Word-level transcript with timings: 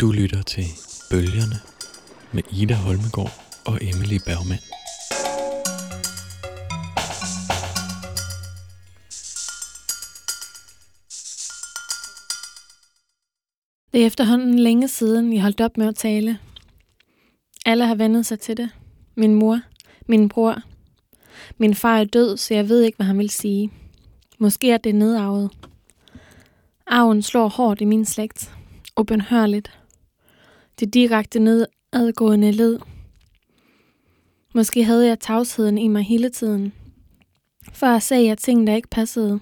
Du 0.00 0.12
lytter 0.12 0.42
til 0.42 0.64
Bølgerne 1.10 1.56
med 2.32 2.42
Ida 2.52 2.74
Holmegård 2.74 3.32
og 3.66 3.78
Emily 3.82 4.18
Bergman. 4.26 4.58
Det 13.92 14.02
er 14.02 14.06
efterhånden 14.06 14.58
længe 14.58 14.88
siden, 14.88 15.32
jeg 15.32 15.42
holdt 15.42 15.60
op 15.60 15.76
med 15.76 15.88
at 15.88 15.94
tale. 15.96 16.38
Alle 17.66 17.86
har 17.86 17.94
vendet 17.94 18.26
sig 18.26 18.40
til 18.40 18.56
det. 18.56 18.70
Min 19.14 19.34
mor, 19.34 19.60
min 20.06 20.28
bror. 20.28 20.56
Min 21.58 21.74
far 21.74 21.98
er 21.98 22.04
død, 22.04 22.36
så 22.36 22.54
jeg 22.54 22.68
ved 22.68 22.82
ikke, 22.82 22.96
hvad 22.96 23.06
han 23.06 23.18
vil 23.18 23.30
sige. 23.30 23.72
Måske 24.38 24.70
er 24.70 24.78
det 24.78 24.94
nedarvet. 24.94 25.50
Arven 26.86 27.22
slår 27.22 27.48
hårdt 27.48 27.80
i 27.80 27.84
min 27.84 28.04
slægt. 28.04 28.52
Ubenhørligt. 28.96 29.70
Det 30.80 30.94
direkte 30.94 31.38
nedadgående 31.38 32.52
led. 32.52 32.78
Måske 34.54 34.84
havde 34.84 35.06
jeg 35.06 35.20
tavsheden 35.20 35.78
i 35.78 35.88
mig 35.88 36.02
hele 36.02 36.28
tiden. 36.28 36.72
Før 37.72 37.98
sagde 37.98 38.26
jeg 38.26 38.38
ting, 38.38 38.66
der 38.66 38.74
ikke 38.74 38.88
passede. 38.88 39.40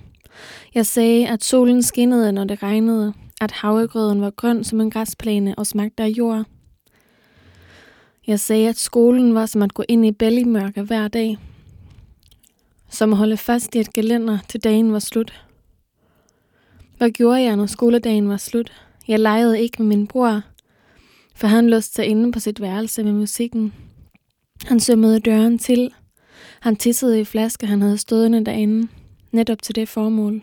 Jeg 0.75 0.87
sagde, 0.87 1.29
at 1.29 1.45
solen 1.45 1.83
skinnede, 1.83 2.33
når 2.33 2.45
det 2.45 2.63
regnede, 2.63 3.15
at 3.41 3.51
havregrøden 3.51 4.21
var 4.21 4.31
grøn 4.31 4.65
som 4.65 4.81
en 4.81 4.91
græsplæne 4.91 5.55
og 5.59 5.67
smagte 5.67 6.03
af 6.03 6.09
jord. 6.09 6.45
Jeg 8.27 8.41
sagde, 8.41 8.69
at 8.69 8.79
skolen 8.79 9.35
var 9.35 9.47
som 9.47 9.63
at 9.63 9.75
gå 9.75 9.85
ind 9.89 10.07
i 10.07 10.13
bælgemørke 10.13 10.83
hver 10.83 11.09
dag. 11.09 11.39
Som 12.91 13.13
at 13.13 13.19
holde 13.19 13.37
fast 13.37 13.75
i 13.75 13.79
et 13.79 13.93
gelænder, 13.93 14.39
til 14.49 14.65
dagen 14.65 14.93
var 14.93 14.99
slut. 14.99 15.45
Hvad 16.99 17.11
gjorde 17.11 17.43
jeg, 17.43 17.57
når 17.57 17.67
skoledagen 17.67 18.29
var 18.29 18.37
slut? 18.37 18.73
Jeg 19.09 19.21
legede 19.21 19.61
ikke 19.61 19.83
med 19.83 19.97
min 19.97 20.07
bror, 20.07 20.43
for 21.35 21.47
han 21.47 21.71
låste 21.71 21.95
sig 21.95 22.07
inde 22.07 22.33
på 22.33 22.41
sit 22.41 22.61
værelse 22.61 23.05
med 23.05 23.13
musikken. 23.13 23.75
Han 24.65 24.81
sømmede 24.81 25.21
døren 25.21 25.59
til. 25.59 25.95
Han 26.61 26.77
tissede 26.77 27.21
i 27.21 27.25
flaske, 27.25 27.67
han 27.67 27.83
havde 27.83 27.99
stående 27.99 28.45
derinde, 28.45 28.89
netop 29.33 29.63
til 29.63 29.75
det 29.75 29.89
formål. 29.89 30.43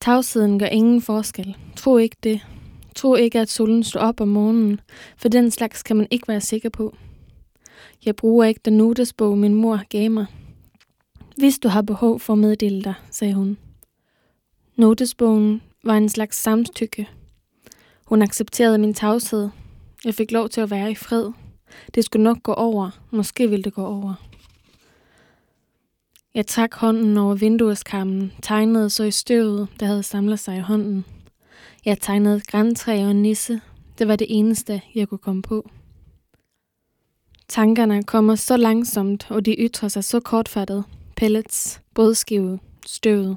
Tavsheden 0.00 0.58
gør 0.58 0.66
ingen 0.66 1.02
forskel. 1.02 1.56
Tro 1.76 1.96
ikke 1.96 2.16
det. 2.22 2.40
Tro 2.94 3.14
ikke, 3.14 3.40
at 3.40 3.50
solen 3.50 3.84
står 3.84 4.00
op 4.00 4.20
om 4.20 4.28
morgenen, 4.28 4.80
for 5.16 5.28
den 5.28 5.50
slags 5.50 5.82
kan 5.82 5.96
man 5.96 6.06
ikke 6.10 6.28
være 6.28 6.40
sikker 6.40 6.68
på. 6.68 6.96
Jeg 8.04 8.16
bruger 8.16 8.44
ikke 8.44 8.60
den 8.64 8.76
notesbog, 8.76 9.38
min 9.38 9.54
mor 9.54 9.80
gav 9.88 10.10
mig. 10.10 10.26
Hvis 11.36 11.58
du 11.58 11.68
har 11.68 11.82
behov 11.82 12.20
for 12.20 12.32
at 12.32 12.38
meddele 12.38 12.82
dig, 12.82 12.94
sagde 13.10 13.34
hun. 13.34 13.58
Notesbogen 14.76 15.62
var 15.84 15.96
en 15.96 16.08
slags 16.08 16.36
samtykke. 16.36 17.08
Hun 18.10 18.22
accepterede 18.22 18.78
min 18.78 18.94
tavshed. 18.94 19.48
Jeg 20.04 20.14
fik 20.14 20.30
lov 20.30 20.48
til 20.48 20.60
at 20.60 20.70
være 20.70 20.90
i 20.90 20.94
fred. 20.94 21.32
Det 21.94 22.04
skulle 22.04 22.22
nok 22.22 22.42
gå 22.42 22.52
over. 22.52 22.90
Måske 23.10 23.50
ville 23.50 23.62
det 23.62 23.74
gå 23.74 23.84
over. 23.84 24.14
Jeg 26.34 26.46
trak 26.46 26.74
hånden 26.74 27.16
over 27.16 27.34
vindueskammen, 27.34 28.32
tegnede 28.42 28.90
så 28.90 29.04
i 29.04 29.10
støvet, 29.10 29.68
der 29.80 29.86
havde 29.86 30.02
samlet 30.02 30.38
sig 30.38 30.56
i 30.56 30.60
hånden. 30.60 31.04
Jeg 31.84 32.00
tegnede 32.00 32.40
græntræ 32.40 33.06
og 33.06 33.16
nisse. 33.16 33.60
Det 33.98 34.08
var 34.08 34.16
det 34.16 34.26
eneste, 34.30 34.82
jeg 34.94 35.08
kunne 35.08 35.18
komme 35.18 35.42
på. 35.42 35.70
Tankerne 37.48 38.02
kommer 38.02 38.34
så 38.34 38.56
langsomt, 38.56 39.30
og 39.30 39.46
de 39.46 39.56
ytrer 39.58 39.88
sig 39.88 40.04
så 40.04 40.20
kortfattet. 40.20 40.84
Pellets, 41.16 41.80
brødskive, 41.94 42.58
støvet. 42.86 43.36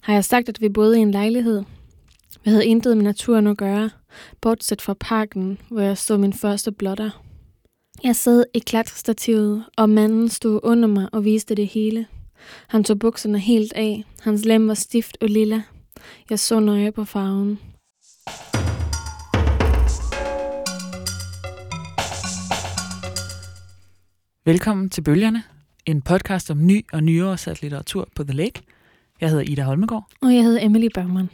Har 0.00 0.12
jeg 0.14 0.24
sagt, 0.24 0.48
at 0.48 0.60
vi 0.60 0.68
boede 0.68 0.98
i 0.98 1.02
en 1.02 1.10
lejlighed? 1.10 1.62
Vi 2.44 2.50
havde 2.50 2.66
intet 2.66 2.96
med 2.96 3.04
naturen 3.04 3.46
at 3.46 3.56
gøre, 3.56 3.90
bortset 4.40 4.82
fra 4.82 4.94
parken, 5.00 5.58
hvor 5.70 5.80
jeg 5.80 5.98
så 5.98 6.16
min 6.16 6.32
første 6.32 6.72
blotter. 6.72 7.22
Jeg 8.04 8.16
sad 8.16 8.44
i 8.54 8.58
klatrestativet, 8.58 9.64
og 9.76 9.90
manden 9.90 10.28
stod 10.28 10.60
under 10.62 10.88
mig 10.88 11.08
og 11.12 11.24
viste 11.24 11.54
det 11.54 11.66
hele. 11.66 12.06
Han 12.68 12.84
tog 12.84 12.98
bukserne 12.98 13.38
helt 13.38 13.72
af. 13.72 14.04
Hans 14.20 14.44
lem 14.44 14.68
var 14.68 14.74
stift 14.74 15.18
og 15.20 15.28
lilla. 15.28 15.62
Jeg 16.30 16.38
så 16.38 16.60
nøje 16.60 16.92
på 16.92 17.04
farven. 17.04 17.58
Velkommen 24.44 24.90
til 24.90 25.02
Bølgerne, 25.02 25.42
en 25.86 26.02
podcast 26.02 26.50
om 26.50 26.66
ny 26.66 26.86
og 26.92 27.02
nyoversat 27.02 27.62
litteratur 27.62 28.08
på 28.16 28.24
The 28.24 28.32
Lake. 28.32 28.62
Jeg 29.20 29.30
hedder 29.30 29.44
Ida 29.44 29.62
Holmegård. 29.62 30.04
Og 30.22 30.34
jeg 30.34 30.42
hedder 30.42 30.64
Emily 30.66 30.88
Bergman. 30.94 31.28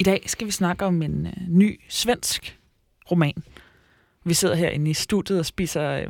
I 0.00 0.02
dag 0.02 0.22
skal 0.26 0.46
vi 0.46 0.52
snakke 0.52 0.84
om 0.84 1.02
en 1.02 1.26
øh, 1.26 1.32
ny 1.48 1.80
svensk 1.88 2.58
roman. 3.10 3.42
Vi 4.24 4.34
sidder 4.34 4.54
herinde 4.54 4.90
i 4.90 4.94
studiet 4.94 5.38
og 5.38 5.46
spiser 5.46 5.90
øh, 5.90 6.06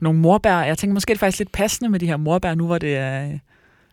nogle 0.00 0.18
morbær. 0.18 0.58
Jeg 0.58 0.78
tænker 0.78 0.94
måske 0.94 1.10
er 1.10 1.14
det 1.14 1.20
faktisk 1.20 1.38
lidt 1.38 1.52
passende 1.52 1.90
med 1.90 2.00
de 2.00 2.06
her 2.06 2.16
morbær, 2.16 2.54
nu 2.54 2.66
hvor 2.66 2.78
det 2.78 2.96
er 2.96 3.28
øh, 3.28 3.38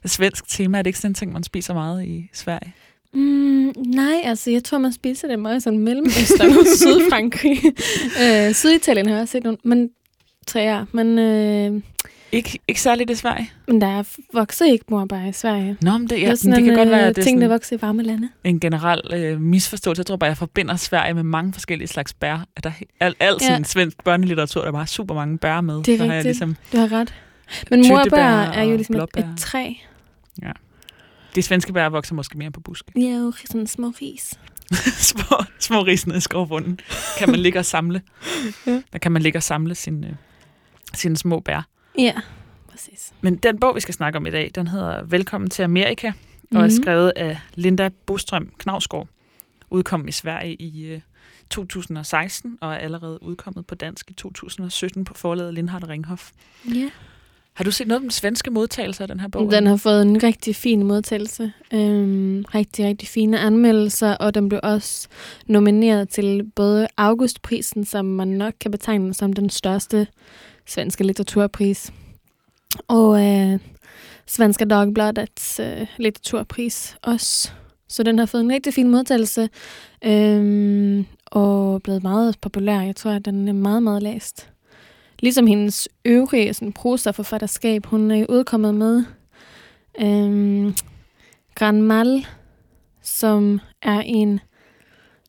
et 0.06 0.12
svensk 0.12 0.50
tema. 0.50 0.78
Er 0.78 0.81
det 0.81 0.88
ikke 0.88 1.00
sådan 1.00 1.12
en 1.12 1.16
ting, 1.16 1.34
man 1.34 1.44
spiser 1.44 1.73
meget 1.73 2.06
i 2.06 2.29
Sverige? 2.34 2.73
Mm, 3.13 3.73
nej, 3.85 4.22
altså 4.23 4.51
jeg 4.51 4.63
tror, 4.63 4.78
man 4.78 4.94
spiser 4.94 5.28
det 5.28 5.40
meget 5.40 5.63
sådan 5.63 5.79
Mellemøstern 5.79 6.50
og 6.50 6.66
Sydfrankrig. 6.78 7.57
øh, 8.23 8.53
Syditalien 8.53 9.06
har 9.06 9.13
jeg 9.13 9.22
også 9.22 9.31
set 9.31 9.44
nogle, 9.44 9.57
men 9.63 9.90
træer. 10.47 10.85
Men, 10.91 11.19
øh, 11.19 11.81
Ikke, 12.35 12.59
ikke 12.68 12.81
særligt 12.81 13.09
i 13.09 13.16
Sverige? 13.16 13.51
men 13.68 13.81
der 13.81 13.88
er 13.88 14.03
vokser 14.34 14.66
ikke 14.66 14.85
morbær 14.90 15.25
i 15.25 15.31
Sverige. 15.34 15.78
Nå, 15.81 15.91
men 15.91 16.01
det, 16.01 16.09
det 16.09 16.18
ja, 16.19 16.23
er 16.25 16.28
men 16.28 16.38
sådan 16.38 16.56
det 16.56 16.63
kan 16.63 16.73
en, 16.73 16.78
godt 16.78 16.90
være, 16.90 17.01
øh, 17.01 17.07
at 17.07 17.16
det 17.16 17.22
er 17.22 17.25
ting, 17.25 17.41
der 17.41 17.47
vokser 17.47 17.78
i 17.78 17.81
varme 17.81 18.03
lande. 18.03 18.29
en 18.44 18.59
generel 18.59 19.01
øh, 19.13 19.41
misforståelse. 19.41 20.00
Jeg 20.00 20.06
tror 20.06 20.16
bare, 20.16 20.28
jeg 20.28 20.38
forbinder 20.38 20.75
Sverige 20.75 21.13
med 21.13 21.23
mange 21.23 21.53
forskellige 21.53 21.88
slags 21.88 22.13
bær. 22.13 22.46
At 22.56 22.63
der 22.63 22.69
er 22.69 22.73
alt, 23.00 23.18
alt 23.19 23.41
Ja. 23.41 23.47
sådan 23.47 23.66
svensk 23.66 24.03
børnelitteratur, 24.03 24.62
der 24.62 24.68
er 24.68 24.72
bare 24.72 24.88
super 24.88 25.16
mange 25.16 25.38
bær 25.38 25.62
med. 25.62 25.84
Det 25.84 25.94
er 25.94 25.97
Så 25.97 26.03
har 26.06 26.13
jeg 26.13 26.18
rigtigt. 26.19 26.25
ligesom, 26.25 26.56
Du 26.72 26.78
har 26.78 26.91
ret. 27.00 27.13
Men 27.69 27.88
morbær 27.88 28.28
er 28.28 28.63
jo 28.63 28.75
ligesom 28.75 28.96
et, 28.96 29.00
blåbær. 29.00 29.22
et 29.22 29.38
træ. 29.40 29.73
de 31.35 31.41
svenske 31.41 31.73
bær 31.73 31.90
vokser 31.90 32.16
måske 32.16 32.38
mere 32.38 32.52
på 32.52 32.59
buske. 32.59 32.91
Er 32.96 33.17
jo 33.17 33.34
sådan 33.46 33.67
små 33.67 33.94
ris. 34.02 34.34
små, 35.12 35.38
små 35.59 35.81
ris 35.81 36.07
nede 36.07 36.17
i 36.17 36.22
skovbunden. 36.22 36.79
Kan 37.19 37.29
man 37.29 37.40
ligge 37.40 37.59
og 37.59 37.66
samle. 37.66 38.02
Ja. 38.67 38.81
Der 38.94 39.00
kan 39.00 39.12
man 39.12 39.22
ligge 39.22 39.40
og 39.40 39.44
samle 39.44 39.75
sine, 39.75 40.07
øh, 40.07 40.13
sine 40.94 41.17
små 41.17 41.40
bær. 41.40 41.67
Ja, 41.97 42.13
præcis. 42.67 43.13
Men 43.22 43.35
den 43.35 43.59
bog, 43.59 43.75
vi 43.75 43.79
skal 43.79 43.94
snakke 43.94 44.17
om 44.17 44.25
i 44.25 44.31
dag, 44.31 44.51
den 44.56 44.67
hedder 44.67 45.03
Velkommen 45.03 45.50
til 45.50 45.63
Amerika, 45.63 46.11
og 46.51 46.57
er 46.57 46.61
Mhm. 46.61 46.69
skrevet 46.69 47.13
af 47.16 47.38
Linda 47.56 47.89
Bostrøm 48.06 48.50
Knavsgaard. 48.57 49.07
Udkom 49.69 50.07
i 50.07 50.11
Sverige 50.11 50.55
i 50.55 50.85
øh, 50.85 51.00
2016, 51.50 52.57
og 52.61 52.73
er 52.73 52.78
allerede 52.78 53.23
udkommet 53.23 53.66
på 53.67 53.75
dansk 53.75 54.11
i 54.11 54.13
2017 54.13 55.05
på 55.05 55.13
forlaget 55.13 55.53
Lindhardt 55.53 55.88
Ringhof. 55.88 56.31
Ja. 56.75 56.89
Har 57.53 57.63
du 57.63 57.72
set 57.72 57.88
noget 57.88 57.97
om 57.97 58.03
den 58.03 58.11
svenske 58.11 58.51
modtagelse 58.51 59.03
af 59.03 59.07
den 59.07 59.19
her 59.19 59.28
bog? 59.28 59.51
Den 59.51 59.67
har 59.67 59.75
fået 59.78 60.01
en 60.01 60.23
rigtig 60.23 60.55
fin 60.55 60.84
modtagelse. 60.84 61.51
Øhm, 61.73 62.45
rigtig, 62.55 62.85
rigtig 62.85 63.07
fine 63.07 63.39
anmeldelser, 63.39 64.13
og 64.13 64.34
den 64.34 64.50
blev 64.50 64.59
også 64.63 65.07
nomineret 65.47 66.09
til 66.09 66.51
både 66.55 66.88
Augustprisen, 66.97 67.85
som 67.85 68.05
man 68.05 68.28
nok 68.28 68.53
kan 68.61 68.72
betegne 68.72 69.13
som 69.13 69.34
den 69.34 69.50
største 69.50 70.07
Svenska 70.68 71.03
litteraturpris, 71.03 71.94
og 72.88 73.26
øh, 73.26 73.59
Svenska 74.28 74.66
Dagbladets 74.66 75.59
øh, 75.59 75.88
litteraturpris 75.98 76.98
også. 77.02 77.52
Så 77.88 78.03
den 78.03 78.20
har 78.20 78.26
fået 78.26 78.42
en 78.42 78.52
rigtig 78.52 78.74
fin 78.74 78.92
modtagelse, 78.92 79.50
øhm, 80.06 81.06
og 81.26 81.81
blevet 81.84 82.03
meget 82.03 82.40
populær. 82.42 82.81
Jeg 82.81 82.96
tror, 82.96 83.12
at 83.12 83.26
den 83.26 83.48
er 83.48 83.53
meget, 83.53 83.84
meget 83.84 84.03
læst. 84.03 84.50
Ligesom 85.20 85.48
hendes 85.48 85.90
øvrige 86.06 86.53
sådan, 86.53 86.74
prosaforfatterskab, 86.74 87.86
hun 87.86 88.12
er 88.12 88.16
jo 88.16 88.26
udkommet 88.30 88.76
med 88.76 89.03
øhm, 90.02 90.76
Grand 91.56 91.82
Mal, 91.82 92.26
som 93.02 93.59
er 93.82 94.00
en 94.00 94.40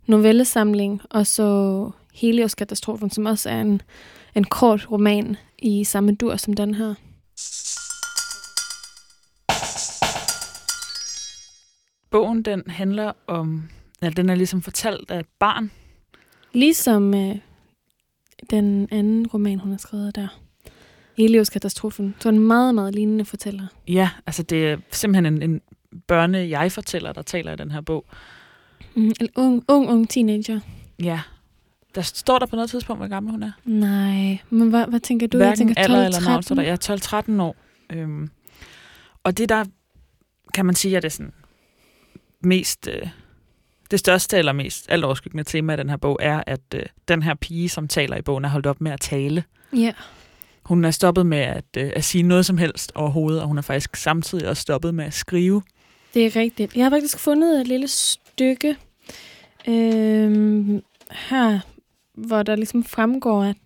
novellesamling, 0.07 1.03
og 1.11 1.27
så 1.27 1.91
Helios-katastrofen, 2.15 3.11
som 3.11 3.27
også 3.27 3.51
er 3.51 3.61
en, 3.61 3.83
en 4.37 4.45
kort 4.45 4.91
roman 4.91 5.37
i 5.59 5.85
samme 5.85 6.15
dur 6.15 6.37
som 6.37 6.55
den 6.55 6.75
her. 6.75 6.95
Bogen, 12.11 12.43
den 12.43 12.63
handler 12.67 13.13
om... 13.27 13.69
Ja, 14.03 14.11
den 14.11 14.29
er 14.29 14.35
ligesom 14.35 14.63
fortalt 14.63 15.11
af 15.11 15.21
et 15.21 15.27
barn. 15.39 15.71
Ligesom 16.53 17.15
øh, 17.15 17.37
den 18.51 18.89
anden 18.91 19.27
roman, 19.27 19.59
hun 19.59 19.71
har 19.71 19.79
skrevet 19.79 20.17
der. 20.17 20.29
Helios-katastrofen. 21.19 22.15
Så 22.21 22.29
en 22.29 22.39
meget, 22.39 22.75
meget 22.75 22.95
lignende 22.95 23.25
fortæller. 23.25 23.67
Ja, 23.89 24.11
altså 24.27 24.43
det 24.43 24.69
er 24.69 24.77
simpelthen 24.91 25.27
en, 25.27 25.43
en 25.43 25.61
børne-jeg-fortæller, 26.07 27.13
der 27.13 27.23
taler 27.23 27.53
i 27.53 27.57
den 27.57 27.71
her 27.71 27.81
bog. 27.81 28.05
Mm, 28.95 29.13
en 29.21 29.29
ung, 29.37 29.65
ung, 29.69 29.91
ung 29.91 30.11
teenager. 30.11 30.61
Ja. 31.03 31.21
Der 31.97 32.03
står 32.03 32.39
der 32.39 32.47
på 32.47 32.57
noget 32.57 32.71
tidspunkt, 32.71 33.01
hvor 33.01 33.09
gammel 33.09 33.33
hun 33.33 33.43
er. 33.43 33.53
Nej, 33.65 34.39
men 34.51 34.69
hvad, 34.69 34.87
hvad 34.87 35.01
tænker 35.01 35.27
du? 35.27 35.39
Jeg 35.39 35.47
Hverken 35.47 35.67
tænker 35.67 35.83
alder 35.83 36.07
eller 36.07 36.21
navn, 36.21 36.39
12-13. 36.39 36.43
står 36.43 36.55
der. 36.55 36.63
Jeg 36.63 36.73
er 36.73 37.33
12-13 37.39 37.43
år. 37.43 37.57
Øhm, 37.93 38.31
og 39.25 39.39
det 39.39 39.49
der, 39.49 39.65
kan 40.55 40.67
man 40.67 40.75
sige, 40.75 40.97
er 40.97 41.01
det 41.01 41.13
sådan 41.13 41.33
mest 42.41 42.89
øh, 42.93 43.09
det 43.91 43.99
største 43.99 44.37
eller 44.37 44.53
mest 44.53 44.87
alt 44.89 45.05
overskyggende 45.05 45.45
tema 45.45 45.75
i 45.75 45.77
den 45.77 45.91
her 45.91 45.97
bog 45.97 46.19
er, 46.23 46.43
at 46.47 46.61
øh, 46.75 46.83
den 47.09 47.23
her 47.23 47.35
pige, 47.35 47.69
som 47.69 47.89
taler 47.89 48.17
i 48.17 48.23
bogen, 48.23 48.45
er 48.45 48.49
holdt 48.49 48.67
op 48.67 48.81
med 48.81 48.93
at 48.93 49.01
tale. 49.01 49.45
Ja. 49.73 49.93
Hun 50.63 50.85
er 50.85 50.91
stoppet 50.91 51.27
med 51.27 51.39
at, 51.39 51.65
øh, 51.77 51.93
at 51.97 52.05
sige 52.05 52.23
noget 52.23 52.47
som 52.47 52.59
helst 52.59 52.93
overhovedet, 52.95 53.43
og 53.43 53.49
hun 53.49 53.59
er 53.59 53.63
faktisk 53.63 53.97
samtidig 53.97 54.49
også 54.49 54.63
stoppet 54.63 54.95
med 54.95 55.05
at 55.05 55.15
skrive. 55.15 55.63
Det 56.15 56.27
er 56.27 56.37
rigtigt. 56.41 56.77
Jeg 56.77 56.85
har 56.85 56.91
faktisk 56.91 57.19
fundet 57.19 57.61
et 57.61 57.69
lille 57.69 57.89
stykke 57.89 58.77
øh, 59.69 60.81
her, 61.11 61.61
hvor 62.17 62.43
der 62.43 62.57
ligesom 62.57 62.85
fremgår, 62.85 63.43
at 63.43 63.57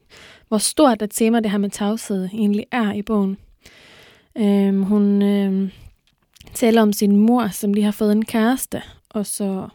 hvor 0.49 0.58
stort 0.58 1.02
et 1.02 1.11
tema 1.11 1.41
det 1.41 1.50
her 1.50 1.58
med 1.58 1.70
tavshed 1.70 2.25
egentlig 2.25 2.67
er 2.73 2.93
i 2.93 3.02
bogen. 3.02 3.37
Øh, 4.38 4.81
hun 4.81 5.23
øh, 5.23 5.73
taler 6.55 6.82
om 6.82 6.93
sin 6.93 7.17
mor, 7.17 7.49
som 7.49 7.73
lige 7.73 7.85
har 7.85 7.93
fået 7.93 8.12
en 8.12 8.25
kæreste, 8.25 8.82
og 9.11 9.26
så 9.26 9.69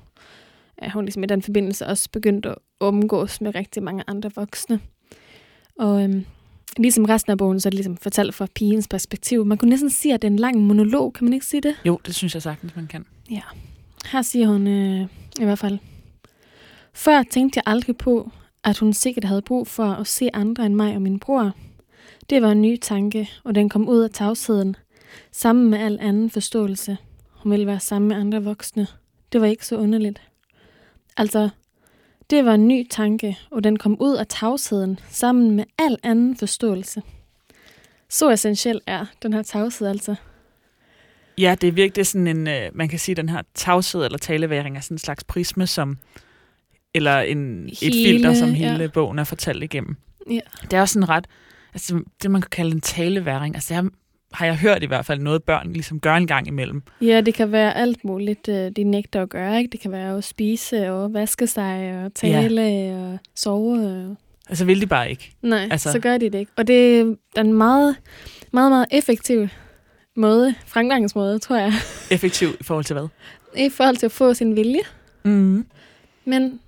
er 0.77 0.89
hun 0.89 1.06
ligesom 1.06 1.24
i 1.24 1.27
den 1.27 1.42
forbindelse 1.42 1.88
også 1.88 2.10
begyndt 2.12 2.45
at 2.45 2.56
omgås 2.80 3.42
med 3.42 3.56
rigtig 3.56 3.83
mange 3.83 4.04
andre 4.07 4.31
voksne. 4.36 4.80
Og 5.80 6.04
øhm, 6.04 6.25
ligesom 6.77 7.06
resten 7.06 7.31
af 7.31 7.38
bogen, 7.38 7.60
så 7.60 7.68
er 7.68 7.69
det 7.69 7.77
ligesom 7.77 7.98
fortalt 7.98 8.36
fra 8.36 8.48
pigens 8.56 8.88
perspektiv. 8.88 9.45
Man 9.45 9.57
kunne 9.57 9.69
næsten 9.69 9.89
sige, 9.89 10.13
at 10.13 10.22
det 10.22 10.27
er 10.27 10.31
en 10.31 10.39
lang 10.39 10.57
monolog, 10.57 11.13
kan 11.13 11.25
man 11.25 11.33
ikke 11.33 11.45
sige 11.45 11.62
det? 11.62 11.75
Jo, 11.86 12.00
det 12.06 12.16
synes 12.16 12.33
jeg 12.33 12.42
sagtens, 12.42 12.75
man 12.75 12.88
kan. 12.88 13.06
Ja. 13.31 13.42
Her 14.12 14.22
siger 14.22 14.48
hun 14.48 14.68
øh, 14.68 15.07
i 15.39 15.44
hvert 15.44 15.60
fald, 15.60 15.80
Før 16.94 17.24
tænkte 17.24 17.57
jeg 17.57 17.63
aldrig 17.66 17.98
på, 17.98 18.31
at 18.65 18.77
hun 18.77 18.94
sikkert 18.94 19.23
havde 19.23 19.41
brug 19.41 19.67
for 19.67 19.85
at 19.85 20.07
se 20.07 20.29
andre 20.33 20.65
end 20.65 20.75
mig 20.75 20.95
og 20.95 21.01
min 21.01 21.19
bror. 21.19 21.51
Det 22.29 22.41
var 22.41 22.51
en 22.51 22.62
ny 22.62 22.77
tanke, 22.77 23.29
og 23.44 23.56
den 23.56 23.69
kom 23.69 23.89
ud 23.89 24.00
af 24.00 24.09
tavsheden, 24.09 24.75
sammen 25.31 25.69
med 25.69 25.79
al 25.79 26.00
anden 26.01 26.29
forståelse. 26.29 26.97
Hun 27.31 27.51
ville 27.51 27.67
være 27.67 27.79
sammen 27.79 28.07
med 28.07 28.15
andre 28.15 28.44
voksne. 28.44 28.88
Det 29.31 29.41
var 29.41 29.47
ikke 29.47 29.65
så 29.65 29.77
underligt. 29.77 30.21
Altså, 31.17 31.50
det 32.29 32.45
var 32.45 32.53
en 32.53 32.67
ny 32.67 32.88
tanke, 32.89 33.38
og 33.51 33.63
den 33.63 33.77
kom 33.77 33.97
ud 34.01 34.15
af 34.15 34.27
tavsheden, 34.27 35.00
sammen 35.09 35.56
med 35.56 35.63
al 35.77 35.97
anden 36.03 36.38
forståelse. 36.38 37.01
Så 38.09 38.29
essentiel 38.29 38.81
er 38.88 39.06
den 39.23 39.33
her 39.33 39.44
tavshed 39.44 39.88
altså. 39.88 40.15
Ja, 41.38 41.56
det 41.62 41.67
er 41.67 41.71
virkelig 41.71 42.07
sådan 42.07 42.27
en, 42.27 42.47
øh, 42.47 42.69
man 42.73 42.89
kan 42.89 43.00
sige, 43.00 43.15
den 43.15 43.29
her 43.29 43.41
tavshed 43.53 44.06
eller 44.06 44.17
taleværing 44.17 44.77
er 44.77 44.81
sådan 44.81 44.95
en 44.95 45.00
slags 45.00 45.23
prisme, 45.23 45.67
som, 45.67 45.97
eller 46.95 47.19
en, 47.19 47.65
et 47.65 47.77
Hele, 47.81 48.09
filter, 48.09 48.33
som 48.33 48.53
hele 48.53 48.81
ja. 48.81 48.88
bogen 48.88 49.19
er 49.19 49.24
fortalt 49.24 49.63
igennem. 49.63 49.95
Ja. 50.30 50.39
Det 50.62 50.74
er 50.74 50.81
også 50.81 50.94
sådan 50.94 51.09
ret, 51.09 51.27
altså 51.74 52.00
det 52.24 52.31
man 52.31 52.42
kan 52.42 52.50
kalde 52.50 52.71
en 52.71 52.81
taleværing, 52.81 53.56
altså 53.56 53.74
det 53.74 53.75
har, 53.83 53.89
har 54.33 54.45
jeg 54.45 54.57
hørt 54.57 54.83
i 54.83 54.86
hvert 54.86 55.06
fald 55.06 55.19
noget 55.19 55.44
børn 55.44 55.74
ligesom 55.74 56.00
gør 56.00 56.13
en 56.15 56.27
gang 56.27 56.47
imellem. 56.47 56.83
Ja, 57.01 57.21
det 57.21 57.33
kan 57.33 57.51
være 57.51 57.77
alt 57.77 58.03
muligt, 58.06 58.50
øh, 58.50 58.71
de 58.75 58.83
nægter 58.83 59.21
at 59.21 59.30
gøre. 59.30 59.57
Ikke? 59.57 59.71
Det 59.71 59.80
kan 59.80 59.92
være 59.92 60.18
at 60.18 60.24
spise 60.24 60.92
og 60.92 61.13
vaske 61.13 61.47
sig 61.47 62.03
og 62.06 62.13
tale 62.13 62.62
ja. 62.62 62.95
og 62.98 63.18
sove. 63.36 63.88
Og... 63.88 64.15
Altså 64.50 64.65
vil 64.65 64.81
de 64.81 64.88
bare 64.88 65.09
ikke. 65.09 65.36
Nej. 65.41 65.68
Altså- 65.71 65.91
så 65.91 66.00
gør 66.00 66.18
de 66.18 66.30
det 66.30 66.39
ikke. 66.39 66.51
Og 66.56 66.68
det 66.68 67.00
er 67.36 67.41
en 67.41 67.53
meget, 67.53 67.95
meget, 68.53 68.71
meget 68.71 68.86
effektiv 68.91 69.48
måde, 70.15 70.56
fremgangsmåde, 70.68 71.39
tror 71.39 71.57
jeg, 71.57 71.74
Effektiv 72.12 72.48
i 72.59 72.63
forhold 72.63 72.86
til 72.86 72.94
hvad? 72.94 73.07
i 73.57 73.69
forhold 73.69 73.95
til 73.95 74.06
at 74.06 74.12
få 74.12 74.33
sin 74.33 74.56
vilje. 74.56 74.80
Mm. 75.24 75.65
Men 76.25 76.59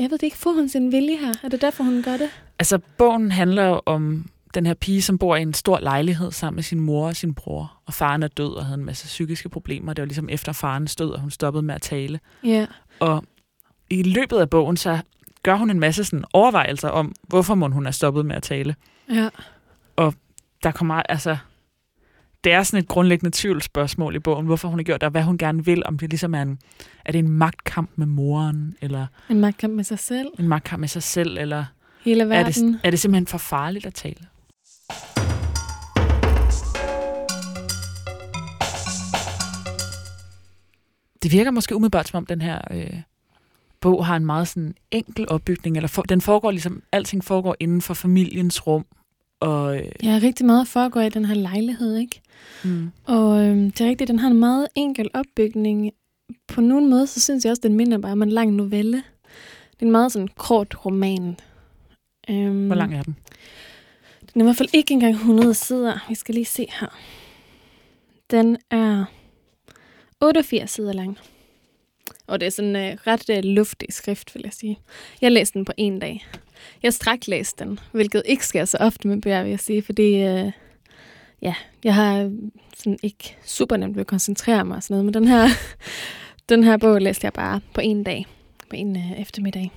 jeg 0.00 0.10
ved 0.10 0.18
det 0.18 0.22
ikke, 0.22 0.36
får 0.36 0.52
hun 0.52 0.68
sin 0.68 0.92
vilje 0.92 1.16
her? 1.16 1.34
Er 1.42 1.48
det 1.48 1.60
derfor, 1.60 1.84
hun 1.84 2.02
gør 2.02 2.16
det? 2.16 2.30
Altså, 2.58 2.78
bogen 2.98 3.30
handler 3.32 3.64
jo 3.64 3.80
om 3.86 4.26
den 4.54 4.66
her 4.66 4.74
pige, 4.74 5.02
som 5.02 5.18
bor 5.18 5.36
i 5.36 5.42
en 5.42 5.54
stor 5.54 5.78
lejlighed 5.80 6.32
sammen 6.32 6.56
med 6.56 6.62
sin 6.62 6.80
mor 6.80 7.06
og 7.06 7.16
sin 7.16 7.34
bror. 7.34 7.72
Og 7.86 7.94
faren 7.94 8.22
er 8.22 8.28
død 8.28 8.52
og 8.52 8.64
havde 8.64 8.78
en 8.78 8.84
masse 8.84 9.06
psykiske 9.06 9.48
problemer. 9.48 9.92
Det 9.92 10.02
var 10.02 10.06
ligesom 10.06 10.28
efter 10.28 10.52
farens 10.52 10.96
død, 10.96 11.10
og 11.10 11.20
hun 11.20 11.30
stoppede 11.30 11.62
med 11.62 11.74
at 11.74 11.82
tale. 11.82 12.20
Ja. 12.44 12.66
Og 13.00 13.24
i 13.90 14.02
løbet 14.02 14.38
af 14.38 14.50
bogen, 14.50 14.76
så 14.76 14.98
gør 15.42 15.54
hun 15.54 15.70
en 15.70 15.80
masse 15.80 16.04
sådan 16.04 16.24
overvejelser 16.32 16.88
om, 16.88 17.14
hvorfor 17.28 17.54
må 17.54 17.68
hun 17.68 17.86
er 17.86 17.90
stoppet 17.90 18.26
med 18.26 18.36
at 18.36 18.42
tale. 18.42 18.74
Ja. 19.14 19.28
Der 20.62 20.70
kommer, 20.70 20.94
altså, 20.94 21.36
det 22.44 22.52
er 22.52 22.62
sådan 22.62 22.82
et 22.82 22.88
grundlæggende 22.88 23.30
tvivlsspørgsmål 23.36 24.14
i 24.14 24.18
bogen, 24.18 24.46
hvorfor 24.46 24.68
hun 24.68 24.78
har 24.78 24.84
gjort 24.84 25.00
det, 25.00 25.06
og 25.06 25.10
hvad 25.10 25.22
hun 25.22 25.38
gerne 25.38 25.64
vil, 25.64 25.82
om 25.86 25.98
det 25.98 26.10
ligesom 26.10 26.34
er 26.34 26.42
en, 26.42 26.58
er 27.04 27.12
det 27.12 27.18
en 27.18 27.28
magtkamp 27.28 27.90
med 27.96 28.06
moren, 28.06 28.76
eller 28.80 29.06
En 29.30 29.40
magtkamp 29.40 29.74
med 29.74 29.84
sig 29.84 29.98
selv. 29.98 30.28
en 30.38 30.48
magtkamp 30.48 30.80
med 30.80 30.88
sig 30.88 31.02
selv, 31.02 31.38
eller 31.38 31.64
Hele 32.04 32.22
er 32.22 32.26
verden. 32.26 32.72
det, 32.72 32.80
er 32.84 32.90
det 32.90 33.00
simpelthen 33.00 33.26
for 33.26 33.38
farligt 33.38 33.86
at 33.86 33.94
tale? 33.94 34.26
Det 41.22 41.32
virker 41.32 41.50
måske 41.50 41.76
umiddelbart 41.76 42.08
som 42.08 42.18
om 42.18 42.26
den 42.26 42.42
her 42.42 42.60
øh, 42.70 43.00
bog 43.80 44.06
har 44.06 44.16
en 44.16 44.26
meget 44.26 44.48
sådan 44.48 44.74
enkel 44.90 45.28
opbygning, 45.28 45.76
eller 45.76 45.88
for, 45.88 46.02
den 46.02 46.20
foregår 46.20 46.50
ligesom, 46.50 46.82
alting 46.92 47.24
foregår 47.24 47.56
inden 47.60 47.82
for 47.82 47.94
familiens 47.94 48.66
rum, 48.66 48.84
og 49.40 49.76
øh, 49.76 49.84
Ja, 50.02 50.20
rigtig 50.22 50.46
meget 50.46 50.68
foregår 50.68 51.00
i 51.00 51.08
den 51.08 51.24
her 51.24 51.34
lejlighed, 51.34 51.96
ikke? 51.96 52.20
mm, 52.64 52.90
Og 53.04 53.44
øhm, 53.44 53.70
det 53.70 53.80
er 53.80 53.88
rigtigt, 53.88 54.08
den 54.08 54.18
har 54.18 54.28
en 54.28 54.36
meget 54.40 54.68
enkel 54.74 55.10
opbygning. 55.14 55.92
På 56.48 56.60
nogen 56.60 56.90
måde, 56.90 57.06
så 57.06 57.20
synes 57.20 57.44
jeg 57.44 57.50
også, 57.50 57.60
den 57.62 57.74
minder 57.74 57.98
bare 57.98 58.12
om 58.12 58.22
en 58.22 58.30
lang 58.32 58.52
novelle. 58.52 58.96
Det 59.70 59.82
er 59.82 59.86
en 59.86 59.92
meget 59.92 60.12
sådan 60.12 60.28
kort 60.28 60.86
roman. 60.86 61.36
Øhm, 62.30 62.66
hvor 62.66 62.74
lang 62.76 62.94
er 62.94 63.02
den? 63.02 63.16
Den 64.32 64.40
er 64.40 64.44
i 64.44 64.46
hvert 64.46 64.56
fald 64.56 64.68
ikke 64.72 64.94
engang 64.94 65.14
100 65.14 65.54
sider. 65.54 66.06
Vi 66.08 66.14
skal 66.14 66.34
lige 66.34 66.44
se 66.44 66.66
her. 66.80 66.98
Den 68.30 68.56
er 68.70 69.04
88 70.20 70.70
sider 70.70 70.92
lang. 70.92 71.18
Og 72.26 72.40
det 72.40 72.46
er 72.46 72.50
sådan 72.50 72.76
øh, 72.76 72.96
ret 73.06 73.30
øh, 73.30 73.44
luftig 73.44 73.88
skrift, 73.92 74.34
vil 74.34 74.42
jeg 74.44 74.52
sige. 74.52 74.78
Jeg 75.20 75.32
læste 75.32 75.54
den 75.58 75.64
på 75.64 75.72
en 75.76 75.98
dag. 75.98 76.26
Jeg 76.82 76.94
strak 76.94 77.26
læste 77.26 77.64
den, 77.64 77.78
hvilket 77.92 78.22
ikke 78.24 78.46
sker 78.46 78.64
så 78.64 78.76
ofte 78.80 79.08
med 79.08 79.22
bøger, 79.22 79.42
vil 79.42 79.50
jeg 79.50 79.60
sige, 79.60 79.82
fordi 79.82 80.14
øh, 80.14 80.52
ja, 81.42 81.54
jeg 81.84 81.94
har 81.94 82.22
øh, 82.22 82.30
sådan 82.76 82.98
ikke 83.02 83.36
super 83.44 83.76
nemt 83.76 83.96
ved 83.96 84.00
at 84.00 84.06
koncentrere 84.06 84.64
mig 84.64 84.76
og 84.76 84.82
sådan 84.82 84.94
noget, 84.94 85.04
men 85.04 85.14
den 85.14 85.28
her, 85.28 85.48
den 86.48 86.64
her 86.64 86.76
bog 86.76 87.00
læste 87.00 87.24
jeg 87.24 87.32
bare 87.32 87.60
på 87.74 87.80
en 87.80 88.04
dag, 88.04 88.26
på 88.70 88.76
en 88.76 88.96
øh, 88.96 89.20
eftermiddag. 89.20 89.70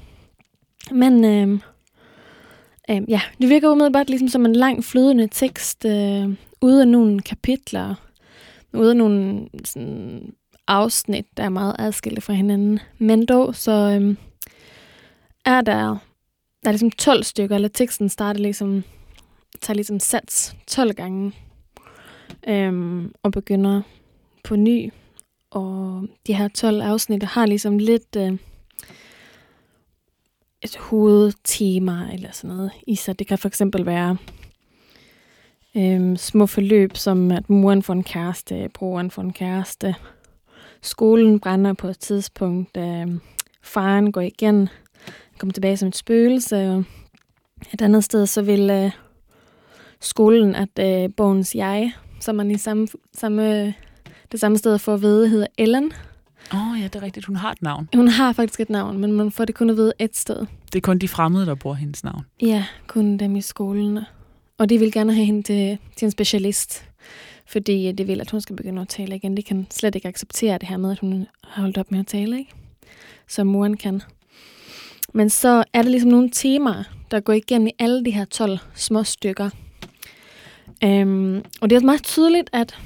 Men 0.92 1.26
øh, 1.26 1.60
øh, 2.90 3.02
ja, 3.10 3.22
det 3.42 3.50
virker 3.50 3.70
umiddelbart 3.70 4.10
ligesom 4.10 4.28
som 4.28 4.46
en 4.46 4.56
lang 4.56 4.84
flydende 4.84 5.28
tekst, 5.32 5.86
øh, 5.86 6.30
ude 6.62 6.82
af 6.82 6.88
nogle 6.88 7.22
kapitler, 7.22 7.96
ude 8.74 8.90
af 8.90 8.98
nogle 8.98 9.48
sådan, 9.66 10.34
afsnit, 10.68 11.26
der 11.38 11.44
er 11.44 11.50
meget 11.50 11.76
adskilte 11.80 12.22
fra 12.22 12.34
hinanden. 12.34 12.80
Men 12.98 13.26
dog, 13.26 13.56
så 13.56 13.72
øh, 13.72 14.16
er 15.46 15.62
der, 15.62 15.98
der 16.64 16.70
er 16.70 16.72
ligesom 16.72 16.92
12 16.92 17.24
stykker, 17.24 17.56
eller 17.56 17.68
teksten 17.68 18.10
starter 18.10 18.40
ligesom, 18.40 18.84
tager 19.62 19.76
ligesom 19.76 20.00
sats 20.00 20.56
12 20.68 20.94
gange, 20.94 21.32
øhm, 22.48 23.14
og 23.24 23.32
begynder 23.32 23.82
på 24.44 24.56
ny. 24.56 24.92
Og 25.52 26.08
de 26.28 26.34
her 26.34 26.48
12 26.48 26.82
afsnit 26.82 27.24
har 27.24 27.46
ligesom 27.46 27.78
lidt 27.78 28.16
øh, 28.18 28.38
et 30.62 30.78
hovedtema 30.78 32.10
eller 32.14 32.32
sådan 32.32 32.56
noget 32.56 32.72
i 32.88 32.96
sig. 32.96 33.20
Det 33.20 33.28
kan 33.28 33.38
for 33.38 33.48
eksempel 33.48 33.86
være 33.86 34.18
øhm, 35.76 36.16
små 36.16 36.46
forløb, 36.46 36.98
som 36.98 37.32
at 37.32 37.50
moren 37.50 37.84
får 37.84 37.94
en 37.94 38.04
kæreste, 38.04 38.70
broren 38.74 39.12
får 39.12 39.22
en 39.22 39.34
kæreste, 39.34 39.96
skolen 40.82 41.40
brænder 41.40 41.74
på 41.74 41.88
et 41.88 42.00
tidspunkt, 42.00 42.78
øh, 42.78 43.08
faren 43.62 44.12
går 44.12 44.22
igen, 44.22 44.70
kommer 45.44 45.54
tilbage 45.54 45.78
som 45.78 45.88
et 45.88 45.96
spøgelse, 45.96 46.70
og 46.70 46.84
et 47.74 47.82
andet 47.82 48.04
sted, 48.04 48.26
så 48.26 48.42
vil 48.42 48.70
øh, 48.70 48.92
skolen, 50.02 50.56
at 50.56 50.80
øh, 50.80 51.10
bogens 51.18 51.56
jeg, 51.56 51.92
som 52.20 52.36
man 52.36 52.52
i 52.52 52.58
samme, 52.58 52.88
samme, 53.14 53.66
det 54.32 54.40
samme 54.40 54.58
sted 54.58 54.80
får 54.80 54.94
at 54.94 55.02
vide, 55.02 55.30
hedder 55.30 55.48
Ellen. 55.58 55.92
Åh 56.54 56.72
oh, 56.72 56.80
ja, 56.80 56.84
det 56.84 56.96
er 56.96 57.02
rigtigt. 57.02 57.26
Hun 57.26 57.36
har 57.36 57.52
et 57.52 57.62
navn. 57.62 57.90
Hun 57.96 58.08
har 58.08 58.34
faktisk 58.34 58.60
et 58.60 58.70
navn, 58.70 58.98
men 58.98 59.12
man 59.12 59.32
får 59.32 59.46
det 59.46 59.56
kun 59.56 59.70
at 59.70 59.78
vide 59.78 59.94
et 60.00 60.18
sted. 60.18 60.46
Det 60.66 60.76
er 60.76 60.82
kun 60.82 60.98
de 60.98 61.08
fremmede, 61.08 61.46
der 61.46 61.56
bruger 61.56 61.76
hendes 61.76 62.04
navn. 62.04 62.26
Ja, 62.42 62.66
kun 62.88 63.18
dem 63.18 63.36
i 63.36 63.42
skolen. 63.42 64.00
Og 64.58 64.70
de 64.70 64.80
vil 64.80 64.92
gerne 64.92 65.14
have 65.14 65.26
hende 65.26 65.44
til, 65.44 65.78
til 65.96 66.06
en 66.06 66.12
specialist, 66.12 66.86
fordi 67.46 67.92
de 67.92 68.06
vil, 68.06 68.22
at 68.22 68.32
hun 68.32 68.42
skal 68.42 68.56
begynde 68.56 68.82
at 68.82 68.88
tale 68.88 69.16
igen. 69.16 69.38
De 69.38 69.44
kan 69.44 69.68
slet 69.72 69.96
ikke 69.96 70.08
acceptere 70.08 70.58
det 70.58 70.68
her 70.68 70.78
med, 70.78 70.92
at 70.92 71.00
hun 71.00 71.28
har 71.44 71.62
holdt 71.62 71.78
op 71.78 71.92
med 71.92 72.00
at 72.00 72.08
tale, 72.08 72.40
ikke? 72.40 72.52
Som 73.28 73.48
moren 73.48 73.78
kan. 73.78 74.02
Men 75.14 75.30
så 75.30 75.64
er 75.74 75.82
der 75.82 75.90
ligesom 75.90 76.10
nogle 76.10 76.30
temaer, 76.30 76.84
der 77.12 77.20
går 77.20 77.34
igennem 77.34 77.68
i 77.68 77.72
alle 77.80 78.06
de 78.06 78.12
her 78.12 78.26
12 78.26 78.58
små 78.76 79.04
stykker. 79.04 79.50
Øhm, 80.84 81.44
og 81.62 81.70
det 81.70 81.76
er 81.76 81.86
meget 81.86 82.04
tydeligt, 82.04 82.50
at, 82.54 82.80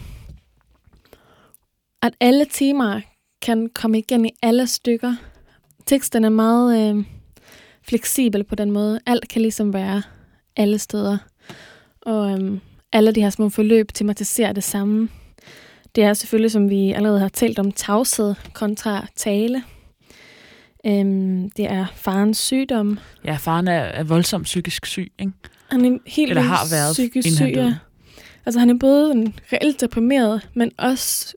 at 2.01 2.13
alle 2.19 2.45
temaer 2.51 3.01
kan 3.41 3.69
komme 3.73 3.99
igen 3.99 4.25
i 4.25 4.29
alle 4.41 4.67
stykker. 4.67 5.15
Teksten 5.85 6.23
er 6.23 6.29
meget 6.29 6.95
øh, 6.95 7.05
fleksibel 7.81 8.43
på 8.43 8.55
den 8.55 8.71
måde. 8.71 8.99
Alt 9.05 9.27
kan 9.27 9.41
ligesom 9.41 9.73
være 9.73 10.01
alle 10.55 10.79
steder. 10.79 11.17
Og 12.01 12.31
øhm, 12.31 12.59
alle 12.91 13.11
de 13.11 13.21
her 13.21 13.29
små 13.29 13.49
forløb 13.49 13.93
tematiserer 13.93 14.53
det 14.53 14.63
samme. 14.63 15.09
Det 15.95 16.03
er 16.03 16.13
selvfølgelig, 16.13 16.51
som 16.51 16.69
vi 16.69 16.91
allerede 16.91 17.19
har 17.19 17.29
talt 17.29 17.59
om, 17.59 17.71
tavshed 17.71 18.35
kontra 18.53 19.07
tale. 19.15 19.63
Øhm, 20.87 21.49
det 21.57 21.65
er 21.71 21.85
farens 21.95 22.37
sygdom. 22.37 22.99
Ja, 23.25 23.35
faren 23.35 23.67
er, 23.67 23.73
er 23.79 24.03
voldsomt 24.03 24.43
psykisk 24.43 24.85
syg, 24.85 25.11
ikke? 25.19 25.31
Han 25.71 25.85
er 25.85 25.97
helt 26.05 26.29
Eller 26.29 26.41
har 26.41 26.67
været, 26.71 26.93
psykisk 26.93 27.35
syg. 27.35 27.51
ja. 27.55 27.73
Altså 28.45 28.59
han 28.59 28.69
er 28.69 28.75
både 28.79 29.11
en 29.11 29.33
reelt 29.53 29.81
deprimeret, 29.81 30.49
men 30.53 30.71
også 30.77 31.33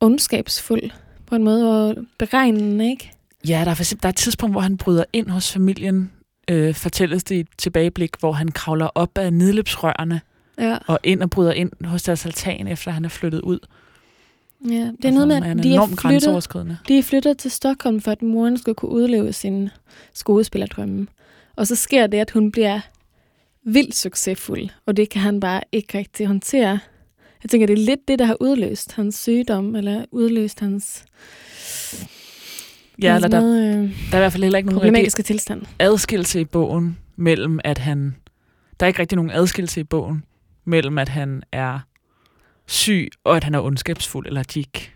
ondskabsfuld 0.00 0.90
på 1.26 1.34
en 1.34 1.44
måde, 1.44 1.62
hvor 1.64 1.94
beregnende, 2.18 2.90
ikke? 2.90 3.10
Ja, 3.48 3.62
der 3.64 3.70
er, 3.70 3.74
for 3.74 3.84
der 3.84 3.96
er 4.02 4.08
et 4.08 4.16
tidspunkt, 4.16 4.54
hvor 4.54 4.60
han 4.60 4.76
bryder 4.76 5.04
ind 5.12 5.28
hos 5.30 5.52
familien, 5.52 6.10
øh, 6.50 6.74
fortælles 6.74 7.24
det 7.24 7.34
i 7.36 7.40
et 7.40 7.48
tilbageblik, 7.58 8.10
hvor 8.20 8.32
han 8.32 8.48
kravler 8.48 8.86
op 8.94 9.18
af 9.18 9.32
nedløbsrørene 9.32 10.20
Ja. 10.58 10.78
og 10.86 10.98
ind 11.04 11.22
og 11.22 11.30
bryder 11.30 11.52
ind 11.52 11.84
hos 11.84 12.02
deres 12.02 12.26
altan, 12.26 12.66
efter 12.68 12.90
han 12.90 13.04
er 13.04 13.08
flyttet 13.08 13.40
ud. 13.40 13.58
ja. 14.64 14.74
Det 14.74 14.80
er 14.80 14.88
Altså, 15.04 15.10
noget 15.10 15.28
med, 15.28 15.36
at 15.36 15.62
de 15.62 15.74
er, 15.74 15.86
flyttet, 15.86 16.78
de 16.88 16.98
er 16.98 17.02
flyttet 17.02 17.38
til 17.38 17.50
Stockholm, 17.50 18.00
for 18.00 18.10
at 18.12 18.22
moren 18.22 18.58
skulle 18.58 18.74
kunne 18.74 18.90
udleve 18.90 19.32
sin 19.32 19.68
skuespillerdrømme. 20.14 21.06
Og 21.56 21.66
så 21.66 21.76
sker 21.76 22.06
det, 22.06 22.18
at 22.18 22.30
hun 22.30 22.52
bliver 22.52 22.80
vildt 23.64 23.94
succesfuld, 23.96 24.68
og 24.86 24.96
det 24.96 25.08
kan 25.10 25.20
han 25.22 25.40
bare 25.40 25.60
ikke 25.72 25.98
rigtig 25.98 26.26
håndtere. 26.26 26.78
Jeg 27.42 27.50
tænker, 27.50 27.66
det 27.66 27.78
er 27.78 27.84
lidt 27.84 28.08
det, 28.08 28.18
der 28.18 28.24
har 28.24 28.36
udløst 28.40 28.92
hans 28.92 29.14
sygdom, 29.18 29.74
eller 29.76 30.04
udløst 30.12 30.60
hans, 30.60 31.04
Ja, 33.02 33.14
eller 33.14 33.28
der, 33.28 33.40
meget, 33.40 33.68
øh, 33.68 33.74
der 33.74 34.12
er 34.12 34.16
i 34.16 34.20
hvert 34.20 34.32
fald 34.32 34.42
heller 34.42 34.58
ikke 34.58 34.66
nogen 34.66 34.78
problematiske 34.80 35.22
tilstand. 35.22 35.62
adskillelse 35.78 36.40
i 36.40 36.44
bogen 36.44 36.98
mellem, 37.16 37.60
at 37.64 37.78
han... 37.78 38.14
Der 38.80 38.86
er 38.86 38.88
ikke 38.88 39.00
rigtig 39.00 39.16
nogen 39.16 39.30
adskillelse 39.30 39.80
i 39.80 39.84
bogen 39.84 40.24
mellem, 40.64 40.98
at 40.98 41.08
han 41.08 41.42
er 41.52 41.78
syg, 42.70 43.08
og 43.24 43.36
at 43.36 43.44
han 43.44 43.54
er 43.54 43.60
ondskabsfuld, 43.60 44.26
eller 44.26 44.40
at 44.40 44.54
de, 44.54 44.58
ikke, 44.58 44.90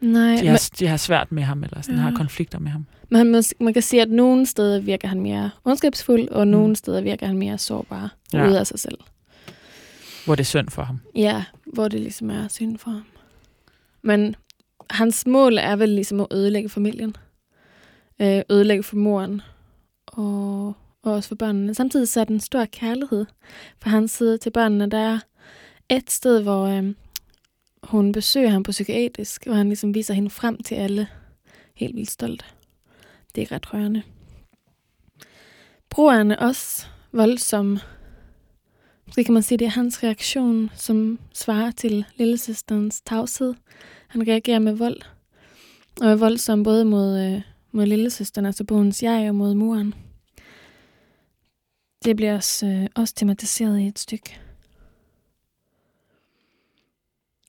Nej, 0.00 0.36
de, 0.40 0.46
har, 0.46 0.70
de 0.78 0.86
har 0.86 0.96
svært 0.96 1.32
med 1.32 1.42
ham, 1.42 1.62
eller 1.64 1.80
sådan, 1.80 1.96
Ja. 1.96 2.00
har 2.02 2.12
konflikter 2.16 2.58
med 2.58 2.70
ham. 2.70 2.86
Men 3.10 3.34
mås- 3.34 3.52
man 3.60 3.72
kan 3.72 3.82
sige, 3.82 4.02
at 4.02 4.10
nogle 4.10 4.46
steder 4.46 4.80
virker 4.80 5.08
han 5.08 5.20
mere 5.20 5.50
ondskabsfuld, 5.64 6.28
og 6.28 6.48
nogle 6.48 6.76
steder 6.76 7.00
virker 7.00 7.26
han 7.26 7.38
mere 7.38 7.58
sårbar 7.58 8.14
ja. 8.32 8.48
ude 8.48 8.58
af 8.60 8.66
sig 8.66 8.78
selv. 8.78 8.98
Hvor 10.24 10.34
det 10.34 10.40
er 10.42 10.44
synd 10.44 10.68
for 10.68 10.82
ham. 10.82 11.00
Ja, 11.14 11.44
hvor 11.66 11.88
det 11.88 12.00
ligesom 12.00 12.30
er 12.30 12.48
synd 12.48 12.78
for 12.78 12.90
ham. 12.90 13.04
Men 14.02 14.36
hans 14.90 15.26
mål 15.26 15.58
er 15.58 15.76
vel 15.76 15.88
ligesom 15.88 16.20
at 16.20 16.26
ødelægge 16.32 16.68
familien. 16.68 17.16
Øh, 18.20 18.42
ødelægge 18.50 18.82
for 18.82 18.96
moren. 18.96 19.40
Og, 20.06 20.66
og 21.02 21.12
også 21.12 21.28
for 21.28 21.34
børnene. 21.34 21.74
Samtidig 21.74 22.08
så 22.08 22.20
er 22.20 22.24
den 22.24 22.40
stor 22.40 22.64
kærlighed 22.64 23.26
fra 23.82 23.90
hans 23.90 24.10
side 24.10 24.38
til 24.38 24.50
børnene. 24.50 24.90
Der 24.90 24.98
er 24.98 25.18
et 25.88 26.10
sted, 26.10 26.42
hvor 26.42 26.64
øh, 26.64 26.94
hun 27.82 28.12
besøger 28.12 28.48
ham 28.48 28.62
på 28.62 28.70
psykiatrisk, 28.70 29.46
hvor 29.46 29.54
han 29.54 29.68
ligesom 29.68 29.94
viser 29.94 30.14
hende 30.14 30.30
frem 30.30 30.62
til 30.62 30.74
alle. 30.74 31.08
Helt 31.74 31.96
vildt 31.96 32.10
stolt. 32.10 32.54
Det 33.34 33.42
er 33.42 33.52
ret 33.52 33.74
rørende. 33.74 34.02
Broren 35.90 36.30
er 36.30 36.36
også 36.36 36.86
voldsom. 37.12 37.78
Måske 39.06 39.24
kan 39.24 39.34
man 39.34 39.42
sige, 39.42 39.58
det 39.58 39.64
er 39.64 39.70
hans 39.70 40.02
reaktion, 40.02 40.70
som 40.74 41.18
svarer 41.34 41.70
til 41.70 42.04
lillesøsterens 42.16 43.00
tavshed. 43.00 43.54
Han 44.08 44.28
reagerer 44.28 44.58
med 44.58 44.72
vold. 44.72 45.00
Og 46.00 46.08
er 46.08 46.16
voldsom 46.16 46.62
både 46.62 46.84
mod, 46.84 47.20
øh, 47.20 47.42
mod 47.72 47.86
lillesøsteren, 47.86 48.46
altså 48.46 48.64
bogens 48.64 49.02
jeg, 49.02 49.28
og 49.28 49.34
mod 49.34 49.54
muren. 49.54 49.94
Det 52.04 52.16
bliver 52.16 52.34
også, 52.34 52.66
øh, 52.66 52.86
også 52.94 53.14
tematiseret 53.14 53.80
i 53.80 53.86
et 53.86 53.98
stykke. 53.98 54.40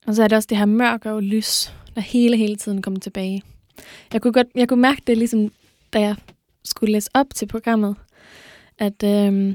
Og 0.05 0.15
så 0.15 0.23
er 0.23 0.27
det 0.27 0.35
også 0.35 0.47
det 0.49 0.57
her 0.57 0.65
mørke 0.65 1.11
og 1.11 1.23
lys, 1.23 1.73
der 1.95 2.01
hele, 2.01 2.37
hele 2.37 2.55
tiden 2.55 2.81
kommer 2.81 2.99
tilbage. 2.99 3.41
Jeg 4.13 4.21
kunne, 4.21 4.33
godt, 4.33 4.47
jeg 4.55 4.67
kunne 4.69 4.81
mærke 4.81 5.01
det, 5.07 5.17
ligesom 5.17 5.51
da 5.93 5.99
jeg 5.99 6.15
skulle 6.65 6.93
læse 6.93 7.09
op 7.13 7.25
til 7.35 7.45
programmet, 7.45 7.95
at 8.79 9.03
øh, 9.03 9.53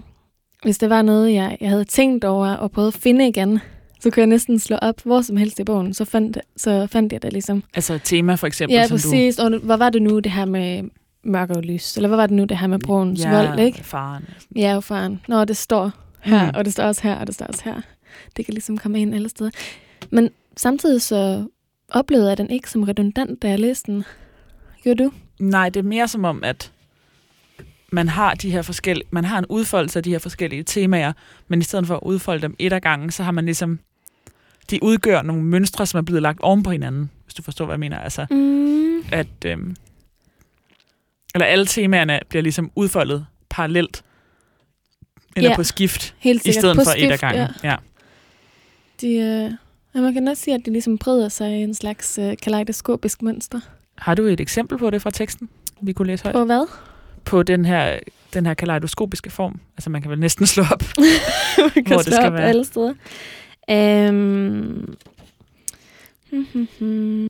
hvis 0.62 0.78
det 0.78 0.90
var 0.90 1.02
noget, 1.02 1.34
jeg, 1.34 1.56
jeg 1.60 1.68
havde 1.68 1.84
tænkt 1.84 2.24
over 2.24 2.48
og 2.54 2.70
prøvet 2.70 2.88
at 2.88 2.94
finde 2.94 3.28
igen, 3.28 3.58
så 4.00 4.10
kunne 4.10 4.20
jeg 4.20 4.26
næsten 4.26 4.58
slå 4.58 4.76
op 4.76 5.00
hvor 5.04 5.20
som 5.22 5.36
helst 5.36 5.58
i 5.60 5.64
bogen, 5.64 5.94
så 5.94 6.04
fandt, 6.04 6.38
så 6.56 6.86
fandt 6.86 7.12
jeg 7.12 7.22
det 7.22 7.32
ligesom. 7.32 7.62
Altså 7.74 7.94
et 7.94 8.00
tema 8.04 8.34
for 8.34 8.46
eksempel, 8.46 8.74
Ja, 8.76 8.86
som 8.86 8.94
præcis. 8.94 9.38
Og 9.38 9.58
hvad 9.58 9.76
var 9.76 9.90
det 9.90 10.02
nu, 10.02 10.18
det 10.18 10.32
her 10.32 10.44
med 10.44 10.82
mørke 11.24 11.52
og 11.56 11.62
lys? 11.62 11.96
Eller 11.96 12.08
hvad 12.08 12.16
var 12.16 12.26
det 12.26 12.36
nu, 12.36 12.44
det 12.44 12.58
her 12.58 12.66
med 12.66 12.78
du... 12.78 12.86
broens 12.86 13.20
ja, 13.20 13.46
vold, 13.46 13.58
ikke? 13.60 13.84
faren. 13.84 14.24
Ja, 14.56 14.76
og 14.76 14.84
faren. 14.84 15.20
Nå, 15.28 15.44
det 15.44 15.56
står 15.56 15.90
her, 16.20 16.42
Mm. 16.42 16.48
mm. 16.48 16.52
og 16.54 16.64
det 16.64 16.72
står 16.72 16.84
også 16.84 17.02
her, 17.02 17.14
og 17.14 17.26
det 17.26 17.34
står 17.34 17.46
også 17.46 17.62
her. 17.64 17.80
Det 18.36 18.44
kan 18.44 18.54
ligesom 18.54 18.78
komme 18.78 19.00
ind 19.00 19.14
alle 19.14 19.28
steder. 19.28 19.50
Men 20.10 20.30
samtidig 20.56 21.02
så 21.02 21.46
oplevede 21.88 22.28
jeg 22.28 22.38
den 22.38 22.50
ikke 22.50 22.70
som 22.70 22.82
redundant, 22.82 23.42
da 23.42 23.48
jeg 23.48 23.58
læste 23.58 23.92
den. 23.92 24.04
Gjorde 24.82 25.04
du? 25.04 25.12
Nej, 25.40 25.68
det 25.68 25.80
er 25.80 25.84
mere 25.84 26.08
som 26.08 26.24
om, 26.24 26.44
at 26.44 26.72
man 27.92 28.08
har 28.08 28.34
de 28.34 28.50
her 28.50 28.62
forskellige, 28.62 29.08
man 29.10 29.24
har 29.24 29.38
en 29.38 29.46
udfoldelse 29.48 29.98
af 29.98 30.02
de 30.02 30.10
her 30.10 30.18
forskellige 30.18 30.62
temaer, 30.62 31.12
men 31.48 31.58
i 31.60 31.62
stedet 31.64 31.86
for 31.86 31.94
at 31.94 32.00
udfolde 32.02 32.42
dem 32.42 32.56
et 32.58 32.72
ad 32.72 32.80
gangen, 32.80 33.10
så 33.10 33.22
har 33.22 33.30
man 33.32 33.44
ligesom, 33.44 33.78
de 34.70 34.82
udgør 34.82 35.22
nogle 35.22 35.42
mønstre, 35.42 35.86
som 35.86 35.98
er 35.98 36.02
blevet 36.02 36.22
lagt 36.22 36.40
oven 36.40 36.62
på 36.62 36.70
hinanden, 36.70 37.10
hvis 37.24 37.34
du 37.34 37.42
forstår, 37.42 37.64
hvad 37.64 37.72
jeg 37.74 37.80
mener. 37.80 37.98
Altså, 37.98 38.26
Mm. 38.30 39.02
at, 39.12 39.26
øhm, 39.46 39.76
eller 41.34 41.46
alle 41.46 41.66
temaerne 41.66 42.20
bliver 42.28 42.42
ligesom 42.42 42.70
udfoldet 42.74 43.26
parallelt, 43.50 44.02
eller 45.36 45.50
Ja, 45.50 45.56
på 45.56 45.62
skift, 45.62 46.14
Helt 46.18 46.46
i 46.46 46.52
stedet 46.52 46.76
På 46.76 46.82
for 46.84 46.90
et 46.90 46.94
ad 47.02 47.08
skift, 47.08 47.20
gangen. 47.20 47.48
Ja. 47.64 47.68
Ja. 47.70 47.76
De, 49.00 49.14
øh, 49.16 49.50
ja, 49.98 50.02
man 50.02 50.14
kan 50.14 50.28
også 50.28 50.42
sige, 50.42 50.54
at 50.54 50.66
de 50.66 50.70
ligesom 50.70 50.98
breder 50.98 51.28
sig 51.28 51.50
i 51.50 51.62
en 51.62 51.74
slags 51.74 52.18
øh, 52.18 52.36
kaleidoskopisk 52.42 53.22
mønster. 53.22 53.60
Har 53.98 54.14
du 54.14 54.22
et 54.22 54.40
eksempel 54.40 54.78
på 54.78 54.90
det 54.90 55.02
fra 55.02 55.10
teksten, 55.10 55.48
vi 55.80 55.92
kunne 55.92 56.06
læse 56.08 56.22
højt? 56.24 56.34
På 56.34 56.44
hvad? 56.44 56.66
På 57.24 57.42
den 57.42 57.64
her, 57.64 57.98
den 58.34 58.46
her 58.46 58.54
kaleidoskopiske 58.54 59.30
form. 59.30 59.60
Altså 59.76 59.90
man 59.90 60.02
kan 60.02 60.10
vel 60.10 60.18
næsten 60.20 60.46
slå 60.46 60.62
op. 60.72 60.82
man 61.74 61.84
kan 61.84 61.86
Hvor 61.86 61.96
det 61.96 62.04
slå 62.04 62.14
skal 62.16 62.26
op 62.26 62.32
være. 62.32 62.48
alle 62.48 62.64
steder. 62.64 62.94
Øhm. 63.70 64.94
Hmm, 66.30 66.46
hmm, 66.52 66.68
hmm. 66.78 67.28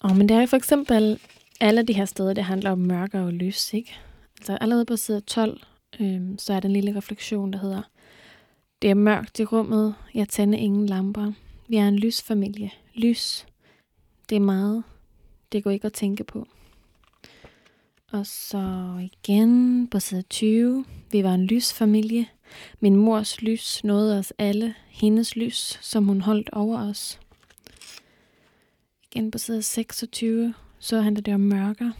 Oh, 0.00 0.16
men 0.16 0.28
det 0.28 0.36
er 0.36 0.46
for 0.46 0.56
eksempel 0.56 1.18
alle 1.60 1.82
de 1.82 1.92
her 1.92 2.04
steder, 2.04 2.32
det 2.32 2.44
handler 2.44 2.70
om 2.70 2.78
mørke 2.78 3.18
og 3.20 3.32
lys, 3.32 3.72
ikke? 3.74 3.94
Altså 4.38 4.58
allerede 4.60 4.84
på 4.84 4.96
side 4.96 5.20
12, 5.20 5.60
øhm, 6.00 6.38
så 6.38 6.52
er 6.52 6.60
der 6.60 6.68
en 6.68 6.72
lille 6.72 6.96
refleksion, 6.96 7.52
der 7.52 7.58
hedder 7.58 7.82
det 8.84 8.90
er 8.90 8.94
mørkt 8.94 9.40
i 9.40 9.44
rummet, 9.44 9.94
jeg 10.14 10.28
tænder 10.28 10.58
ingen 10.58 10.86
lamper. 10.86 11.32
Vi 11.68 11.76
er 11.76 11.88
en 11.88 11.98
lysfamilie. 11.98 12.70
Lys. 12.94 13.46
Det 14.28 14.36
er 14.36 14.40
meget. 14.40 14.84
Det 15.52 15.64
går 15.64 15.70
ikke 15.70 15.86
at 15.86 15.92
tænke 15.92 16.24
på. 16.24 16.46
Og 18.12 18.26
så 18.26 18.92
igen 19.00 19.88
på 19.88 20.00
side 20.00 20.22
20. 20.22 20.84
Vi 21.12 21.24
var 21.24 21.34
en 21.34 21.46
lysfamilie. 21.46 22.26
Min 22.80 22.96
mors 22.96 23.42
lys 23.42 23.84
nåede 23.84 24.18
os 24.18 24.32
alle. 24.38 24.74
Hendes 24.88 25.36
lys, 25.36 25.78
som 25.82 26.04
hun 26.04 26.20
holdt 26.20 26.50
over 26.52 26.90
os. 26.90 27.20
Igen 29.10 29.30
på 29.30 29.38
side 29.38 29.62
26. 29.62 30.54
Så 30.78 31.00
handler 31.00 31.22
det 31.22 31.34
om 31.34 31.40
mørker. 31.40 31.90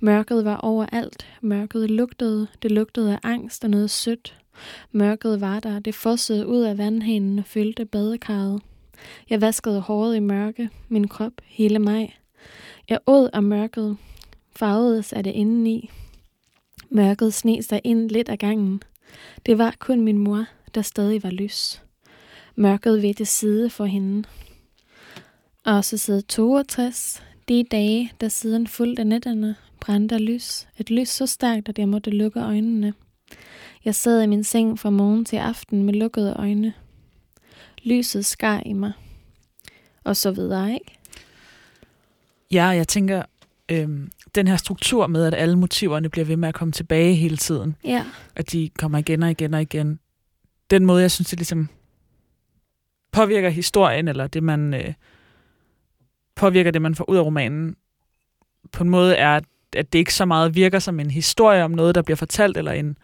Mørket 0.00 0.44
var 0.44 0.56
overalt. 0.56 1.26
Mørket 1.40 1.90
lugtede. 1.90 2.46
Det 2.62 2.70
lugtede 2.70 3.12
af 3.12 3.18
angst 3.22 3.64
og 3.64 3.70
noget 3.70 3.90
sødt. 3.90 4.36
Mørket 4.92 5.40
var 5.40 5.60
der. 5.60 5.78
Det 5.78 5.94
fossede 5.94 6.46
ud 6.46 6.60
af 6.60 6.78
vandhanen 6.78 7.38
og 7.38 7.44
fyldte 7.44 7.84
badekarret. 7.84 8.62
Jeg 9.30 9.40
vaskede 9.40 9.80
håret 9.80 10.16
i 10.16 10.20
mørke. 10.20 10.70
Min 10.88 11.08
krop. 11.08 11.32
Hele 11.44 11.78
mig. 11.78 12.18
Jeg 12.88 12.98
åd 13.06 13.30
af 13.32 13.42
mørket. 13.42 13.96
Farvedes 14.56 15.12
af 15.12 15.24
det 15.24 15.30
indeni. 15.30 15.90
Mørket 16.90 17.34
sne 17.34 17.62
sig 17.62 17.80
ind 17.84 18.10
lidt 18.10 18.28
af 18.28 18.38
gangen. 18.38 18.82
Det 19.46 19.58
var 19.58 19.74
kun 19.78 20.00
min 20.00 20.18
mor, 20.18 20.44
der 20.74 20.82
stadig 20.82 21.22
var 21.22 21.30
lys. 21.30 21.82
Mørket 22.54 23.02
ved 23.02 23.14
det 23.14 23.28
side 23.28 23.70
for 23.70 23.84
hende. 23.84 24.28
Og 25.64 25.84
så 25.84 25.96
side 25.98 26.22
62. 26.22 27.22
De 27.48 27.64
dage, 27.70 28.12
der 28.20 28.28
siden 28.28 28.66
fulgte 28.66 29.04
nætterne, 29.04 29.56
brændte 29.80 30.18
lys. 30.18 30.68
Et 30.78 30.90
lys 30.90 31.08
så 31.08 31.26
stærkt, 31.26 31.68
at 31.68 31.78
jeg 31.78 31.88
måtte 31.88 32.10
lukke 32.10 32.40
øjnene. 32.40 32.94
Jeg 33.84 33.94
sad 33.94 34.22
i 34.22 34.26
min 34.26 34.44
seng 34.44 34.78
fra 34.78 34.90
morgen 34.90 35.24
til 35.24 35.36
aften 35.36 35.82
med 35.82 35.94
lukkede 35.94 36.34
øjne. 36.38 36.72
Lyset 37.84 38.24
skar 38.26 38.62
i 38.66 38.72
mig. 38.72 38.92
Og 40.04 40.16
så 40.16 40.30
videre, 40.30 40.72
ikke? 40.74 40.98
Ja, 42.50 42.64
jeg 42.64 42.88
tænker, 42.88 43.22
øhm, 43.68 44.10
den 44.34 44.48
her 44.48 44.56
struktur 44.56 45.06
med, 45.06 45.24
at 45.26 45.34
alle 45.34 45.56
motiverne 45.58 46.08
bliver 46.08 46.24
ved 46.24 46.36
med 46.36 46.48
at 46.48 46.54
komme 46.54 46.72
tilbage 46.72 47.14
hele 47.14 47.36
tiden, 47.36 47.76
Ja. 47.84 48.04
at 48.36 48.52
de 48.52 48.70
kommer 48.78 48.98
igen 48.98 49.22
og 49.22 49.30
igen 49.30 49.54
og 49.54 49.62
igen. 49.62 50.00
Den 50.70 50.86
måde, 50.86 51.02
jeg 51.02 51.10
synes, 51.10 51.28
det 51.30 51.38
ligesom 51.38 51.68
påvirker 53.12 53.48
historien, 53.50 54.08
eller 54.08 54.26
det, 54.26 54.42
man 54.42 54.74
øh, 54.74 54.94
påvirker 56.34 56.70
det, 56.70 56.82
man 56.82 56.94
får 56.94 57.10
ud 57.10 57.16
af 57.16 57.22
romanen, 57.22 57.76
på 58.72 58.84
en 58.84 58.90
måde 58.90 59.14
er, 59.16 59.36
at- 59.36 59.44
at 59.76 59.92
det 59.92 59.98
ikke 59.98 60.14
så 60.14 60.24
meget 60.24 60.54
virker 60.54 60.78
som 60.78 61.00
en 61.00 61.10
historie 61.10 61.64
om 61.64 61.70
noget, 61.70 61.94
der 61.94 62.02
bliver 62.02 62.16
fortalt, 62.16 62.56
eller 62.56 62.72
en, 62.72 62.96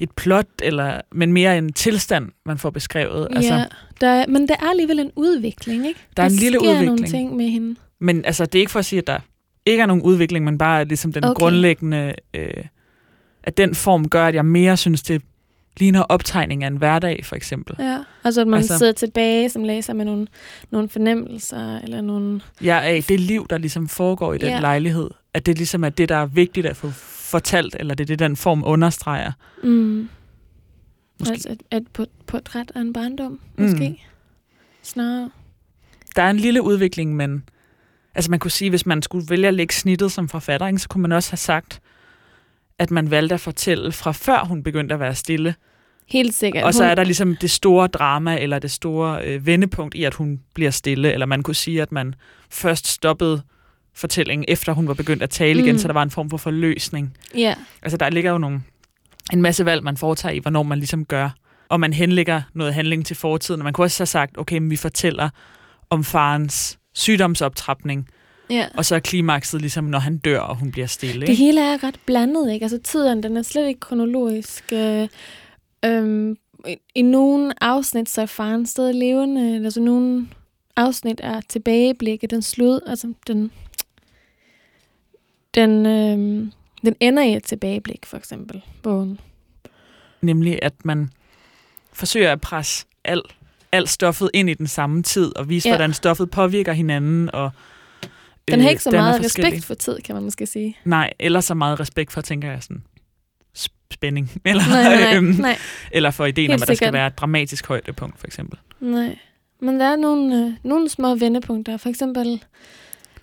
et 0.00 0.10
plot, 0.10 0.46
eller, 0.62 1.00
men 1.12 1.32
mere 1.32 1.58
en 1.58 1.72
tilstand, 1.72 2.28
man 2.46 2.58
får 2.58 2.70
beskrevet. 2.70 3.28
Altså, 3.30 3.54
ja, 3.54 3.64
der 4.00 4.08
er, 4.08 4.26
men 4.28 4.48
der 4.48 4.54
er 4.54 4.70
alligevel 4.70 4.98
en 4.98 5.10
udvikling, 5.16 5.86
ikke? 5.86 6.00
Der 6.16 6.22
er 6.22 6.26
en 6.26 6.32
lille 6.32 6.58
sker 6.58 6.68
nogle 6.74 6.80
udvikling. 6.92 7.10
ting 7.10 7.36
med 7.36 7.48
hende. 7.48 7.76
Men 8.00 8.24
altså, 8.24 8.46
det 8.46 8.54
er 8.54 8.60
ikke 8.60 8.72
for 8.72 8.78
at 8.78 8.84
sige, 8.84 8.98
at 9.00 9.06
der 9.06 9.18
ikke 9.66 9.82
er 9.82 9.86
nogen 9.86 10.02
udvikling, 10.02 10.44
men 10.44 10.58
bare 10.58 10.84
ligesom 10.84 11.12
den 11.12 11.24
Okay. 11.24 11.34
grundlæggende, 11.40 12.14
øh, 12.34 12.50
at 13.44 13.56
den 13.56 13.74
form 13.74 14.08
gør, 14.08 14.26
at 14.26 14.34
jeg 14.34 14.44
mere 14.44 14.76
synes, 14.76 15.02
det 15.02 15.22
ligner 15.76 16.02
optegning 16.02 16.64
af 16.64 16.68
en 16.68 16.76
hverdag, 16.76 17.20
for 17.24 17.36
eksempel. 17.36 17.76
Ja. 17.78 17.98
Altså, 18.24 18.40
at 18.40 18.46
man 18.46 18.56
altså, 18.58 18.72
Altså- 18.72 18.78
sidder 18.78 18.92
tilbage 18.92 19.48
som 19.50 19.64
læser 19.64 19.92
med 19.92 20.04
nogle, 20.04 20.26
nogle 20.70 20.88
fornemmelser, 20.88 21.78
eller 21.78 22.00
nogle... 22.00 22.40
Er 22.64 22.80
af 22.80 23.04
det 23.08 23.20
liv, 23.20 23.46
der 23.50 23.58
ligesom 23.58 23.88
foregår 23.88 24.34
i 24.34 24.38
den 24.38 24.48
Ja. 24.48 24.60
lejlighed, 24.60 25.10
at 25.34 25.46
det 25.46 25.56
ligesom 25.58 25.84
er 25.84 25.88
det, 25.88 26.08
der 26.08 26.16
er 26.16 26.26
vigtigt 26.26 26.66
at 26.66 26.76
få 26.76 26.90
fortalt, 26.90 27.76
eller 27.80 27.94
det 27.94 28.04
er 28.04 28.06
det, 28.06 28.18
den 28.18 28.36
form 28.36 28.62
understreger. 28.66 29.32
Mm, 29.62 30.08
Måske. 31.20 31.32
altså 31.32 31.48
et, 31.48 31.62
et 31.72 31.88
port- 31.92 32.08
portræt 32.26 32.72
af 32.74 32.80
en 32.80 32.92
barndom, 32.92 33.32
Mm. 33.56 33.62
måske. 33.64 33.88
Mm. 33.88 33.96
Snarere. 34.82 35.30
Der 36.16 36.22
er 36.22 36.30
en 36.30 36.36
lille 36.36 36.62
udvikling, 36.62 37.16
men 37.16 37.44
altså 38.14 38.30
man 38.30 38.40
kunne 38.40 38.50
sige, 38.50 38.70
hvis 38.70 38.86
man 38.86 39.02
skulle 39.02 39.26
vælge 39.30 39.48
at 39.48 39.54
lægge 39.54 39.74
snittet 39.74 40.12
som 40.12 40.28
forfatter, 40.28 40.66
ikke, 40.66 40.78
så 40.78 40.88
kunne 40.88 41.02
man 41.02 41.12
også 41.12 41.30
have 41.30 41.36
sagt, 41.38 41.80
at 42.78 42.90
man 42.90 43.10
valgte 43.10 43.34
at 43.34 43.40
fortælle 43.40 43.92
fra 43.92 44.12
før 44.12 44.44
hun 44.44 44.62
begyndte 44.62 44.94
at 44.94 45.00
være 45.00 45.14
stille. 45.14 45.54
Helt 46.08 46.34
sikkert. 46.34 46.64
Og 46.64 46.74
så 46.74 46.84
er 46.84 46.94
der 46.94 47.04
ligesom 47.04 47.36
det 47.36 47.50
store 47.50 47.86
drama, 47.86 48.38
eller 48.40 48.58
det 48.58 48.70
store 48.70 49.24
øh, 49.26 49.46
vendepunkt 49.46 49.94
i, 49.94 50.04
at 50.04 50.14
hun 50.14 50.40
bliver 50.54 50.70
stille. 50.70 51.12
Eller 51.12 51.26
man 51.26 51.42
kunne 51.42 51.54
sige, 51.54 51.82
at 51.82 51.92
man 51.92 52.14
først 52.50 52.86
stoppede 52.86 53.42
fortællingen, 53.94 54.44
efter 54.48 54.72
hun 54.72 54.88
var 54.88 54.94
begyndt 54.94 55.22
at 55.22 55.30
tale 55.30 55.60
igen, 55.62 55.72
Mm. 55.74 55.78
så 55.78 55.88
der 55.88 55.94
var 55.94 56.02
en 56.02 56.10
form 56.10 56.30
for 56.30 56.36
forløsning. 56.36 57.16
Ja, 57.36 57.54
Altså 57.82 57.96
der 57.96 58.10
ligger 58.10 58.30
jo 58.30 58.38
nogle, 58.38 58.62
en 59.32 59.42
masse 59.42 59.64
valg, 59.64 59.82
man 59.84 59.96
foretager 59.96 60.32
i, 60.32 60.38
hvornår 60.38 60.62
man 60.62 60.78
ligesom 60.78 61.04
gør. 61.04 61.30
Og 61.68 61.80
man 61.80 61.92
henlægger 61.92 62.42
noget 62.54 62.74
handling 62.74 63.06
til 63.06 63.16
fortiden. 63.16 63.60
Og 63.60 63.64
man 63.64 63.72
kunne 63.72 63.84
også 63.84 64.00
have 64.00 64.06
sagt, 64.06 64.38
okay, 64.38 64.58
men 64.58 64.70
vi 64.70 64.76
fortæller 64.76 65.28
om 65.90 66.04
farens 66.04 66.78
sygdomsoptrapning, 66.94 68.08
ja. 68.50 68.66
og 68.76 68.84
så 68.84 68.94
er 68.94 68.98
klimakset 68.98 69.60
ligesom, 69.60 69.84
når 69.84 69.98
han 69.98 70.16
dør, 70.18 70.38
og 70.40 70.56
hun 70.56 70.70
bliver 70.70 70.86
stille. 70.86 71.20
Det 71.20 71.28
Ikke? 71.28 71.42
hele 71.42 71.60
er 71.60 71.84
ret 71.84 72.00
blandet, 72.06 72.52
ikke? 72.52 72.64
Altså 72.64 72.78
tiden, 72.84 73.22
den 73.22 73.36
er 73.36 73.42
slet 73.42 73.68
ikke 73.68 73.80
kronologisk. 73.80 74.64
Øh, 74.72 75.08
øhm, 75.84 76.36
i, 76.68 76.76
I 76.94 77.02
nogle 77.02 77.52
afsnit, 77.64 78.08
så 78.10 78.22
er 78.22 78.26
faren 78.26 78.66
stadig 78.66 78.94
levende. 78.94 79.64
Altså 79.64 79.80
nogle 79.80 80.26
afsnit 80.76 81.20
er 81.22 81.40
tilbageblikket. 81.48 82.30
Den 82.30 82.42
slud, 82.42 82.80
altså 82.86 83.12
den... 83.26 83.50
Den, 85.54 85.86
øhm, 85.86 86.52
den 86.84 86.96
ender 87.00 87.22
i 87.22 87.34
et 87.36 87.44
tilbageblik, 87.44 88.06
for 88.06 88.16
eksempel. 88.16 88.62
Hun, 88.84 89.18
Nemlig, 90.22 90.58
at 90.62 90.72
man 90.84 91.10
forsøger 91.92 92.32
at 92.32 92.40
presse 92.40 92.86
al, 93.04 93.22
alt 93.72 93.88
stoffet 93.88 94.30
ind 94.34 94.50
i 94.50 94.54
den 94.54 94.66
samme 94.66 95.02
tid, 95.02 95.36
og 95.36 95.48
vise, 95.48 95.68
Ja. 95.68 95.72
hvordan 95.76 95.92
stoffet 95.92 96.30
påvirker 96.30 96.72
hinanden. 96.72 97.34
Og, 97.34 97.50
den 98.48 98.60
har 98.60 98.70
ikke 98.70 98.82
så 98.82 98.90
meget 98.90 99.24
respekt 99.24 99.64
for 99.64 99.74
tid, 99.74 100.00
kan 100.00 100.14
man 100.14 100.24
måske 100.24 100.46
sige. 100.46 100.76
Nej, 100.84 101.12
eller 101.18 101.40
så 101.40 101.54
meget 101.54 101.80
respekt 101.80 102.12
for, 102.12 102.20
tænker 102.20 102.50
jeg, 102.50 102.62
sådan 102.62 102.82
sp- 103.58 103.86
spænding. 103.92 104.30
Eller, 104.44 104.68
Nej, 104.68 104.82
nej, 105.00 105.16
øhm, 105.16 105.26
nej. 105.40 105.58
eller 105.92 106.10
for 106.10 106.26
ideen 106.26 106.50
Helt 106.50 106.60
om, 106.60 106.62
at 106.62 106.68
der 106.68 106.74
skal 106.74 106.92
være 106.92 107.06
et 107.06 107.18
dramatisk 107.18 107.66
højdepunkt, 107.66 108.18
for 108.20 108.26
eksempel. 108.26 108.58
Nej, 108.80 109.18
men 109.60 109.80
der 109.80 109.86
er 109.86 109.96
nogle, 109.96 110.44
øh, 110.46 110.52
nogle 110.62 110.88
små 110.88 111.14
vendepunkter. 111.14 111.76
For 111.76 111.88
eksempel 111.88 112.42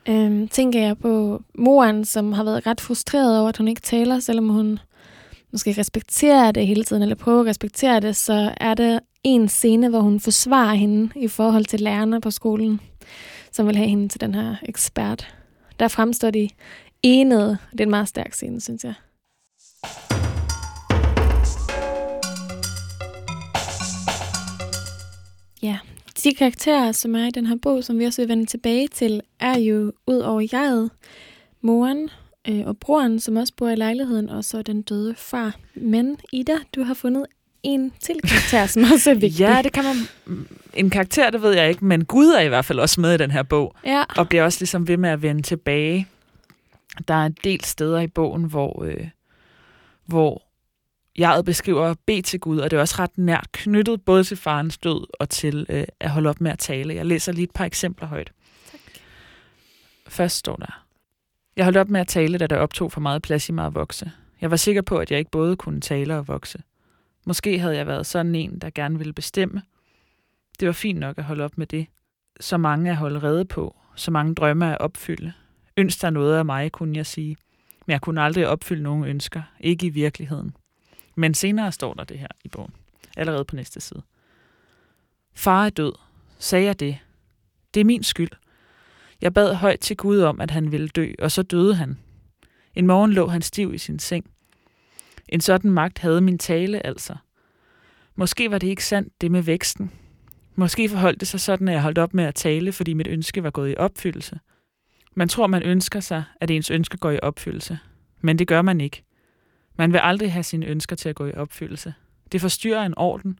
øhm, 0.09 0.47
tænker 0.47 0.81
jeg 0.81 0.97
på 0.97 1.41
moren, 1.55 2.05
som 2.05 2.33
har 2.33 2.43
været 2.43 2.67
ret 2.67 2.81
frustreret 2.81 3.39
over, 3.39 3.49
at 3.49 3.57
hun 3.57 3.67
ikke 3.67 3.81
taler, 3.81 4.19
selvom 4.19 4.49
hun 4.49 4.79
måske 5.51 5.75
respekterer 5.77 6.51
det 6.51 6.67
hele 6.67 6.83
tiden, 6.83 7.01
eller 7.01 7.15
prøver 7.15 7.41
at 7.41 7.47
respektere 7.47 7.99
det, 7.99 8.15
så 8.15 8.53
er 8.57 8.73
der 8.73 8.99
en 9.23 9.49
scene, 9.49 9.89
hvor 9.89 9.99
hun 9.99 10.19
forsvarer 10.19 10.73
hende 10.73 11.09
i 11.15 11.27
forhold 11.27 11.65
til 11.65 11.79
lærerne 11.79 12.21
på 12.21 12.31
skolen, 12.31 12.79
som 13.51 13.67
vil 13.67 13.75
have 13.75 13.89
hende 13.89 14.07
til 14.07 14.21
den 14.21 14.35
her 14.35 14.55
ekspert. 14.63 15.35
Der 15.79 15.87
fremstår 15.87 16.29
de 16.29 16.49
enede. 17.03 17.57
Det 17.71 17.79
er 17.79 17.83
en 17.83 17.89
meget 17.89 18.07
stærk 18.07 18.33
scene, 18.33 18.61
synes 18.61 18.83
jeg. 18.83 18.93
Ja, 25.63 25.77
de 26.23 26.33
karakterer, 26.33 26.91
som 26.91 27.15
er 27.15 27.27
i 27.27 27.31
den 27.31 27.45
her 27.45 27.55
bog, 27.61 27.83
som 27.83 27.99
vi 27.99 28.05
også 28.05 28.21
vil 28.21 28.29
vende 28.29 28.45
tilbage 28.45 28.87
til, 28.87 29.21
er 29.39 29.59
jo 29.59 29.91
ud 30.07 30.17
over 30.17 30.47
jeget, 30.53 30.91
moren 31.61 32.09
øh, 32.47 32.65
og 32.65 32.77
broren, 32.77 33.19
som 33.19 33.35
også 33.35 33.53
bor 33.57 33.69
i 33.69 33.75
lejligheden, 33.75 34.29
og 34.29 34.43
så 34.43 34.61
den 34.61 34.81
døde 34.81 35.15
far. 35.17 35.55
Men 35.75 36.17
Ida, 36.31 36.55
du 36.75 36.83
har 36.83 36.93
fundet 36.93 37.25
en 37.63 37.93
til 37.99 38.21
karakter, 38.21 38.65
som 38.65 38.83
også 38.93 39.09
er 39.09 39.13
vigtig. 39.13 39.39
Ja, 39.47 39.61
det 39.63 39.73
kan 39.73 39.83
man... 39.83 39.95
En 40.73 40.89
karakter, 40.89 41.29
det 41.29 41.41
ved 41.41 41.53
jeg 41.53 41.69
ikke, 41.69 41.85
men 41.85 42.05
Gud 42.05 42.27
er 42.27 42.41
i 42.41 42.47
hvert 42.47 42.65
fald 42.65 42.79
også 42.79 43.01
med 43.01 43.13
i 43.13 43.17
den 43.17 43.31
her 43.31 43.43
bog, 43.43 43.75
ja. 43.85 44.03
og 44.17 44.29
bliver 44.29 44.43
også 44.43 44.57
ligesom 44.61 44.87
ved 44.87 44.97
med 44.97 45.09
at 45.09 45.21
vende 45.21 45.41
tilbage. 45.41 46.07
Der 47.07 47.13
er 47.13 47.25
en 47.25 47.37
del 47.43 47.63
steder 47.63 47.99
i 47.99 48.07
bogen, 48.07 48.43
hvor, 48.43 48.83
øh, 48.83 49.07
hvor 50.05 50.41
jeget 51.19 51.45
beskriver 51.45 51.93
bed 52.05 52.21
til 52.21 52.39
Gud, 52.39 52.59
og 52.59 52.71
det 52.71 52.77
er 52.77 52.81
også 52.81 52.95
ret 52.99 53.17
nært 53.17 53.47
knyttet 53.51 54.05
både 54.05 54.23
til 54.23 54.37
farens 54.37 54.77
død 54.77 55.07
og 55.19 55.29
til 55.29 55.65
øh, 55.69 55.83
at 55.99 56.09
holde 56.09 56.29
op 56.29 56.41
med 56.41 56.51
at 56.51 56.59
tale. 56.59 56.95
Jeg 56.95 57.05
læser 57.05 57.31
lige 57.31 57.43
et 57.43 57.51
par 57.51 57.65
eksempler 57.65 58.07
højt. 58.07 58.31
Først 60.07 60.35
står 60.35 60.55
der. 60.55 60.85
Jeg 61.55 61.65
holdt 61.65 61.77
op 61.77 61.89
med 61.89 62.01
at 62.01 62.07
tale, 62.07 62.37
da 62.37 62.47
der 62.47 62.57
optog 62.57 62.91
for 62.91 63.01
meget 63.01 63.21
plads 63.21 63.49
i 63.49 63.51
mig 63.51 63.65
at 63.65 63.75
vokse. 63.75 64.11
Jeg 64.41 64.51
var 64.51 64.57
sikker 64.57 64.81
på, 64.81 64.97
at 64.97 65.11
jeg 65.11 65.19
ikke 65.19 65.31
både 65.31 65.55
kunne 65.55 65.81
tale 65.81 66.17
og 66.17 66.27
vokse. 66.27 66.63
Måske 67.25 67.59
havde 67.59 67.75
jeg 67.75 67.87
været 67.87 68.05
sådan 68.05 68.35
en, 68.35 68.59
der 68.59 68.69
gerne 68.75 68.97
ville 68.97 69.13
bestemme. 69.13 69.61
Det 70.59 70.65
var 70.65 70.71
fint 70.71 70.99
nok 70.99 71.17
at 71.17 71.23
holde 71.23 71.43
op 71.43 71.57
med 71.57 71.67
det. 71.67 71.87
Så 72.39 72.57
mange 72.57 72.89
at 72.89 72.97
holde 72.97 73.19
rede 73.19 73.45
på. 73.45 73.75
Så 73.95 74.11
mange 74.11 74.35
drømme 74.35 74.71
at 74.71 74.77
opfylde. 74.81 75.33
Ønsk 75.77 76.01
der 76.01 76.09
noget 76.09 76.37
af 76.37 76.45
mig, 76.45 76.71
kunne 76.71 76.97
jeg 76.97 77.05
sige. 77.05 77.37
Men 77.85 77.91
jeg 77.91 78.01
kunne 78.01 78.21
aldrig 78.21 78.47
opfylde 78.47 78.83
nogen 78.83 79.05
ønsker. 79.05 79.41
Ikke 79.59 79.85
i 79.85 79.89
virkeligheden. 79.89 80.55
Men 81.15 81.33
senere 81.33 81.71
står 81.71 81.93
der 81.93 82.03
det 82.03 82.19
her 82.19 82.27
i 82.43 82.47
bogen. 82.47 82.73
Allerede 83.17 83.45
på 83.45 83.55
næste 83.55 83.81
side. 83.81 84.01
Far 85.33 85.65
er 85.65 85.69
død. 85.69 85.93
Sagde 86.39 86.65
jeg 86.65 86.79
det? 86.79 86.97
Det 87.73 87.79
er 87.79 87.85
min 87.85 88.03
skyld. 88.03 88.31
Jeg 89.21 89.33
bad 89.33 89.53
højt 89.53 89.79
til 89.79 89.97
Gud 89.97 90.19
om, 90.19 90.41
at 90.41 90.51
han 90.51 90.71
ville 90.71 90.87
dø, 90.87 91.11
og 91.19 91.31
så 91.31 91.41
døde 91.41 91.75
han. 91.75 91.97
En 92.75 92.87
morgen 92.87 93.13
lå 93.13 93.27
han 93.27 93.41
stiv 93.41 93.73
i 93.73 93.77
sin 93.77 93.99
seng. 93.99 94.25
En 95.29 95.41
sådan 95.41 95.71
magt 95.71 95.99
havde 95.99 96.21
min 96.21 96.37
tale 96.37 96.85
altså. 96.85 97.15
Måske 98.15 98.51
var 98.51 98.57
det 98.57 98.67
ikke 98.67 98.85
sandt, 98.85 99.21
det 99.21 99.31
med 99.31 99.41
væksten. 99.41 99.91
Måske 100.55 100.89
forholdt 100.89 101.19
det 101.19 101.27
sig 101.27 101.39
sådan, 101.39 101.67
at 101.67 101.73
jeg 101.73 101.81
holdt 101.81 101.97
op 101.97 102.13
med 102.13 102.23
at 102.23 102.35
tale, 102.35 102.71
fordi 102.71 102.93
mit 102.93 103.07
ønske 103.07 103.43
var 103.43 103.51
gået 103.51 103.71
i 103.71 103.75
opfyldelse. 103.77 104.39
Man 105.15 105.29
tror, 105.29 105.47
man 105.47 105.63
ønsker 105.63 105.99
sig, 105.99 106.23
at 106.41 106.51
ens 106.51 106.71
ønske 106.71 106.97
går 106.97 107.11
i 107.11 107.19
opfyldelse. 107.21 107.79
Men 108.21 108.39
det 108.39 108.47
gør 108.47 108.61
man 108.61 108.81
ikke. 108.81 109.03
Man 109.81 109.93
vil 109.93 109.99
aldrig 110.03 110.31
have 110.31 110.43
sine 110.43 110.65
ønsker 110.65 110.95
til 110.95 111.09
at 111.09 111.15
gå 111.15 111.25
i 111.25 111.33
opfyldelse. 111.33 111.93
Det 112.31 112.41
forstyrrer 112.41 112.85
en 112.85 112.93
orden. 112.97 113.39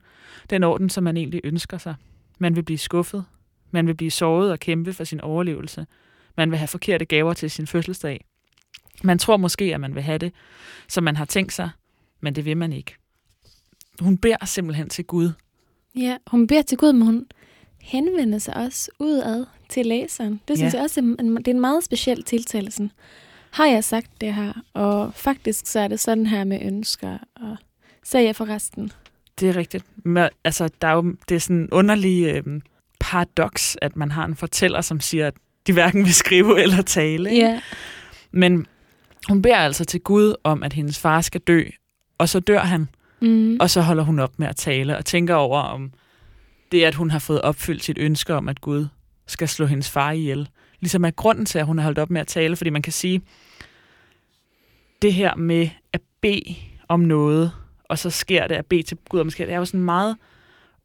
Den 0.50 0.64
orden, 0.64 0.90
som 0.90 1.04
man 1.04 1.16
egentlig 1.16 1.40
ønsker 1.44 1.78
sig. 1.78 1.94
Man 2.38 2.56
vil 2.56 2.62
blive 2.62 2.78
skuffet. 2.78 3.24
Man 3.70 3.86
vil 3.86 3.94
blive 3.94 4.10
såret 4.10 4.50
og 4.52 4.58
kæmpe 4.58 4.92
for 4.92 5.04
sin 5.04 5.20
overlevelse. 5.20 5.86
Man 6.36 6.50
vil 6.50 6.58
have 6.58 6.68
forkerte 6.68 7.04
gaver 7.04 7.32
til 7.32 7.50
sin 7.50 7.66
fødselsdag. 7.66 8.24
Man 9.02 9.18
tror 9.18 9.36
måske, 9.36 9.74
at 9.74 9.80
man 9.80 9.94
vil 9.94 10.02
have 10.02 10.18
det, 10.18 10.32
som 10.88 11.04
man 11.04 11.16
har 11.16 11.24
tænkt 11.24 11.52
sig, 11.52 11.70
men 12.20 12.34
det 12.34 12.44
vil 12.44 12.56
man 12.56 12.72
ikke. 12.72 12.94
Hun 14.00 14.18
beder 14.18 14.44
simpelthen 14.44 14.88
til 14.88 15.04
Gud. 15.04 15.30
Ja, 15.96 16.16
hun 16.26 16.46
beder 16.46 16.62
til 16.62 16.78
Gud, 16.78 16.92
men 16.92 17.02
hun 17.02 17.26
henvender 17.80 18.38
sig 18.38 18.56
også 18.56 18.90
udad 18.98 19.46
til 19.68 19.86
læseren. 19.86 20.40
Det 20.48 20.58
synes 20.58 20.74
Ja. 20.74 20.78
jeg 20.78 20.84
også 20.84 21.00
en, 21.00 21.36
det 21.36 21.48
er 21.48 21.52
en 21.52 21.60
meget 21.60 21.84
speciel 21.84 22.22
tiltale. 22.22 22.70
Har 23.52 23.66
jeg 23.66 23.84
sagt 23.84 24.10
det 24.20 24.34
her? 24.34 24.52
Og 24.74 25.14
faktisk 25.14 25.66
så 25.66 25.80
er 25.80 25.88
det 25.88 26.00
sådan 26.00 26.26
her 26.26 26.44
med 26.44 26.58
ønsker. 26.62 27.18
Og 27.36 27.56
sagde 28.04 28.26
jeg 28.26 28.36
forresten. 28.36 28.92
Det 29.40 29.48
er 29.48 29.56
rigtigt. 29.56 29.84
Men, 30.04 30.28
altså, 30.44 30.68
der 30.82 30.88
er 30.88 30.92
jo, 30.92 31.14
det 31.28 31.34
er 31.34 31.38
sådan 31.38 31.56
en 31.56 31.68
underlig 31.72 32.24
øh, 32.34 32.60
paradoks, 33.00 33.76
at 33.82 33.96
man 33.96 34.10
har 34.10 34.24
en 34.24 34.36
fortæller, 34.36 34.80
som 34.80 35.00
siger, 35.00 35.26
at 35.26 35.34
de 35.66 35.72
hverken 35.72 36.04
vil 36.04 36.14
skrive 36.14 36.62
eller 36.62 36.82
tale. 36.82 37.30
ikke? 37.30 37.46
Ja. 37.46 37.60
Men 38.30 38.66
hun 39.28 39.42
beder 39.42 39.56
altså 39.56 39.84
til 39.84 40.00
Gud 40.00 40.34
om, 40.44 40.62
at 40.62 40.72
hendes 40.72 40.98
far 40.98 41.20
skal 41.20 41.40
dø, 41.40 41.62
og 42.18 42.28
så 42.28 42.40
dør 42.40 42.58
han, 42.60 42.88
Mm. 43.20 43.56
og 43.60 43.70
så 43.70 43.80
holder 43.80 44.02
hun 44.04 44.18
op 44.18 44.38
med 44.38 44.48
at 44.48 44.56
tale, 44.56 44.96
og 44.96 45.04
tænker 45.04 45.34
over, 45.34 45.60
om 45.60 45.92
det, 46.72 46.84
at 46.84 46.94
hun 46.94 47.10
har 47.10 47.18
fået 47.18 47.40
opfyldt 47.42 47.84
sit 47.84 47.98
ønske 47.98 48.34
om, 48.34 48.48
at 48.48 48.60
Gud 48.60 48.86
skal 49.26 49.48
slå 49.48 49.66
hendes 49.66 49.90
far 49.90 50.12
ihjel, 50.12 50.48
ligesom 50.82 51.04
er 51.04 51.10
grunden 51.10 51.46
til, 51.46 51.58
at 51.58 51.66
hun 51.66 51.78
har 51.78 51.84
holdt 51.84 51.98
op 51.98 52.10
med 52.10 52.20
at 52.20 52.26
tale, 52.26 52.56
fordi 52.56 52.70
man 52.70 52.82
kan 52.82 52.92
sige, 52.92 53.22
det 55.02 55.14
her 55.14 55.34
med 55.34 55.68
at 55.92 56.00
bede 56.20 56.56
om 56.88 57.00
noget, 57.00 57.52
og 57.84 57.98
så 57.98 58.10
sker 58.10 58.46
det 58.46 58.54
at 58.54 58.66
bede 58.66 58.82
til 58.82 58.98
Gud 59.08 59.20
om 59.20 59.30
sker, 59.30 59.46
det 59.46 59.54
er 59.54 59.58
jo 59.58 59.64
sådan 59.64 59.80
en 59.80 59.84
meget 59.84 60.16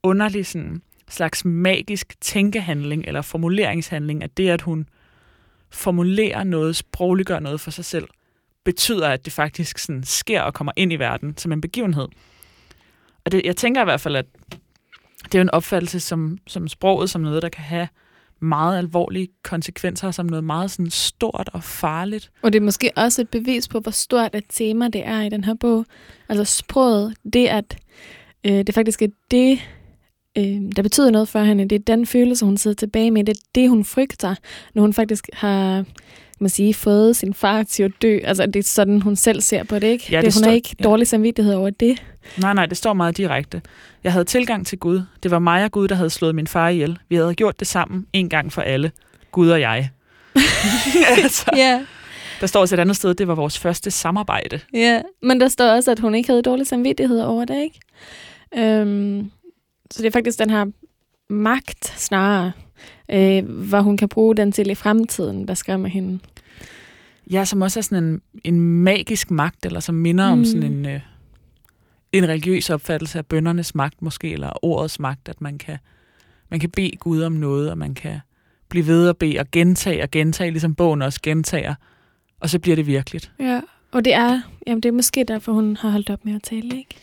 underlig 0.04 0.46
sådan, 0.46 0.82
slags 1.10 1.46
magisk 1.46 2.22
tænkehandling, 2.22 3.04
eller 3.08 3.22
formuleringshandling, 3.22 4.24
at 4.24 4.38
det, 4.38 4.50
at 4.50 4.62
hun 4.62 4.90
formulerer 5.70 6.44
noget, 6.44 6.76
sprogliggør 6.76 7.40
noget 7.40 7.62
for 7.62 7.72
sig 7.72 7.86
selv, 7.86 8.08
betyder, 8.64 9.10
at 9.10 9.26
det 9.26 9.34
faktisk 9.34 9.78
sådan 9.78 10.04
sker 10.04 10.42
og 10.42 10.54
kommer 10.54 10.74
ind 10.76 10.94
i 10.94 10.96
verden 10.96 11.38
som 11.38 11.52
en 11.52 11.62
begivenhed. 11.62 12.08
Og 13.26 13.32
det, 13.32 13.42
jeg 13.46 13.56
tænker 13.56 13.82
i 13.82 13.84
hvert 13.84 14.02
fald, 14.02 14.16
at 14.16 14.26
det 15.32 15.36
er 15.36 15.42
en 15.42 15.50
opfattelse 15.50 16.00
som, 16.00 16.38
som 16.48 16.68
sproget, 16.68 17.10
som 17.10 17.22
noget, 17.22 17.42
der 17.42 17.50
kan 17.50 17.64
have 17.64 17.88
meget 18.40 18.78
alvorlige 18.78 19.28
konsekvenser, 19.44 20.12
som 20.12 20.26
noget 20.26 20.44
meget 20.44 20.72
sådan 20.72 20.90
stort 20.90 21.50
og 21.54 21.64
farligt. 21.64 22.32
Og 22.42 22.54
det 22.54 22.60
er 22.60 22.66
måske 22.66 22.92
også 22.96 23.22
et 23.22 23.30
bevis 23.30 23.68
på, 23.68 23.80
hvor 23.80 23.92
stort 23.92 24.36
et 24.36 24.44
tema 24.50 24.88
det 24.88 25.08
er 25.08 25.22
i 25.22 25.30
den 25.30 25.44
her 25.44 25.54
bog. 25.54 25.86
Altså 26.30 26.44
sproget, 26.58 27.16
det 27.34 27.48
at 27.48 27.78
øh, 28.44 28.68
det 28.68 28.76
faktisk 28.76 29.02
er 29.02 29.08
det, 29.32 29.60
øh, 30.38 30.72
der 30.76 30.82
betyder 30.82 31.12
noget 31.12 31.28
for 31.28 31.40
hende. 31.40 31.70
Det 31.70 31.76
er 31.76 31.96
den 31.96 32.06
følelse, 32.06 32.46
hun 32.46 32.58
sidder 32.58 32.76
tilbage 32.76 33.12
med. 33.12 33.24
Det 33.24 33.38
er 33.38 33.42
det, 33.56 33.70
hun 33.70 33.86
frygter, 33.86 34.36
når 34.74 34.82
hun 34.82 34.94
faktisk 34.94 35.30
har 35.34 35.86
man 36.40 36.50
sige, 36.50 36.74
fået 36.74 37.16
sin 37.16 37.34
far 37.34 37.64
til 37.64 37.84
at 37.84 37.92
dø. 38.02 38.20
Altså, 38.24 38.46
det 38.46 38.56
er 38.56 38.64
sådan, 38.64 39.02
hun 39.02 39.16
selv 39.16 39.42
ser 39.42 39.64
på 39.64 39.80
det, 39.80 39.88
ikke? 39.88 40.06
Ja, 40.12 40.18
det 40.18 40.26
det, 40.26 40.34
hun 40.34 40.40
står- 40.44 40.50
har 40.50 40.56
ikke 40.56 40.76
ja. 40.80 40.84
dårlig 40.84 41.08
samvittighed 41.08 41.54
over 41.54 41.70
det. 41.70 42.04
Nej, 42.38 42.54
nej, 42.54 42.66
det 42.66 42.78
står 42.78 42.94
meget 42.94 43.18
direkte. 43.18 43.62
Jeg 44.04 44.12
havde 44.12 44.26
tilgang 44.26 44.68
til 44.68 44.78
Gud. 44.80 45.02
Det 45.24 45.32
var 45.32 45.40
mig 45.40 45.64
og 45.64 45.72
Gud, 45.72 45.88
der 45.88 45.96
havde 45.96 46.10
slået 46.10 46.36
min 46.36 46.48
far 46.48 46.70
ihjel. 46.70 46.98
Vi 47.10 47.16
havde 47.16 47.36
gjort 47.36 47.60
det 47.60 47.68
sammen 47.68 48.06
en 48.14 48.30
gang 48.30 48.54
for 48.54 48.62
alle. 48.62 48.92
Gud 49.32 49.50
og 49.50 49.62
jeg. 49.62 49.90
altså, 51.24 51.52
Ja, 51.56 51.86
der 52.42 52.48
står 52.48 52.60
også 52.62 52.76
et 52.76 52.80
andet 52.80 52.96
sted, 52.96 53.14
det 53.14 53.28
var 53.28 53.36
vores 53.36 53.60
første 53.60 53.92
samarbejde. 53.92 54.60
ja. 54.74 55.02
Men 55.22 55.40
der 55.40 55.48
står 55.48 55.66
også, 55.66 55.92
at 55.92 56.00
hun 56.00 56.16
ikke 56.16 56.30
havde 56.30 56.42
dårlig 56.42 56.68
samvittighed 56.68 57.20
over 57.22 57.46
det, 57.46 57.56
ikke? 57.64 57.80
Øhm, 58.58 59.32
så 59.92 60.02
det 60.02 60.08
er 60.08 60.12
faktisk 60.12 60.40
den 60.40 60.50
her 60.50 60.66
magt 61.30 61.94
snarere, 61.98 62.52
øh, 63.12 63.46
hvor 63.50 63.82
hun 63.82 63.98
kan 63.98 64.10
bruge 64.10 64.36
den 64.36 64.52
til 64.52 64.70
i 64.70 64.76
fremtiden, 64.76 65.48
der 65.48 65.54
skræmmer 65.54 65.88
hende. 65.88 66.20
Ja, 67.32 67.46
som 67.46 67.62
også 67.62 67.80
er 67.80 67.82
sådan 67.82 68.04
en, 68.04 68.22
en 68.44 68.60
magisk 68.62 69.32
magt, 69.32 69.66
eller 69.66 69.80
som 69.80 69.96
minder 69.96 70.26
mm. 70.26 70.32
om 70.32 70.38
Mm. 70.38 70.46
sådan 70.46 70.64
en, 70.64 70.86
øh, 70.86 71.00
en 72.12 72.28
religiøs 72.28 72.70
opfattelse 72.70 73.18
af 73.18 73.26
bøndernes 73.26 73.76
magt 73.76 74.02
måske, 74.02 74.32
eller 74.34 74.66
ordets 74.66 75.00
magt, 75.00 75.30
at 75.30 75.42
man 75.42 75.58
kan, 75.58 75.78
man 76.50 76.60
kan 76.60 76.70
bede 76.70 76.92
Gud 77.00 77.22
om 77.22 77.32
noget, 77.32 77.72
og 77.72 77.78
man 77.78 77.94
kan 77.94 78.20
blive 78.70 78.88
ved 78.88 79.10
at 79.10 79.18
bede 79.18 79.40
og 79.40 79.46
gentage 79.52 80.04
og 80.04 80.12
gentage, 80.12 80.52
ligesom 80.52 80.76
bogen 80.76 81.02
også 81.02 81.20
gentager, 81.24 81.76
og 82.40 82.50
så 82.50 82.60
bliver 82.60 82.76
det 82.76 82.88
virkeligt. 82.88 83.32
Ja, 83.40 83.62
og 83.92 84.06
det 84.06 84.14
er, 84.14 84.42
jamen 84.68 84.82
det 84.84 84.90
er 84.90 84.94
måske 84.94 85.24
derfor, 85.24 85.52
hun 85.52 85.76
har 85.76 85.90
holdt 85.90 86.10
op 86.10 86.26
med 86.26 86.36
at 86.36 86.44
tale, 86.44 86.78
ikke? 86.78 86.96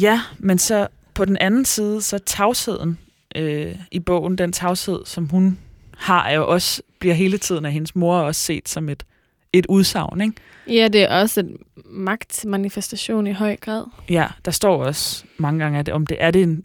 Ja, 0.00 0.20
men 0.38 0.58
så 0.58 0.86
på 1.14 1.24
den 1.24 1.36
anden 1.36 1.64
side, 1.64 2.02
så 2.02 2.18
tavsheden 2.18 2.98
øh, 3.36 3.76
i 3.90 3.98
bogen, 4.00 4.38
den 4.38 4.52
tavshed, 4.52 5.00
som 5.04 5.28
hun 5.28 5.58
har, 5.96 6.24
er 6.28 6.34
jo 6.34 6.48
også, 6.48 6.82
bliver 6.98 7.14
hele 7.14 7.38
tiden 7.38 7.64
af 7.64 7.72
hendes 7.72 7.96
mor 7.96 8.16
også 8.18 8.40
set 8.40 8.68
som 8.68 8.88
et, 8.88 9.02
et 9.52 9.66
udsagn, 9.68 10.20
ikke? 10.20 10.34
Ja, 10.68 10.88
det 10.88 11.02
er 11.02 11.20
også 11.20 11.40
en 11.40 11.56
magtmanifestation 11.84 13.26
i 13.26 13.32
høj 13.32 13.56
grad. 13.56 13.84
Ja, 14.10 14.26
der 14.44 14.50
står 14.50 14.84
også 14.84 15.24
mange 15.38 15.60
gange, 15.60 15.78
at 15.78 15.88
om 15.88 16.06
det 16.06 16.16
er 16.20 16.30
det 16.30 16.42
en, 16.42 16.62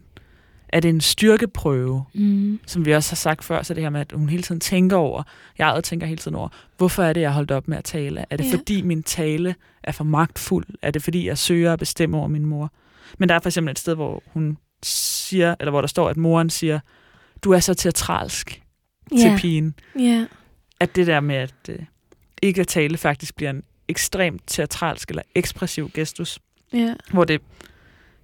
er 0.69 0.79
det 0.79 0.89
en 0.89 1.01
styrkeprøve, 1.01 2.03
Mm. 2.13 2.59
som 2.67 2.85
vi 2.85 2.91
også 2.93 3.11
har 3.11 3.15
sagt 3.15 3.43
før, 3.43 3.63
så 3.63 3.73
det 3.73 3.83
her 3.83 3.89
med, 3.89 4.01
at 4.01 4.11
hun 4.15 4.29
hele 4.29 4.43
tiden 4.43 4.59
tænker 4.61 4.97
over, 4.97 5.23
jeg 5.57 5.81
tænker 5.83 6.07
hele 6.07 6.17
tiden 6.17 6.35
over, 6.35 6.49
hvorfor 6.77 7.03
er 7.03 7.13
det, 7.13 7.21
jeg 7.21 7.31
holdt 7.33 7.51
op 7.51 7.67
med 7.67 7.77
at 7.77 7.83
tale? 7.83 8.25
Er 8.29 8.37
det 8.37 8.45
Ja. 8.51 8.57
fordi 8.57 8.81
min 8.81 9.03
tale 9.03 9.55
er 9.83 9.91
for 9.91 10.03
magtfuld? 10.03 10.65
Er 10.81 10.91
det 10.91 11.03
fordi, 11.03 11.27
jeg 11.27 11.37
søger 11.37 11.73
at 11.73 11.79
bestemme 11.79 12.17
over 12.17 12.27
min 12.27 12.45
mor? 12.45 12.71
Men 13.17 13.29
der 13.29 13.35
er 13.35 13.39
for 13.39 13.49
eksempel 13.49 13.71
et 13.71 13.79
sted, 13.79 13.95
hvor 13.95 14.23
hun 14.33 14.57
siger, 14.83 15.55
eller 15.59 15.71
hvor 15.71 15.81
der 15.81 15.87
står, 15.87 16.09
at 16.09 16.17
moren 16.17 16.49
siger, 16.49 16.79
du 17.43 17.51
er 17.51 17.59
så 17.59 17.73
teatralsk 17.73 18.61
ja. 19.11 19.17
til 19.17 19.37
pigen. 19.37 19.75
ja, 19.99 20.25
At 20.79 20.95
det 20.95 21.07
der 21.07 21.19
med 21.19 21.35
at 21.35 21.53
øh, 21.69 21.79
ikke 22.41 22.61
at 22.61 22.67
tale 22.67 22.97
faktisk 22.97 23.35
bliver 23.35 23.49
en 23.49 23.63
ekstremt 23.87 24.41
teatralsk 24.47 25.09
eller 25.09 25.23
ekspressiv 25.35 25.89
gestus 25.93 26.39
ja, 26.73 26.93
hvor 27.11 27.23
det, 27.23 27.41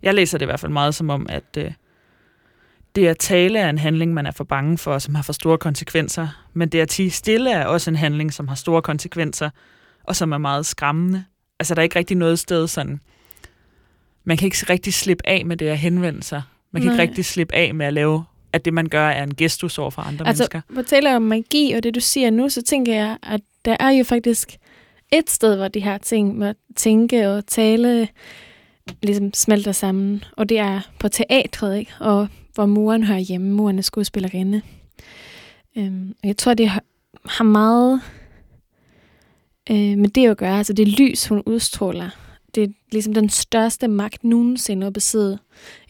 jeg 0.01 0.13
læser 0.13 0.37
det 0.37 0.45
i 0.45 0.49
hvert 0.49 0.59
fald 0.59 0.71
meget 0.71 0.95
som 0.95 1.09
om, 1.09 1.25
at 1.29 1.57
øh, 1.57 1.71
det 2.95 3.07
at 3.07 3.17
tale 3.17 3.59
er 3.59 3.69
en 3.69 3.77
handling, 3.77 4.13
man 4.13 4.25
er 4.25 4.31
for 4.31 4.43
bange 4.43 4.77
for, 4.77 4.99
som 4.99 5.15
har 5.15 5.23
for 5.23 5.33
store 5.33 5.57
konsekvenser, 5.57 6.27
men 6.53 6.69
det 6.69 6.79
at 6.79 6.89
tige 6.89 7.11
stille 7.11 7.51
er 7.51 7.65
også 7.65 7.91
en 7.91 7.95
handling, 7.95 8.33
som 8.33 8.47
har 8.47 8.55
store 8.55 8.81
konsekvenser, 8.81 9.49
og 10.03 10.15
som 10.15 10.31
er 10.31 10.37
meget 10.37 10.65
skræmmende. 10.65 11.23
Altså, 11.59 11.75
der 11.75 11.81
er 11.81 11.83
ikke 11.83 11.99
rigtig 11.99 12.17
noget 12.17 12.39
sted 12.39 12.67
sådan, 12.67 13.01
man 14.27 14.37
kan 14.37 14.45
ikke 14.45 14.57
rigtig 14.69 14.93
slippe 14.93 15.27
af 15.27 15.45
med 15.45 15.57
det 15.57 15.65
at 15.67 15.77
henvende 15.77 16.23
sig. 16.23 16.41
Man 16.71 16.81
kan 16.81 16.91
Nej. 16.91 16.93
ikke 16.93 17.09
rigtig 17.09 17.25
slippe 17.25 17.55
af 17.55 17.73
med 17.75 17.85
at 17.85 17.93
lave, 17.93 18.23
at 18.53 18.65
det, 18.65 18.73
man 18.73 18.85
gør, 18.85 19.07
er 19.09 19.23
en 19.23 19.35
gestus 19.35 19.77
over 19.77 19.89
for 19.91 20.01
andre 20.01 20.27
Altså, 20.27 20.43
mennesker. 20.53 20.75
på 20.75 20.81
taler 20.81 21.15
om 21.15 21.21
magi, 21.21 21.73
og 21.73 21.83
det 21.83 21.95
du 21.95 21.99
siger 21.99 22.29
nu, 22.29 22.49
så 22.49 22.61
tænker 22.61 22.93
jeg, 22.93 23.17
at 23.23 23.41
der 23.65 23.77
er 23.79 23.89
jo 23.89 24.03
faktisk 24.03 24.57
et 25.13 25.29
sted, 25.29 25.55
hvor 25.55 25.67
de 25.67 25.79
her 25.79 25.97
ting 25.97 26.37
med 26.37 26.47
at 26.47 26.55
tænke 26.75 27.29
og 27.29 27.47
tale 27.47 28.07
ligesom 29.03 29.33
smelter 29.33 29.71
sammen. 29.71 30.23
Og 30.37 30.49
det 30.49 30.59
er 30.59 30.81
på 30.99 31.07
teatret, 31.09 31.77
ikke? 31.77 31.91
Og 31.99 32.27
hvor 32.53 32.65
moren 32.65 33.03
hører 33.03 33.19
hjemme. 33.19 33.49
Moren 33.51 33.77
er 33.77 33.81
skuespillerinde. 33.81 34.61
Øhm, 35.77 36.13
og 36.23 36.27
jeg 36.27 36.37
tror, 36.37 36.53
det 36.53 36.69
har, 36.69 36.83
har 37.25 37.43
meget 37.43 38.01
øh, 39.71 39.97
med 39.97 40.09
det 40.09 40.27
at 40.29 40.37
gøre. 40.37 40.57
Altså 40.57 40.73
det 40.73 40.87
lys, 40.87 41.27
hun 41.27 41.43
udstråler. 41.45 42.09
Det 42.57 42.63
er 42.63 42.73
ligesom 42.91 43.13
den 43.13 43.29
største 43.29 43.87
magt 43.87 44.23
nogensinde 44.23 44.87
at 44.87 44.93
besidde 44.93 45.37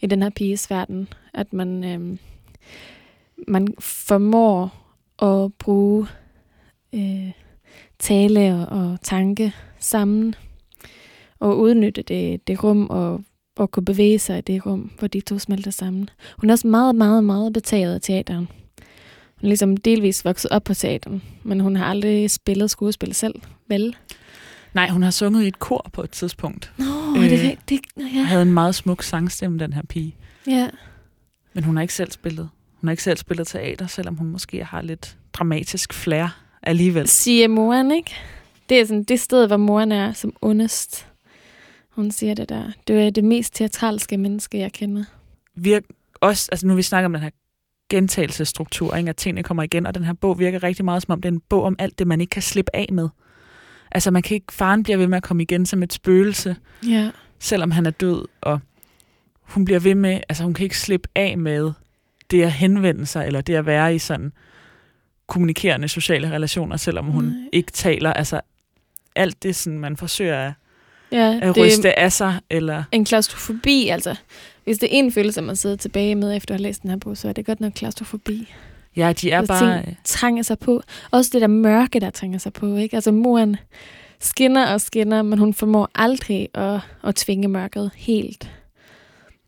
i 0.02 0.06
den 0.06 0.22
her 0.22 0.30
piges 0.30 0.70
verden. 0.70 1.08
At 1.34 1.52
man, 1.52 1.84
øh, 1.84 2.18
man 3.48 3.68
formår 3.80 4.74
at 5.22 5.52
bruge 5.54 6.06
øh, 6.94 7.30
tale 7.98 8.54
og, 8.54 8.90
og 8.90 8.98
tanke 9.02 9.52
sammen 9.78 10.34
og 11.38 11.58
udnytte 11.58 12.02
det, 12.02 12.48
det 12.48 12.64
rum 12.64 12.86
og, 12.90 13.24
og 13.56 13.70
kunne 13.70 13.84
bevæge 13.84 14.18
sig 14.18 14.38
i 14.38 14.40
det 14.40 14.66
rum, 14.66 14.90
hvor 14.98 15.08
de 15.08 15.20
to 15.20 15.38
smelter 15.38 15.70
sammen. 15.70 16.10
Hun 16.38 16.50
er 16.50 16.54
også 16.54 16.68
meget, 16.68 16.94
meget, 16.94 17.24
meget 17.24 17.52
betaget 17.52 17.94
af 17.94 18.00
teateren. 18.00 18.48
Hun 19.40 19.44
er 19.44 19.48
ligesom 19.48 19.76
delvis 19.76 20.24
vokset 20.24 20.50
op 20.50 20.64
på 20.64 20.74
teateren, 20.74 21.22
men 21.42 21.60
hun 21.60 21.76
har 21.76 21.84
aldrig 21.84 22.30
spillet 22.30 22.70
skuespil 22.70 23.14
selv, 23.14 23.34
vel? 23.68 23.96
Nej, 24.74 24.88
hun 24.88 25.02
har 25.02 25.10
sunget 25.10 25.44
i 25.44 25.48
et 25.48 25.58
kor 25.58 25.90
på 25.92 26.02
et 26.02 26.10
tidspunkt. 26.10 26.72
Nå, 26.78 26.84
øh, 27.16 27.24
er 27.24 27.28
det 27.28 27.58
Øh? 27.72 27.80
Hun 27.96 28.06
Ja. 28.14 28.22
havde 28.22 28.42
en 28.42 28.52
meget 28.52 28.74
smuk 28.74 29.02
sangstemme, 29.02 29.58
den 29.58 29.72
her 29.72 29.82
pige. 29.88 30.16
ja. 30.46 30.68
Men 31.52 31.64
hun 31.64 31.76
har 31.76 31.82
ikke 31.82 31.94
selv 31.94 32.10
spillet. 32.12 32.48
Hun 32.80 32.88
har 32.88 32.90
ikke 32.90 33.02
selv 33.02 33.16
spillet 33.18 33.46
teater, 33.46 33.86
selvom 33.86 34.16
hun 34.16 34.26
måske 34.26 34.64
har 34.64 34.82
lidt 34.82 35.16
dramatisk 35.32 35.92
flair 35.92 36.40
alligevel. 36.62 37.08
Siger 37.08 37.48
moren, 37.48 37.92
ikke? 37.92 38.14
Det 38.68 38.80
er 38.80 38.84
sådan 38.86 39.04
det 39.04 39.20
sted, 39.20 39.46
hvor 39.46 39.56
moren 39.56 39.92
er 39.92 40.12
som 40.12 40.32
ondest. 40.42 41.06
Hun 41.90 42.10
siger 42.10 42.34
det 42.34 42.48
der. 42.48 42.70
Du 42.88 42.92
er 42.92 43.10
det 43.10 43.24
mest 43.24 43.54
teatralske 43.54 44.16
menneske, 44.16 44.58
jeg 44.58 44.72
kender. 44.72 45.04
Virk, 45.56 45.82
også, 46.20 46.48
altså 46.52 46.66
nu 46.66 46.74
vi 46.74 46.82
snakker 46.82 47.06
om 47.06 47.12
den 47.12 47.22
her 47.22 47.30
gentagelsesstruktur, 47.90 48.94
ikke? 48.96 49.08
at 49.08 49.16
tingene 49.16 49.42
kommer 49.42 49.62
igen, 49.62 49.86
og 49.86 49.94
den 49.94 50.04
her 50.04 50.12
bog 50.12 50.38
virker 50.38 50.62
rigtig 50.62 50.84
meget 50.84 51.02
som 51.02 51.12
om, 51.12 51.20
det 51.20 51.28
er 51.28 51.32
en 51.32 51.40
bog 51.48 51.62
om 51.62 51.76
alt 51.78 51.98
det, 51.98 52.06
man 52.06 52.20
ikke 52.20 52.30
kan 52.30 52.42
slippe 52.42 52.76
af 52.76 52.88
med. 52.92 53.08
Altså 53.92 54.10
man 54.10 54.22
kan 54.22 54.34
ikke, 54.34 54.52
faren 54.52 54.82
bliver 54.82 54.96
ved 54.96 55.06
med 55.06 55.16
at 55.16 55.22
komme 55.22 55.42
igen 55.42 55.66
som 55.66 55.82
et 55.82 55.92
spøgelse, 55.92 56.56
Ja. 56.88 57.10
selvom 57.38 57.70
han 57.70 57.86
er 57.86 57.90
død, 57.90 58.24
og 58.40 58.60
hun 59.42 59.64
bliver 59.64 59.80
ved 59.80 59.94
med, 59.94 60.20
altså 60.28 60.44
hun 60.44 60.54
kan 60.54 60.64
ikke 60.64 60.78
slippe 60.78 61.08
af 61.14 61.38
med 61.38 61.72
det 62.30 62.42
at 62.42 62.52
henvende 62.52 63.06
sig, 63.06 63.26
eller 63.26 63.40
det 63.40 63.54
at 63.54 63.66
være 63.66 63.94
i 63.94 63.98
sådan 63.98 64.32
kommunikerende 65.26 65.88
sociale 65.88 66.30
relationer, 66.30 66.76
selvom 66.76 67.04
hun 67.06 67.24
Nej. 67.24 67.32
ikke 67.52 67.72
taler, 67.72 68.12
altså 68.12 68.40
alt 69.16 69.42
det, 69.42 69.56
sådan, 69.56 69.78
man 69.78 69.96
forsøger 69.96 70.38
at, 70.46 70.52
Ja, 71.12 71.38
at 71.42 71.56
ryste 71.56 71.98
af 71.98 72.12
sig, 72.12 72.40
eller 72.50 72.84
en 72.92 73.04
klaustrofobi, 73.04 73.88
altså. 73.88 74.14
Hvis 74.64 74.78
det 74.78 74.86
er 74.86 74.98
en 74.98 75.12
følelse, 75.12 75.40
man 75.42 75.56
sidder 75.56 75.76
tilbage 75.76 76.14
med, 76.14 76.36
efter 76.36 76.54
at 76.54 76.60
have 76.60 76.62
læst 76.68 76.82
den 76.82 76.90
her 76.90 76.96
bog, 76.98 77.16
så 77.16 77.28
er 77.28 77.32
det 77.32 77.46
godt 77.46 77.60
nok 77.60 77.72
klaustrofobi. 77.72 78.54
Ja, 78.96 79.12
de 79.12 79.30
er 79.30 79.40
Hvis 79.40 79.48
bare... 79.48 79.82
ting 79.82 79.98
trænger 80.04 80.42
sig 80.42 80.58
på. 80.58 80.82
Også 81.10 81.30
det 81.32 81.40
der 81.40 81.46
mørke, 81.46 82.00
der 82.00 82.10
trænger 82.10 82.38
sig 82.38 82.52
på, 82.52 82.76
ikke? 82.76 82.96
Altså, 82.96 83.12
moren 83.12 83.56
skinner 84.20 84.72
og 84.72 84.80
skinner, 84.80 85.22
men 85.22 85.38
hun 85.38 85.54
formår 85.54 85.90
aldrig 85.94 86.48
at, 86.54 86.80
at 87.04 87.14
tvinge 87.14 87.48
mørket 87.48 87.90
helt. 87.94 88.50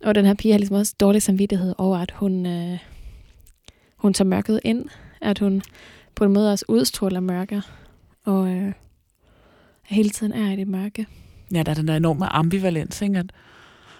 Og 0.04 0.14
den 0.14 0.24
her 0.24 0.34
pige 0.34 0.52
har 0.52 0.58
ligesom 0.58 0.76
også 0.76 0.94
dårlig 1.00 1.22
samvittighed 1.22 1.74
over, 1.78 1.98
at 1.98 2.10
hun, 2.10 2.46
øh, 2.46 2.78
hun 3.96 4.14
tager 4.14 4.28
mørket 4.28 4.60
ind. 4.64 4.84
At 5.20 5.38
hun 5.38 5.62
på 6.14 6.24
en 6.24 6.32
måde 6.32 6.52
også 6.52 6.64
udstråler 6.68 7.20
mørke. 7.20 7.62
Og 8.24 8.48
øh, 8.48 8.72
hele 9.82 10.10
tiden 10.10 10.32
er 10.32 10.52
i 10.52 10.56
det 10.56 10.68
mørke. 10.68 11.06
ja, 11.54 11.62
der 11.62 11.70
er 11.70 11.74
den 11.74 11.88
der 11.88 11.96
enorme 11.96 12.26
ambivalens, 12.26 13.02
ikke? 13.02 13.18
at 13.18 13.32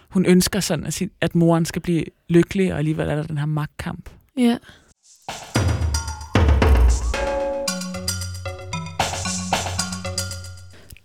hun 0.08 0.26
ønsker 0.26 0.60
sådan, 0.60 0.86
at, 0.86 0.94
sin, 0.94 1.10
at 1.20 1.34
moren 1.34 1.64
skal 1.64 1.82
blive 1.82 2.04
lykkelig, 2.28 2.72
og 2.72 2.78
alligevel 2.78 3.08
er 3.08 3.14
der 3.14 3.22
den 3.22 3.38
her 3.38 3.46
magtkamp. 3.46 4.10
Ja. 4.36 4.56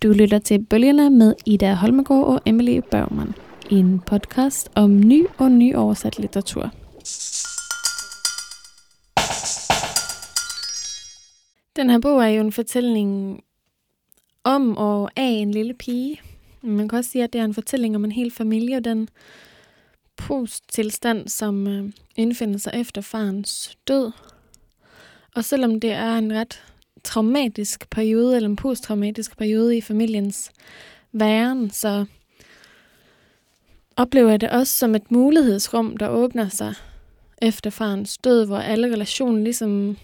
Du 0.06 0.12
lytter 0.14 0.40
til 0.40 0.64
Bølgerne 0.64 1.10
med 1.10 1.36
Ida 1.46 1.74
Holmegård 1.74 2.28
og 2.28 2.42
Emily 2.46 2.82
Bergman. 2.92 3.34
En 3.70 4.00
podcast 4.00 4.70
om 4.76 5.00
ny 5.00 5.26
og 5.38 5.52
nyoversat 5.52 6.20
litteratur. 6.20 6.72
Den 11.76 11.90
her 11.90 12.00
bog 12.00 12.24
er 12.24 12.28
jo 12.28 12.42
en 12.42 12.52
fortælling 12.52 13.44
om 14.44 14.78
og 14.78 15.12
af 15.16 15.24
en 15.30 15.52
lille 15.52 15.74
pige. 15.74 16.22
Man 16.62 16.88
kan 16.88 16.98
også 16.98 17.10
sige, 17.10 17.24
at 17.24 17.34
det 17.34 17.42
er 17.42 17.46
en 17.46 17.54
fortælling 17.54 17.96
om 17.96 18.06
en 18.06 18.12
hel 18.12 18.32
familie, 18.32 18.78
og 18.78 18.86
den 18.86 19.10
posttilstand, 20.18 21.28
som 21.28 21.68
øh, 21.68 21.92
indfinder 22.16 22.60
sig 22.60 22.72
efter 22.76 23.02
farens 23.02 23.78
død. 23.88 24.12
Og 25.36 25.46
selvom 25.46 25.80
det 25.80 25.92
er 25.92 26.18
en 26.18 26.34
ret 26.34 26.64
traumatisk 27.06 27.90
periode, 27.90 28.36
eller 28.36 28.50
en 28.50 28.56
posttraumatisk 28.56 29.38
periode 29.38 29.78
i 29.78 29.82
familiens 29.82 30.52
væren, 31.12 31.70
så 31.70 32.06
oplever 33.96 34.30
jeg 34.30 34.42
det 34.42 34.50
også 34.50 34.74
som 34.74 34.96
et 34.96 35.12
mulighedsrum, 35.12 35.98
der 35.98 36.10
åbner 36.10 36.50
sig 36.50 36.74
efter 37.42 37.70
farens 37.70 38.18
død, 38.18 38.46
hvor 38.46 38.58
alle 38.58 38.88
relationer 38.94 39.44
ligesom 39.44 39.98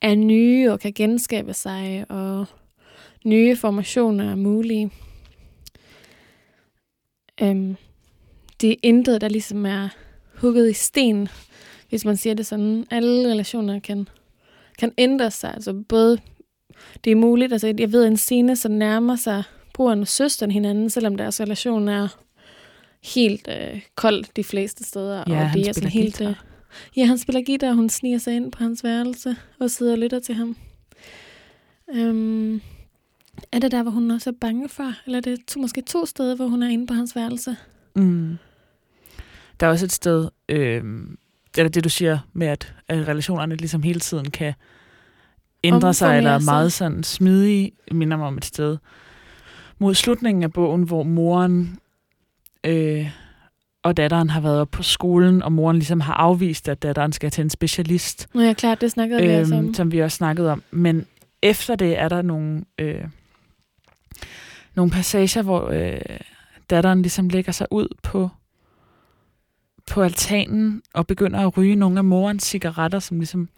er 0.00 0.14
nye 0.14 0.72
og 0.72 0.80
kan 0.80 0.92
genskabe 0.92 1.54
sig, 1.54 2.06
og 2.08 2.46
nye 3.24 3.56
formationer 3.56 4.30
er 4.30 4.36
mulige. 4.36 4.90
Øhm, 7.42 7.76
det 8.60 8.70
er 8.70 8.76
intet, 8.82 9.20
der 9.20 9.28
ligesom 9.28 9.66
er 9.66 9.88
hugget 10.34 10.70
i 10.70 10.72
sten, 10.72 11.28
hvis 11.88 12.04
man 12.04 12.16
siger 12.16 12.34
det 12.34 12.46
sådan. 12.46 12.86
Alle 12.90 13.32
relationer 13.32 13.80
kan, 13.80 14.08
kan 14.78 14.92
ændre 14.98 15.30
sig. 15.30 15.54
Altså 15.54 15.72
både, 15.72 16.18
det 17.04 17.10
er 17.10 17.16
muligt, 17.16 17.52
altså 17.52 17.74
jeg 17.78 17.92
ved, 17.92 18.06
en 18.06 18.16
scene 18.16 18.56
så 18.56 18.68
nærmer 18.68 19.16
sig 19.16 19.42
broren 19.74 20.00
og 20.00 20.08
søsteren 20.08 20.50
hinanden, 20.50 20.90
selvom 20.90 21.16
deres 21.16 21.40
relation 21.40 21.88
er 21.88 22.08
helt 23.14 23.48
øh, 23.48 23.80
kold 23.94 24.24
de 24.36 24.44
fleste 24.44 24.84
steder. 24.84 25.24
Ja, 25.28 25.32
og 25.32 25.50
han 25.50 25.58
det 25.58 25.68
er 25.68 25.72
sådan 25.72 25.90
helt, 25.90 26.20
øh, 26.20 26.34
ja, 26.96 27.04
han 27.04 27.18
spiller 27.18 27.42
guitar, 27.46 27.68
og 27.68 27.74
hun 27.74 27.88
sniger 27.88 28.18
sig 28.18 28.36
ind 28.36 28.52
på 28.52 28.64
hans 28.64 28.84
værelse 28.84 29.36
og 29.60 29.70
sidder 29.70 29.92
og 29.92 29.98
lytter 29.98 30.20
til 30.20 30.34
ham. 30.34 30.56
Øhm, 31.94 32.60
er 33.52 33.58
det 33.58 33.72
der, 33.72 33.82
hvor 33.82 33.90
hun 33.90 34.10
også 34.10 34.30
er 34.30 34.34
bange 34.40 34.68
for? 34.68 34.92
Eller 35.06 35.18
er 35.18 35.22
det 35.22 35.46
to, 35.46 35.60
måske 35.60 35.82
to 35.82 36.06
steder, 36.06 36.36
hvor 36.36 36.46
hun 36.46 36.62
er 36.62 36.68
inde 36.68 36.86
på 36.86 36.94
hans 36.94 37.16
værelse? 37.16 37.56
Mm. 37.96 38.36
Der 39.60 39.66
er 39.66 39.70
også 39.70 39.84
et 39.84 39.92
sted, 39.92 40.28
øh, 40.48 40.84
eller 41.56 41.68
det 41.68 41.84
du 41.84 41.88
siger 41.88 42.18
med, 42.32 42.46
at, 42.46 42.74
at 42.88 43.08
relationerne 43.08 43.56
ligesom 43.56 43.82
hele 43.82 44.00
tiden 44.00 44.30
kan 44.30 44.54
ændre 45.64 45.94
sig, 45.94 46.16
eller 46.16 46.30
er 46.30 46.38
meget 46.44 46.72
sådan 46.72 47.02
smidige, 47.02 47.72
minder 47.92 48.16
mig 48.16 48.26
om 48.26 48.36
et 48.36 48.44
sted. 48.44 48.76
Mod 49.78 49.94
slutningen 49.94 50.42
af 50.42 50.52
bogen, 50.52 50.82
hvor 50.82 51.02
moren 51.02 51.78
øh, 52.66 53.10
og 53.82 53.96
datteren 53.96 54.30
har 54.30 54.40
været 54.40 54.60
op 54.60 54.70
på 54.70 54.82
skolen, 54.82 55.42
og 55.42 55.52
moren 55.52 55.76
ligesom 55.76 56.00
har 56.00 56.14
afvist, 56.14 56.68
at 56.68 56.82
datteren 56.82 57.12
skal 57.12 57.30
til 57.30 57.42
en 57.42 57.50
specialist, 57.50 58.28
Nå 58.34 58.40
ja, 58.40 58.52
klart, 58.52 58.80
det 58.80 58.90
snakkede 58.90 59.22
vi 59.22 59.34
også 59.34 59.54
om. 59.54 59.64
øhm, 59.64 59.74
som 59.74 59.92
vi 59.92 59.98
også 59.98 60.16
snakkede 60.16 60.52
om. 60.52 60.62
Men 60.70 61.06
efter 61.42 61.74
det 61.74 61.98
er 61.98 62.08
der 62.08 62.22
nogle, 62.22 62.64
øh, 62.78 63.04
nogle 64.74 64.90
passager, 64.90 65.42
hvor 65.42 65.68
øh, 65.68 66.00
datteren 66.70 67.02
ligesom 67.02 67.28
lægger 67.28 67.52
sig 67.52 67.66
ud 67.70 67.88
på, 68.02 68.28
på 69.86 70.02
altanen 70.02 70.82
og 70.94 71.06
begynder 71.06 71.46
at 71.46 71.56
ryge 71.56 71.76
nogle 71.76 71.98
af 71.98 72.04
morens 72.04 72.44
cigaretter, 72.44 72.98
som 72.98 73.18
ligesom 73.18 73.48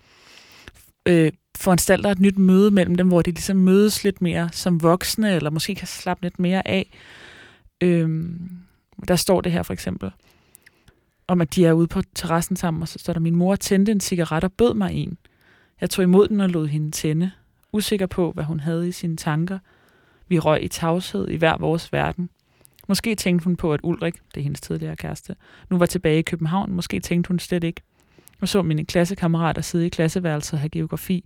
øh, 1.06 1.32
foranstalter 1.56 2.10
et 2.10 2.20
nyt 2.20 2.38
møde 2.38 2.70
mellem 2.70 2.94
dem, 2.94 3.08
hvor 3.08 3.22
de 3.22 3.30
ligesom 3.30 3.56
mødes 3.56 4.04
lidt 4.04 4.22
mere 4.22 4.48
som 4.52 4.82
voksne, 4.82 5.34
eller 5.34 5.50
måske 5.50 5.74
kan 5.74 5.86
slappe 5.86 6.22
lidt 6.22 6.38
mere 6.38 6.68
af. 6.68 6.90
Øhm, 7.80 8.50
der 9.08 9.16
står 9.16 9.40
det 9.40 9.52
her 9.52 9.62
for 9.62 9.72
eksempel, 9.72 10.10
om 11.26 11.40
at 11.40 11.54
de 11.54 11.66
er 11.66 11.72
ude 11.72 11.86
på 11.86 12.02
terrassen 12.14 12.56
sammen, 12.56 12.82
og 12.82 12.88
så 12.88 12.98
står 12.98 13.12
der, 13.12 13.20
min 13.20 13.36
mor 13.36 13.56
tændte 13.56 13.92
en 13.92 14.00
cigaret 14.00 14.44
og 14.44 14.52
bød 14.52 14.74
mig 14.74 14.92
en. 14.92 15.18
Jeg 15.80 15.90
tog 15.90 16.02
imod 16.02 16.28
den 16.28 16.40
og 16.40 16.50
lod 16.50 16.66
hende 16.66 16.90
tænde, 16.90 17.30
usikker 17.72 18.06
på, 18.06 18.32
hvad 18.32 18.44
hun 18.44 18.60
havde 18.60 18.88
i 18.88 18.92
sine 18.92 19.16
tanker. 19.16 19.58
Vi 20.28 20.38
røg 20.38 20.62
i 20.62 20.68
tavshed 20.68 21.28
i 21.28 21.36
hver 21.36 21.56
vores 21.58 21.92
verden. 21.92 22.30
Måske 22.88 23.14
tænkte 23.14 23.44
hun 23.44 23.56
på, 23.56 23.72
at 23.72 23.80
Ulrik, 23.82 24.14
det 24.34 24.40
er 24.40 24.44
hendes 24.44 24.60
tidligere 24.60 24.96
kæreste, 24.96 25.36
nu 25.70 25.78
var 25.78 25.86
tilbage 25.86 26.18
i 26.18 26.22
København. 26.22 26.72
Måske 26.72 27.00
tænkte 27.00 27.28
hun 27.28 27.38
slet 27.38 27.64
ikke. 27.64 27.82
Jeg 28.44 28.48
så 28.48 28.62
mine 28.62 28.84
klassekammerater 28.84 29.62
sidde 29.62 29.86
i 29.86 29.88
klasseværelset 29.88 30.52
og 30.52 30.58
have 30.58 30.68
geografi. 30.68 31.24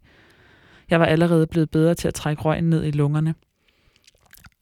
Jeg 0.91 1.01
var 1.01 1.07
allerede 1.07 1.47
blevet 1.47 1.71
bedre 1.71 1.95
til 1.95 2.09
at 2.09 2.15
trække 2.15 2.43
røgen 2.43 2.71
ned 2.71 2.85
i 2.85 2.91
lungerne. 2.91 3.35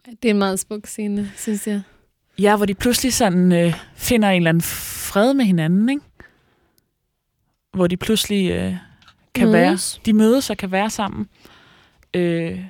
Det 0.07 0.25
er 0.25 0.31
en 0.31 0.39
meget 0.39 0.61
smuk 0.61 0.87
scene, 0.87 1.31
synes 1.37 1.67
jeg. 1.67 1.83
Ja, 2.39 2.57
hvor 2.57 2.67
de 2.67 2.75
pludselig 2.75 3.15
sådan 3.15 3.53
øh, 3.53 3.75
finder 3.95 4.29
en 4.29 4.37
eller 4.37 4.49
anden 4.49 4.63
fred 4.63 5.35
med 5.35 5.45
hinanden, 5.45 5.89
ikke? 5.89 6.03
Hvor 7.73 7.87
de 7.87 7.97
pludselig 7.97 8.51
øh, 8.51 8.75
kan 9.35 9.53
være, 9.53 9.69
Mødes. 9.69 10.01
de 10.07 10.13
mødes 10.13 10.51
og 10.51 10.57
kan 10.57 10.71
være 10.73 10.91
sammen 10.91 11.29
øh, 12.15 12.61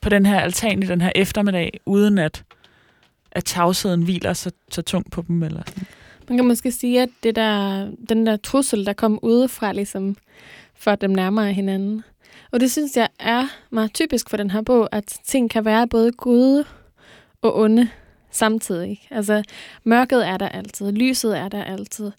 på 0.00 0.08
den 0.08 0.26
her 0.26 0.40
altan 0.40 0.82
i 0.82 0.86
den 0.86 1.00
her 1.00 1.12
eftermiddag, 1.14 1.80
uden 1.86 2.18
at, 2.18 2.44
at 3.32 3.44
tavsheden 3.44 4.02
hviler 4.02 4.32
så, 4.32 4.50
så 4.70 4.82
tungt 4.82 5.12
på 5.12 5.24
dem. 5.28 5.42
Eller 5.42 5.62
sådan. 5.66 5.86
Man 6.32 6.36
kan 6.36 6.46
måske 6.48 6.72
sige, 6.72 7.02
at 7.02 7.08
det 7.22 7.36
der, 7.36 7.86
den 8.08 8.26
der 8.26 8.36
trussel, 8.36 8.86
der 8.86 8.92
kom 8.92 9.18
udefra, 9.22 9.72
ligesom, 9.72 10.16
for 10.74 10.94
dem 10.94 11.10
nærmere 11.10 11.52
hinanden. 11.52 12.02
Og 12.50 12.60
det 12.60 12.72
synes 12.72 12.96
jeg 12.96 13.08
er 13.18 13.46
meget 13.70 13.94
typisk 13.94 14.30
for 14.30 14.36
den 14.36 14.50
her 14.50 14.62
bog, 14.62 14.88
at 14.92 15.20
ting 15.24 15.50
kan 15.50 15.64
være 15.64 15.88
både 15.88 16.12
gode 16.12 16.64
og 17.42 17.58
onde 17.58 17.88
samtidig. 18.30 19.00
Altså, 19.10 19.42
mørket 19.84 20.28
er 20.28 20.36
der 20.36 20.48
altid, 20.48 20.92
lyset 20.92 21.38
er 21.38 21.48
der 21.48 21.64
altid. 21.64 22.10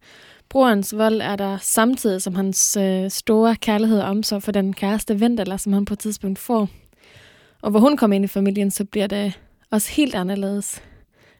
Brorens 0.49 0.97
vold 0.97 1.21
er 1.21 1.35
der 1.35 1.57
samtidig 1.61 2.21
som 2.21 2.35
hans 2.35 2.77
øh, 2.77 3.11
store 3.11 3.55
kærlighed 3.55 3.99
og 3.99 4.09
omsorg 4.09 4.43
for 4.43 4.51
den 4.51 4.73
kæreste 4.73 5.19
Vendela, 5.19 5.57
som 5.57 5.73
han 5.73 5.85
på 5.85 5.93
et 5.93 5.99
tidspunkt 5.99 6.39
får. 6.39 6.69
Og 7.61 7.71
hvor 7.71 7.79
hun 7.79 7.97
kommer 7.97 8.15
ind 8.15 8.25
i 8.25 8.27
familien, 8.27 8.71
så 8.71 8.85
bliver 8.85 9.07
det 9.07 9.39
også 9.71 9.91
helt 9.91 10.15
anderledes. 10.15 10.81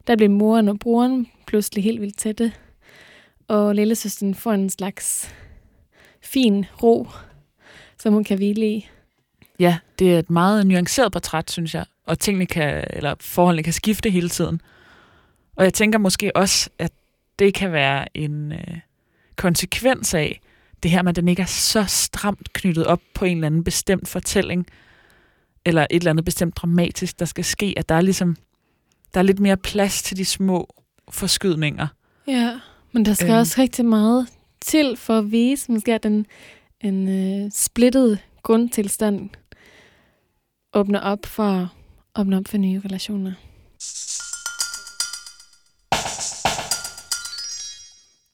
Der 0.06 0.16
bliver 0.16 0.30
moren 0.30 0.68
og 0.68 0.78
broren 0.78 1.26
pludselig 1.46 1.84
helt 1.84 2.00
vildt 2.00 2.18
tætte, 2.18 2.52
og 3.48 3.74
lillesøsteren 3.74 4.34
får 4.34 4.52
en 4.52 4.70
slags 4.70 5.34
fin 6.22 6.66
ro, 6.82 7.08
som 7.98 8.12
hun 8.12 8.24
kan 8.24 8.36
hvile 8.36 8.66
i. 8.66 8.88
Ja, 9.58 9.78
det 9.98 10.14
er 10.14 10.18
et 10.18 10.30
meget 10.30 10.66
nuanceret 10.66 11.12
portræt, 11.12 11.50
synes 11.50 11.74
jeg. 11.74 11.84
Og 12.06 12.18
tingene 12.18 12.46
kan, 12.46 12.84
eller 12.90 13.14
forholdene 13.20 13.62
kan 13.62 13.72
skifte 13.72 14.10
hele 14.10 14.28
tiden. 14.28 14.60
Og 15.56 15.64
jeg 15.64 15.74
tænker 15.74 15.98
måske 15.98 16.36
også, 16.36 16.70
at 16.78 16.92
det 17.38 17.54
kan 17.54 17.72
være 17.72 18.16
en 18.16 18.52
øh, 18.52 18.78
konsekvens 19.36 20.14
af 20.14 20.40
det 20.82 20.90
her 20.90 21.02
med, 21.02 21.10
at 21.10 21.16
den 21.16 21.28
ikke 21.28 21.42
er 21.42 21.46
så 21.46 21.84
stramt 21.84 22.52
knyttet 22.52 22.86
op 22.86 23.00
på 23.14 23.24
en 23.24 23.36
eller 23.36 23.46
anden 23.46 23.64
bestemt 23.64 24.08
fortælling, 24.08 24.66
eller 25.64 25.86
et 25.90 26.00
eller 26.00 26.10
andet 26.10 26.24
bestemt 26.24 26.56
dramatisk, 26.56 27.18
der 27.18 27.24
skal 27.24 27.44
ske, 27.44 27.74
at 27.76 27.88
der 27.88 27.94
er 27.94 28.00
ligesom, 28.00 28.36
der 29.14 29.20
er 29.20 29.24
lidt 29.24 29.40
mere 29.40 29.56
plads 29.56 30.02
til 30.02 30.16
de 30.16 30.24
små 30.24 30.74
forskydninger. 31.10 31.86
Ja, 32.26 32.60
men 32.94 33.04
der 33.04 33.14
skal 33.14 33.28
Øhm. 33.30 33.38
også 33.38 33.54
rigtig 33.62 33.84
meget 33.84 34.28
til 34.60 34.96
for 34.96 35.18
at 35.18 35.32
vise, 35.32 35.72
måske 35.72 35.94
at 35.94 36.02
den 36.02 36.26
en 36.80 37.08
øh, 37.08 37.50
splittet 37.52 38.18
grundtilstand 38.42 39.30
åbner 40.74 41.00
op 41.00 41.26
for 41.26 41.72
åbner 42.18 42.38
op 42.38 42.48
for 42.48 42.58
nye 42.58 42.80
relationer. 42.84 43.32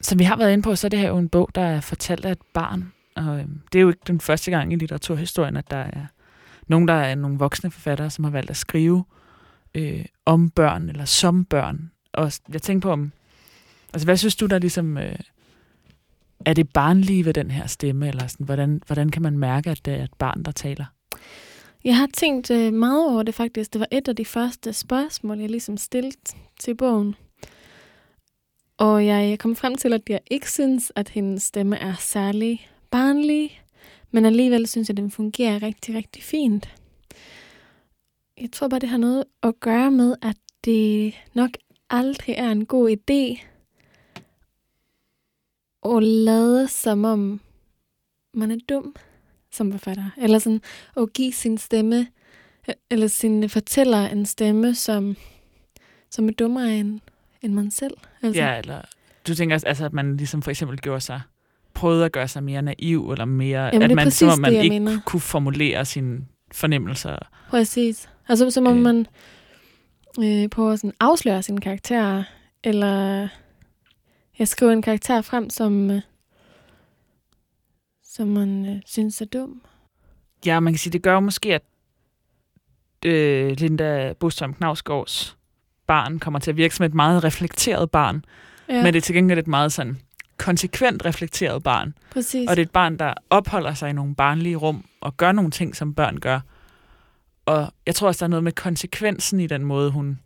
Som 0.01 0.19
vi 0.19 0.25
har 0.25 0.37
været 0.37 0.53
inde 0.53 0.63
på, 0.63 0.77
så 0.77 0.87
er 0.87 0.89
det 0.89 0.99
her 0.99 1.09
jo 1.09 1.19
en 1.19 1.29
bog, 1.29 1.51
der 1.55 1.63
er 1.63 1.81
fortalt 1.81 2.25
af 2.25 2.33
et 2.33 2.43
barn. 2.55 2.93
Og 3.17 3.39
øhm, 3.39 3.61
det 3.73 3.79
er 3.79 3.83
jo 3.83 3.89
ikke 3.89 4.01
den 4.07 4.21
første 4.21 4.51
gang 4.51 4.73
i 4.73 4.77
litteraturhistorien, 4.77 5.57
at 5.57 5.71
der 5.71 5.77
er 5.77 6.07
nogen, 6.67 6.89
der 6.89 6.95
er 6.95 7.15
nogle 7.15 7.39
voksne 7.39 7.71
forfattere, 7.71 8.11
som 8.11 8.25
har 8.25 8.31
valgt 8.31 8.51
at 8.51 8.57
skrive 8.57 9.05
øh, 9.75 10.05
om 10.27 10.51
børn 10.51 10.89
eller 10.89 11.05
som 11.05 11.45
børn. 11.45 11.91
Og 12.13 12.33
jeg 12.53 12.63
tænker 12.63 12.89
på, 12.89 12.93
om, 12.93 13.13
altså 13.93 14.07
hvad 14.07 14.17
synes 14.17 14.37
du, 14.37 14.47
der 14.47 14.59
ligesom, 14.59 14.99
øh, 14.99 15.17
er 16.47 16.55
det 16.55 16.73
barnlige 16.73 17.25
ved 17.25 17.35
den 17.35 17.51
her 17.51 17.67
stemme, 17.67 18.09
eller 18.09 18.27
sådan, 18.27 18.47
hvordan, 18.47 18.83
hvordan 18.87 19.09
kan 19.09 19.23
man 19.23 19.39
mærke, 19.39 19.71
at 19.71 19.85
det 19.85 19.95
er 19.95 20.05
et 20.05 20.15
barn, 20.19 20.43
der 20.43 20.53
taler? 20.53 20.85
Jeg 21.85 21.97
har 21.97 22.09
tænkt 22.15 22.51
øh, 22.51 22.73
meget 22.73 23.07
over 23.07 23.23
det 23.23 23.35
faktisk. 23.35 23.73
Det 23.73 23.81
var 23.81 23.89
et 23.91 24.09
af 24.09 24.17
de 24.17 24.25
første 24.25 24.73
spørgsmål, 24.73 25.39
jeg 25.39 25.51
ligesom 25.51 25.77
stillede 25.77 26.17
til 26.61 26.75
bogen. 26.75 27.15
Og 28.79 29.07
jeg 29.07 29.39
kom 29.39 29.57
frem 29.57 29.75
til, 29.75 29.93
at 29.93 30.03
jeg 30.09 30.21
ikke 30.31 30.51
synes, 30.51 30.93
at 30.97 31.09
hendes 31.09 31.43
stemme 31.43 31.77
er 31.77 31.95
særlig 31.99 32.69
barnlig, 32.91 33.63
men 34.11 34.25
alligevel 34.25 34.67
synes 34.67 34.89
jeg, 34.89 34.93
at 34.99 35.03
den 35.03 35.11
fungerer 35.11 35.63
rigtig, 35.63 35.95
rigtig 35.95 36.23
fint. 36.23 36.69
Jeg 38.41 38.53
tror 38.53 38.69
bare, 38.69 38.81
det 38.81 38.89
har 38.89 38.99
noget 38.99 39.25
at 39.43 39.61
gøre 39.61 39.91
med, 39.91 40.15
at 40.23 40.37
det 40.65 41.15
nok 41.35 41.51
aldrig 41.91 42.35
er 42.39 42.51
en 42.51 42.67
god 42.67 42.91
idé 42.91 43.45
at 45.87 46.03
lade 46.03 46.69
som 46.69 47.05
om 47.05 47.41
man 48.35 48.51
er 48.51 48.57
dum 48.69 48.95
som 49.53 49.73
forfatter. 49.73 50.11
Eller 50.19 50.39
sådan 50.39 50.61
at 50.97 51.13
give 51.13 51.33
sin 51.33 51.59
stemme, 51.59 52.07
eller 52.91 53.07
sin 53.07 53.49
fortæller 53.49 53.99
en 54.09 54.27
stemme, 54.27 54.75
som, 54.75 55.17
som 56.11 56.29
er 56.29 56.33
dummere 56.33 56.77
end, 56.79 57.01
end 57.43 57.53
man 57.55 57.71
selv. 57.71 57.95
Altså, 58.23 58.43
Ja, 58.43 58.59
eller 58.59 58.81
du 59.27 59.35
tænker 59.35 59.55
også, 59.57 59.67
altså, 59.67 59.85
at 59.85 59.93
man 59.93 60.17
ligesom 60.17 60.43
for 60.43 60.51
eksempel 60.51 60.79
gjorde 60.79 61.01
sig, 61.01 61.21
prøvede 61.75 62.05
at 62.05 62.13
gøre 62.13 62.29
sig 62.29 62.43
mere 62.43 62.63
naiv, 62.63 63.11
eller 63.11 63.25
mere, 63.25 63.65
Jamen, 63.65 63.83
at 63.83 63.97
man, 63.97 64.11
som 64.11 64.29
om 64.29 64.39
man 64.39 64.53
det, 64.55 64.63
ikke 64.65 64.81
mener. 64.81 65.01
kunne 65.07 65.21
formulere 65.21 65.85
sine 65.85 66.21
fornemmelser. 66.53 67.17
Præcis. 67.51 68.09
Altså 68.29 68.51
som 68.51 68.67
om 68.67 68.77
Øh. 68.77 68.83
man 68.83 69.07
øh, 70.21 70.49
prøver 70.49 70.73
at 70.73 70.79
sådan 70.79 70.95
afsløre 71.01 71.43
sine 71.43 71.61
karakterer, 71.61 72.23
eller 72.65 73.29
jeg 74.41 74.49
skriver 74.49 74.73
en 74.73 74.83
karakter 74.83 75.23
frem, 75.23 75.51
som, 75.51 75.91
øh, 75.91 76.01
som 78.05 78.29
man 78.29 78.67
øh, 78.67 78.83
synes 78.87 79.21
er 79.21 79.25
dum. 79.25 79.63
Ja, 80.47 80.61
man 80.61 80.73
kan 80.73 80.79
sige, 80.79 80.93
det 80.93 81.03
gør 81.03 81.21
måske, 81.21 81.55
at 81.55 81.63
øh, 83.05 83.51
Linda 83.51 84.13
Bostrøm 84.13 84.55
Knavsgaards 84.55 85.37
barn 85.87 86.19
kommer 86.19 86.41
til 86.41 86.51
at 86.51 86.57
virke 86.57 86.75
som 86.75 86.87
et 86.87 86.95
meget 86.95 87.25
reflekteret 87.25 87.91
barn, 87.91 88.25
ja. 88.69 88.83
men 88.83 88.95
det 88.95 88.97
er 88.97 89.03
til 89.03 89.15
gengæld 89.15 89.39
et 89.39 89.47
meget 89.47 89.73
sådan 89.73 89.99
konsekvent 90.37 91.05
reflekteret 91.05 91.63
barn. 91.63 91.95
præcis. 92.11 92.49
Og 92.51 92.57
det 92.57 92.63
er 92.63 92.67
et 92.67 92.71
barn, 92.71 92.99
der 92.99 93.15
opholder 93.31 93.75
sig 93.75 93.91
i 93.91 93.93
nogle 93.93 94.15
barnlige 94.15 94.57
rum 94.57 94.85
og 95.01 95.17
gør 95.17 95.33
nogle 95.33 95.51
ting, 95.51 95.77
som 95.77 95.95
børn 95.95 96.17
gør. 96.17 96.41
Og 97.47 97.73
jeg 97.87 97.95
tror 97.95 98.09
også, 98.09 98.19
der 98.19 98.27
er 98.27 98.31
noget 98.31 98.45
med 98.45 98.53
konsekvensen 98.53 99.41
i 99.41 99.47
den 99.47 99.65
måde, 99.65 99.91
hun 99.91 100.21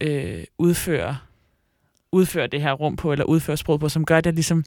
øh, 0.00 0.44
udfører, 0.58 1.25
udfører 2.12 2.46
det 2.46 2.62
her 2.62 2.72
rum 2.72 2.96
på, 2.96 3.12
eller 3.12 3.24
udfører 3.24 3.56
sproget 3.56 3.80
på, 3.80 3.88
som 3.88 4.04
gør, 4.04 4.18
at 4.18 4.26
jeg 4.26 4.34
ligesom... 4.34 4.64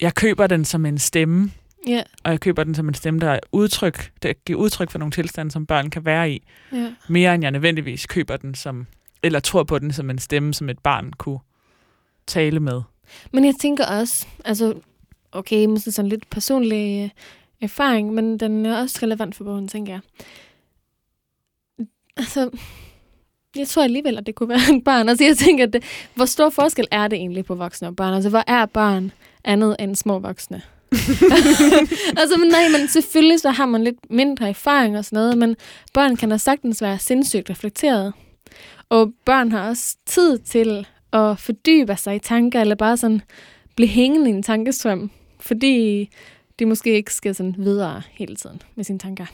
Jeg 0.00 0.14
køber 0.14 0.46
den 0.46 0.64
som 0.64 0.86
en 0.86 0.98
stemme, 0.98 1.50
Ja, 1.86 2.02
og 2.24 2.30
jeg 2.30 2.40
køber 2.40 2.64
den 2.64 2.74
som 2.74 2.88
en 2.88 2.94
stemme, 2.94 3.20
der, 3.20 3.30
er 3.30 3.40
udtryk, 3.52 4.12
der 4.22 4.32
giver 4.32 4.58
udtryk 4.58 4.90
for 4.90 4.98
nogle 4.98 5.12
tilstande, 5.12 5.50
som 5.50 5.66
børn 5.66 5.90
kan 5.90 6.04
være 6.04 6.30
i, 6.30 6.42
ja. 6.72 6.94
mere 7.08 7.34
end 7.34 7.44
jeg 7.44 7.50
nødvendigvis 7.50 8.06
køber 8.06 8.36
den 8.36 8.54
som, 8.54 8.86
eller 9.22 9.40
tror 9.40 9.64
på 9.64 9.78
den 9.78 9.92
som 9.92 10.10
en 10.10 10.18
stemme, 10.18 10.54
som 10.54 10.68
et 10.68 10.78
barn 10.78 11.12
kunne 11.12 11.38
tale 12.26 12.60
med. 12.60 12.82
Men 13.32 13.44
jeg 13.44 13.54
tænker 13.60 13.86
også, 13.86 14.26
altså, 14.44 14.74
okay, 15.32 15.66
måske 15.66 15.92
sådan 15.92 16.08
lidt 16.08 16.30
personlig 16.30 17.04
øh, 17.04 17.10
erfaring, 17.60 18.14
men 18.14 18.40
den 18.40 18.66
er 18.66 18.78
også 18.78 18.98
relevant 19.02 19.34
for 19.34 19.44
bogen, 19.44 19.68
tænker 19.68 19.92
jeg. 19.92 20.00
Altså, 22.16 22.50
jeg 23.56 23.68
tror 23.68 23.82
alligevel, 23.82 24.18
at 24.18 24.26
det 24.26 24.34
kunne 24.34 24.48
være 24.48 24.70
en 24.74 24.82
barn. 24.82 25.08
Altså, 25.08 25.24
jeg 25.24 25.36
tænker, 25.36 25.66
at 25.66 25.72
det, 25.72 25.82
hvor 26.14 26.24
stor 26.24 26.50
forskel 26.50 26.86
er 26.90 27.08
det 27.08 27.16
egentlig 27.16 27.44
på 27.44 27.54
voksne 27.54 27.88
og 27.88 27.96
børn? 27.96 28.14
Altså, 28.14 28.30
hvor 28.30 28.44
er 28.46 28.66
børn 28.66 29.12
andet 29.44 29.76
end 29.78 29.96
små 29.96 30.18
voksne? 30.18 30.62
altså, 32.20 32.36
men 32.38 32.48
nej, 32.48 32.68
men 32.78 32.88
selvfølgelig 32.88 33.40
så 33.40 33.50
har 33.50 33.66
man 33.66 33.84
lidt 33.84 34.10
mindre 34.10 34.48
erfaring 34.48 34.98
og 34.98 35.04
sådan 35.04 35.16
noget, 35.16 35.38
men 35.38 35.56
børn 35.94 36.16
kan 36.16 36.30
da 36.30 36.36
sagtens 36.36 36.82
være 36.82 36.98
sindssygt 36.98 37.50
reflekteret. 37.50 38.12
Og 38.88 39.12
børn 39.24 39.52
har 39.52 39.68
også 39.68 39.96
tid 40.06 40.38
til 40.38 40.86
at 41.12 41.38
fordybe 41.38 41.96
sig 41.96 42.16
i 42.16 42.18
tanker, 42.18 42.60
eller 42.60 42.74
bare 42.74 42.96
sådan 42.96 43.22
blive 43.76 43.88
hængende 43.88 44.30
i 44.30 44.32
en 44.32 44.42
tankestrøm, 44.42 45.10
fordi 45.40 46.08
de 46.58 46.66
måske 46.66 46.94
ikke 46.94 47.14
skal 47.14 47.34
sådan 47.34 47.54
videre 47.58 48.02
hele 48.10 48.36
tiden 48.36 48.62
med 48.74 48.84
sine 48.84 48.98
tanker. 48.98 49.26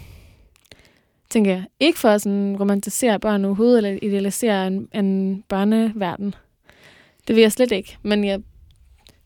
Tænker 1.31 1.51
jeg. 1.51 1.65
Ikke 1.81 1.99
for 1.99 2.09
at 2.09 2.23
sådan 2.23 2.57
romantisere 2.61 3.21
børn 3.21 3.45
overhovedet, 3.45 3.77
eller 3.79 3.99
idealisere 4.03 4.67
en, 4.67 4.89
en 4.95 5.43
børneverden. 5.49 6.35
Det 7.29 7.37
vil 7.37 7.43
jeg 7.43 7.53
slet 7.53 7.73
ikke. 7.73 7.99
Men 8.03 8.25
jeg 8.25 8.41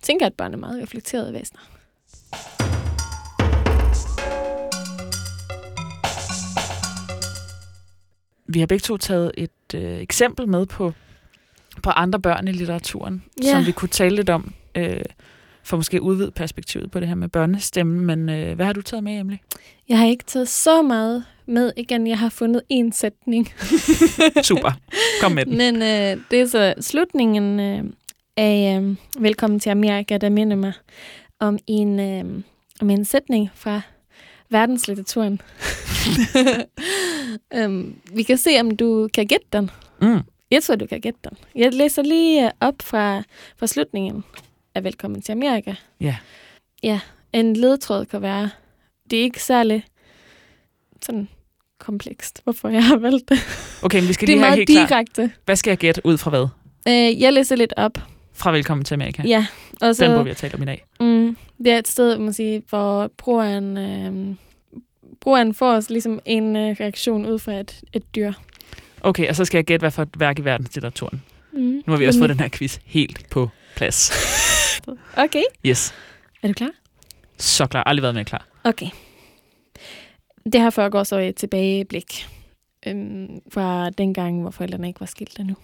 tænker, 0.03 0.27
at 0.27 0.35
børn 0.35 0.53
er 0.53 0.59
meget 0.59 0.83
reflekterede 0.83 1.33
væsener. 1.33 1.61
Vi 8.47 8.59
har 8.61 8.67
begge 8.67 8.83
to 8.83 8.97
taget 8.97 9.31
et 9.39 9.51
øh, 9.75 9.99
eksempel 9.99 10.49
med 10.49 10.67
på, 10.67 10.93
på 11.83 11.91
andre 11.91 12.21
børn 12.21 12.49
i 12.49 12.53
litteraturen, 12.53 13.25
Ja. 13.43 13.51
som 13.51 13.67
vi 13.67 13.73
kunne 13.73 13.89
tale 13.89 14.17
lidt 14.17 14.31
om, 14.31 14.53
øh, 14.75 15.01
for 15.65 15.77
måske 15.77 16.03
udvide 16.03 16.31
perspektivet 16.31 16.91
på 16.91 17.01
det 17.01 17.09
her 17.09 17.15
med 17.15 17.29
børnestemme. 17.29 18.03
Men 18.03 18.29
øh, 18.29 18.57
hvad 18.57 18.67
har 18.67 18.73
du 18.73 18.83
taget 18.83 19.05
med, 19.05 19.19
Emily? 19.19 19.37
Jeg 19.89 19.99
har 19.99 20.07
ikke 20.07 20.25
taget 20.25 20.49
så 20.49 20.83
meget 20.83 21.25
med 21.47 21.73
igen. 21.77 22.07
Jeg 22.07 22.19
har 22.19 22.29
fundet 22.29 22.63
en 22.69 22.93
sætning. 22.93 23.49
Super. 24.43 24.71
Kom 25.21 25.33
med 25.33 25.47
den. 25.47 25.57
Men 25.57 25.77
øh, 25.77 26.25
det 26.31 26.41
er 26.41 26.47
så 26.47 26.75
slutningen 26.81 27.61
øh, 27.61 27.85
af 28.37 28.81
øh, 28.81 28.97
Velkommen 29.19 29.61
til 29.61 29.71
Amerika, 29.71 30.19
der 30.19 30.29
minder 30.29 30.57
mig 30.57 30.73
om 31.41 31.59
en, 31.67 32.01
øh, 32.01 32.43
om 32.81 32.91
en 32.91 33.05
sætning 33.05 33.51
fra 33.55 33.81
verdenslitteraturen. 34.51 35.41
um, 37.65 37.97
vi 38.17 38.23
kan 38.23 38.39
se, 38.39 38.61
om 38.61 38.77
du 38.77 39.09
kan 39.15 39.27
gætte 39.27 39.47
den. 39.53 39.71
Mm. 40.03 40.21
Jeg 40.51 40.63
tror, 40.63 40.77
du 40.77 40.87
kan 40.87 41.01
gætte 41.01 41.21
den. 41.25 41.37
Jeg 41.55 41.73
læser 41.75 42.03
lige 42.03 42.45
øh, 42.45 42.51
op 42.61 42.75
fra, 42.83 43.23
fra 43.57 43.67
slutningen 43.67 44.25
af 44.75 44.85
Velkommen 44.85 45.23
til 45.23 45.33
Amerika. 45.33 45.75
Ja. 46.01 46.17
Ja, 46.83 47.01
en 47.33 47.57
ledtråd 47.57 48.05
kan 48.05 48.23
være, 48.23 48.51
det 49.11 49.19
er 49.19 49.23
ikke 49.23 49.43
særlig 49.43 49.85
sådan 51.03 51.29
komplekst, 51.79 52.41
hvorfor 52.45 52.69
jeg 52.69 52.85
har 52.85 52.97
valgt 52.97 53.29
det. 53.29 53.39
Okay, 53.83 53.99
men 54.01 54.09
vi 54.09 54.13
skal 54.13 54.27
er 54.29 54.33
lige 54.33 54.39
have 54.45 54.57
meget 54.57 54.69
helt 54.69 54.91
direkte. 54.91 55.31
Hvad 55.45 55.57
skal 55.57 55.71
jeg 55.71 55.79
gætte 55.79 56.07
ud 56.07 56.19
fra 56.19 56.31
hvad? 56.31 56.47
Øh, 56.89 57.21
jeg 57.21 57.33
læser 57.33 57.57
lidt 57.57 57.75
op. 57.77 57.99
Fra 58.33 58.51
Velkommen 58.53 58.85
til 58.85 58.95
Amerika. 58.95 59.23
Ja, 59.27 59.47
og 59.73 59.81
Den 59.81 59.87
bog, 59.87 59.97
så 59.97 60.23
vi 60.23 60.31
har 60.31 60.35
talt 60.35 60.55
om 60.55 60.63
i 60.63 60.67
dag. 60.67 60.85
mm, 61.01 61.37
det 61.59 61.73
er 61.73 61.79
et 61.79 61.89
sted, 61.89 62.19
man 62.19 62.33
sige, 62.33 62.63
hvor 62.69 63.11
brugeren, 63.19 63.79
øh, 63.79 64.37
brugeren 65.21 65.55
får 65.55 65.73
os 65.73 65.91
ligesom 65.91 66.21
en 66.25 66.57
øh, 66.57 66.77
reaktion 66.81 67.27
ud 67.27 67.39
fra 67.39 67.53
et, 67.53 67.81
et 67.93 68.15
dyr. 68.15 68.33
Okay, 69.01 69.29
og 69.29 69.37
så 69.37 69.45
skal 69.45 69.59
jeg 69.59 69.65
gætte, 69.65 69.83
hvad 69.83 69.91
for 69.91 70.03
et 70.03 70.21
værk 70.21 70.39
i 70.39 70.45
verdenslitteraturen. 70.45 71.23
Mm. 71.53 71.61
Nu 71.61 71.83
har 71.93 71.97
vi 71.97 72.07
også 72.07 72.19
fået 72.19 72.31
den 72.31 72.41
her 72.41 72.49
quiz 72.49 72.79
helt 72.85 73.31
på 73.31 73.49
plads. 73.77 74.13
Okay, 75.17 75.43
Yes. 75.67 75.95
er 76.43 76.49
du 76.49 76.55
klar? 76.55 76.71
Så 77.39 77.67
klar. 77.67 77.83
Aldrig 77.85 78.03
været 78.03 78.15
mere 78.15 78.25
klar. 78.25 78.47
Okay. 78.65 78.87
Det 80.53 80.61
her 80.61 80.71
foregår 80.71 81.03
så 81.05 81.19
et 81.19 81.37
tilbageblik 81.37 82.29
øhm, 82.87 83.41
fra 83.51 83.91
dengang, 83.91 84.41
hvor 84.43 84.51
forældrene 84.51 84.89
ikke 84.89 85.01
var 85.01 85.07
skilt 85.07 85.39
endnu. 85.39 85.55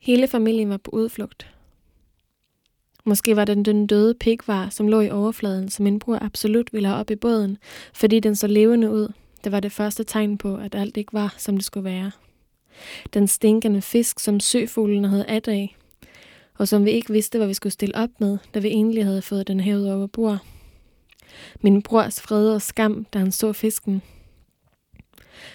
Hele 0.00 0.28
familien 0.28 0.68
var 0.70 0.76
på 0.76 0.90
udflugt. 0.90 1.46
Måske 3.04 3.36
var 3.36 3.44
den 3.44 3.64
den 3.64 3.86
døde 3.86 4.14
pigvar, 4.14 4.68
som 4.70 4.88
lå 4.88 5.00
i 5.00 5.10
overfladen, 5.10 5.68
som 5.70 5.84
min 5.84 5.98
bror 5.98 6.18
absolut 6.22 6.72
ville 6.72 6.88
have 6.88 7.00
op 7.00 7.10
i 7.10 7.16
båden, 7.16 7.58
fordi 7.94 8.20
den 8.20 8.36
så 8.36 8.46
levende 8.46 8.90
ud. 8.90 9.12
Det 9.44 9.52
var 9.52 9.60
det 9.60 9.72
første 9.72 10.04
tegn 10.04 10.38
på, 10.38 10.56
at 10.56 10.74
alt 10.74 10.96
ikke 10.96 11.12
var, 11.12 11.34
som 11.38 11.56
det 11.56 11.64
skulle 11.64 11.84
være. 11.84 12.10
Den 13.14 13.28
stinkende 13.28 13.82
fisk, 13.82 14.18
som 14.20 14.40
søfuglene 14.40 15.08
havde 15.08 15.26
at 15.26 15.48
af, 15.48 15.76
og 16.58 16.68
som 16.68 16.84
vi 16.84 16.90
ikke 16.90 17.12
vidste, 17.12 17.38
hvad 17.38 17.46
vi 17.46 17.54
skulle 17.54 17.72
stille 17.72 17.94
op 17.94 18.10
med, 18.20 18.38
da 18.54 18.58
vi 18.58 18.68
egentlig 18.68 19.04
havde 19.04 19.22
fået 19.22 19.48
den 19.48 19.60
hævet 19.60 19.94
over 19.94 20.06
bord. 20.06 20.38
Min 21.60 21.82
brors 21.82 22.20
fred 22.20 22.54
og 22.54 22.62
skam, 22.62 23.04
da 23.04 23.18
han 23.18 23.32
så 23.32 23.52
fisken. 23.52 24.02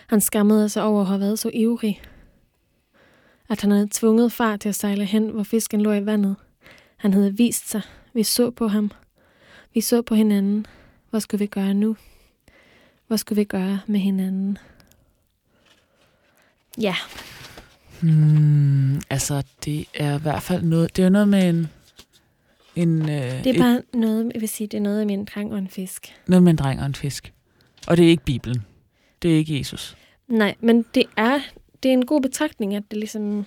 Han 0.07 0.21
skammede 0.21 0.69
sig 0.69 0.83
over 0.83 1.01
at 1.01 1.07
have 1.07 1.19
været 1.19 1.39
så 1.39 1.51
ivrig. 1.53 2.01
At 3.49 3.61
han 3.61 3.71
havde 3.71 3.87
tvunget 3.91 4.31
far 4.31 4.57
til 4.57 4.69
at 4.69 4.75
sejle 4.75 5.05
hen, 5.05 5.29
hvor 5.29 5.43
fisken 5.43 5.81
lå 5.81 5.93
i 5.93 6.05
vandet. 6.05 6.35
Han 6.97 7.13
havde 7.13 7.37
vist 7.37 7.69
sig. 7.69 7.81
Vi 8.13 8.23
så 8.23 8.51
på 8.51 8.67
ham. 8.67 8.91
Vi 9.73 9.81
så 9.81 10.01
på 10.01 10.15
hinanden. 10.15 10.65
Hvad 11.09 11.19
skulle 11.19 11.39
vi 11.39 11.47
gøre 11.47 11.73
nu? 11.73 11.95
Hvad 13.07 13.17
skulle 13.17 13.39
vi 13.39 13.43
gøre 13.43 13.79
med 13.87 13.99
hinanden? 13.99 14.57
Ja, 16.77 16.95
Hmm, 18.09 19.01
altså, 19.09 19.43
det 19.65 19.85
er 19.93 20.19
i 20.19 20.21
hvert 20.21 20.41
fald 20.43 20.63
noget... 20.63 20.95
Det 20.95 21.01
er 21.01 21.05
jo 21.05 21.11
noget 21.11 21.27
med 21.27 21.49
en... 21.49 21.67
en 22.75 23.01
øh, 23.09 23.43
det 23.43 23.47
er 23.47 23.59
bare 23.59 23.81
noget, 23.93 24.31
jeg 24.33 24.41
vil 24.41 24.49
sige, 24.49 24.67
det 24.67 24.77
er 24.77 24.81
noget 24.81 25.07
med 25.07 25.13
en 25.15 25.25
dreng 25.35 25.51
og 25.53 25.57
en 25.59 25.67
fisk. 25.67 26.03
et, 26.07 26.29
noget 26.29 26.43
med 26.43 26.51
en 26.51 26.57
dreng 26.57 26.79
og 26.79 26.85
en 26.85 26.95
fisk. 26.95 27.33
Og 27.87 27.97
det 27.97 28.05
er 28.05 28.09
ikke 28.09 28.25
Bibelen. 28.25 28.65
Det 29.21 29.31
er 29.33 29.35
ikke 29.37 29.59
Jesus. 29.59 29.97
Nej, 30.27 30.55
men 30.59 30.85
det 30.95 31.03
er, 31.17 31.39
det 31.83 31.89
er 31.89 31.93
en 31.93 32.05
god 32.05 32.21
betragtning, 32.21 32.75
at 32.75 32.83
det 32.91 32.99
ligesom 32.99 33.45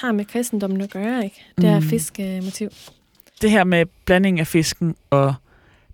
har 0.00 0.12
med 0.12 0.24
kristendommen 0.24 0.80
at 0.80 0.90
gøre, 0.90 1.24
ikke? 1.24 1.44
Det 1.56 1.64
er 1.64 1.80
Mm. 1.80 1.86
fiskemotiv. 1.86 2.68
Det 3.42 3.50
her 3.50 3.64
med 3.64 3.86
blanding 4.04 4.40
af 4.40 4.46
fisken 4.46 4.94
og 5.10 5.34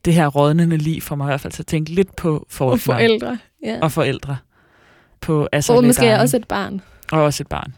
det 0.05 0.15
her 0.15 0.27
rådnende 0.27 0.77
liv 0.77 1.01
får 1.01 1.17
mig 1.17 1.25
i 1.25 1.29
hvert 1.29 1.41
fald 1.41 1.53
til 1.53 1.63
at 1.63 1.67
tænke 1.67 1.91
lidt 1.91 2.17
på 2.17 2.47
for, 2.51 2.71
Og 2.71 2.81
forældre. 2.81 3.39
Ja. 3.65 3.79
og 3.83 3.93
forældre. 3.93 4.37
På, 5.21 5.49
altså 5.53 5.73
Og 5.73 5.85
måske 5.85 6.15
også 6.15 6.37
et 6.37 6.49
barn. 6.49 6.81
og 7.13 7.23
også 7.23 7.43
et 7.43 7.47
barn. 7.49 7.75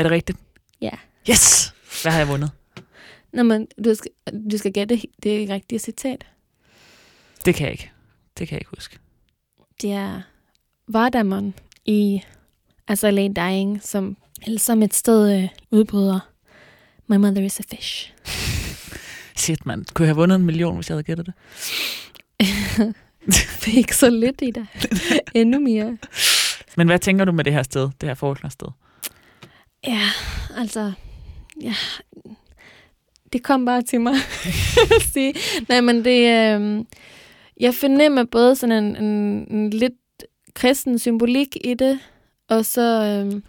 Er 0.00 0.02
det 0.02 0.12
rigtigt? 0.12 0.38
Ja. 0.80 0.90
Yes! 1.30 1.74
Hvad 2.02 2.12
har 2.12 2.18
jeg 2.18 2.28
vundet? 2.28 2.50
Nå, 3.32 3.42
men 3.42 3.66
du 3.84 3.94
skal, 3.94 4.10
du 4.50 4.58
skal 4.58 4.72
gætte 4.72 5.00
det 5.22 5.50
rigtige 5.50 5.78
citat. 5.78 6.26
Det 7.44 7.54
kan 7.54 7.64
jeg 7.64 7.72
ikke. 7.72 7.90
Det 8.38 8.48
kan 8.48 8.54
jeg 8.54 8.60
ikke 8.60 8.70
huske. 8.76 8.98
Det 9.82 9.92
er 9.92 10.22
Vardammon 10.88 11.54
i 11.84 12.22
altså 12.88 13.10
LA 13.10 13.28
Dying, 13.28 13.82
som, 13.82 14.16
eller 14.46 14.58
som 14.58 14.82
et 14.82 14.94
sted 14.94 15.42
øh, 15.42 15.48
udbryder. 15.70 16.20
My 17.06 17.16
mother 17.16 17.42
is 17.42 17.60
a 17.60 17.62
fish. 17.76 18.12
Shit, 19.42 19.66
mand. 19.66 19.86
Kunne 19.94 20.04
jeg 20.04 20.08
have 20.08 20.16
vundet 20.16 20.36
en 20.36 20.46
million, 20.46 20.74
hvis 20.74 20.88
jeg 20.88 20.94
havde 20.94 21.04
gættet 21.04 21.26
det? 21.26 21.34
Fik 23.64 23.92
så 23.92 24.10
lidt 24.10 24.42
i 24.42 24.50
dig. 24.50 24.66
Endnu 25.34 25.60
mere. 25.60 25.98
Men 26.76 26.86
hvad 26.86 26.98
tænker 26.98 27.24
du 27.24 27.32
med 27.32 27.44
det 27.44 27.52
her 27.52 27.62
sted? 27.62 27.90
Det 28.00 28.08
her 28.08 28.14
foreslåede 28.14 28.52
sted? 28.52 28.68
Ja, 29.86 30.08
altså... 30.56 30.92
Ja, 31.62 31.74
det 33.32 33.42
kom 33.42 33.64
bare 33.64 33.82
til 33.82 34.00
mig 34.00 34.14
at 34.96 35.02
sige. 35.12 35.34
Nej, 35.68 35.80
men 35.80 36.04
det... 36.04 36.20
Øh, 36.20 36.84
jeg 37.60 37.74
fornemmer 37.74 38.24
både 38.24 38.56
sådan 38.56 38.84
en, 38.84 38.96
en, 38.96 39.46
en 39.50 39.70
lidt 39.70 40.24
kristen 40.54 40.98
symbolik 40.98 41.56
i 41.64 41.74
det, 41.74 41.98
og 42.48 42.64
så... 42.64 42.82
Øh, 42.82 43.42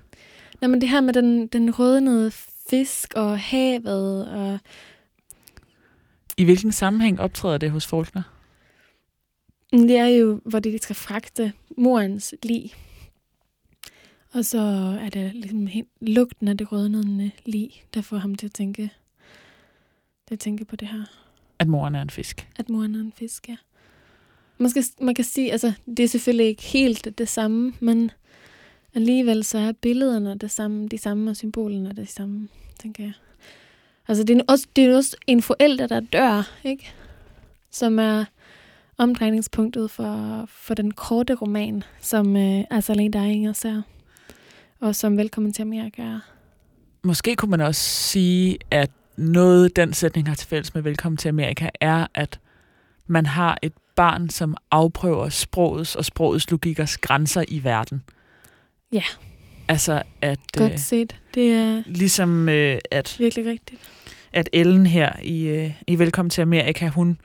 nej, 0.61 0.67
men 0.67 0.81
det 0.81 0.89
her 0.89 1.01
med 1.01 1.13
den, 1.13 1.47
den 1.47 1.79
rødnede 1.79 2.31
fisk 2.69 3.13
og 3.15 3.39
havet 3.39 4.27
og... 4.27 4.59
I 6.37 6.43
hvilken 6.43 6.71
sammenhæng 6.71 7.19
optræder 7.19 7.57
det 7.57 7.71
hos 7.71 7.87
Faulkner? 7.87 8.21
Det 9.71 9.97
er 9.97 10.07
jo, 10.07 10.41
hvor 10.45 10.59
de 10.59 10.79
skal 10.81 10.95
fragte 10.95 11.53
morens 11.77 12.35
lig. 12.43 12.73
Og 14.33 14.45
så 14.45 14.59
er 15.01 15.09
det 15.09 15.35
ligesom 15.35 15.67
helt 15.67 15.87
lugten 16.01 16.47
af 16.47 16.57
det 16.57 16.71
rødnende 16.71 17.31
lig, 17.45 17.83
der 17.93 18.01
får 18.01 18.17
ham 18.17 18.35
til 18.35 18.45
at 18.45 18.53
tænke, 18.53 18.91
til 20.27 20.35
at 20.35 20.39
tænke 20.39 20.65
på 20.65 20.75
det 20.75 20.87
her. 20.87 21.03
At 21.59 21.67
moren 21.67 21.95
er 21.95 22.01
en 22.01 22.09
fisk. 22.09 22.47
At 22.55 22.69
moren 22.69 22.95
er 22.95 22.99
en 22.99 23.13
fisk, 23.15 23.49
ja. 23.49 23.55
Måske, 24.57 24.83
man 25.01 25.15
kan 25.15 25.25
sige, 25.25 25.51
altså, 25.51 25.73
det 25.97 25.99
er 25.99 26.07
selvfølgelig 26.07 26.47
ikke 26.47 26.63
helt 26.63 27.17
det 27.17 27.29
samme, 27.29 27.73
men 27.79 28.11
alligevel 28.95 29.43
så 29.43 29.57
er 29.57 29.71
billederne 29.71 30.37
det 30.37 30.51
samme, 30.51 30.87
de 30.87 30.97
samme, 30.97 31.31
og 31.31 31.35
symbolerne 31.37 31.93
det 31.93 32.09
samme, 32.09 32.47
tænker 32.79 33.03
jeg. 33.03 33.13
Altså, 34.07 34.23
det 34.23 34.37
er 34.37 34.41
også, 34.47 34.67
det 34.75 34.85
er 34.85 34.95
også 34.95 35.17
en 35.27 35.41
forælder, 35.41 35.87
der 35.87 35.99
dør, 35.99 36.51
ikke? 36.63 36.93
Som 37.71 37.99
er 37.99 38.25
omdrejningspunktet 38.97 39.91
for, 39.91 40.45
for 40.47 40.73
den 40.73 40.91
korte 40.91 41.33
roman, 41.33 41.83
som 42.01 42.37
øh, 42.37 42.63
Azalea 42.69 43.07
Dying 43.07 43.49
også 43.49 43.67
er, 43.67 43.81
og 44.81 44.95
som 44.95 45.17
Velkommen 45.17 45.53
til 45.53 45.61
Amerika 45.61 46.01
er. 46.01 46.19
Måske 47.03 47.35
kunne 47.35 47.51
man 47.51 47.61
også 47.61 47.81
sige, 47.81 48.57
at 48.71 48.91
noget, 49.17 49.75
den 49.75 49.93
sætning 49.93 50.27
har 50.27 50.35
til 50.35 50.47
fælles 50.47 50.73
med 50.73 50.81
Velkommen 50.83 51.17
til 51.17 51.29
Amerika, 51.29 51.69
er, 51.81 52.07
at 52.13 52.39
man 53.07 53.25
har 53.25 53.57
et 53.61 53.73
barn, 53.95 54.29
som 54.29 54.57
afprøver 54.71 55.29
sprogets 55.29 55.95
og 55.95 56.05
sprogets 56.05 56.51
logikers 56.51 56.97
grænser 56.97 57.43
i 57.47 57.63
verden. 57.63 58.03
Ja. 58.91 59.03
Altså, 59.67 60.01
at... 60.21 60.39
Godt 60.57 60.79
set. 60.79 61.15
Det 61.33 61.51
er 61.51 61.83
ligesom 61.85 62.49
øh, 62.49 62.77
at, 62.91 63.15
virkelig 63.19 63.45
rigtigt. 63.45 63.81
at 64.33 64.49
Ellen 64.53 64.85
her 64.85 65.13
i, 65.23 65.47
øh, 65.47 65.71
i 65.87 65.99
Velkommen 65.99 66.29
til 66.29 66.41
Amerika, 66.41 66.87
hun 66.87 67.17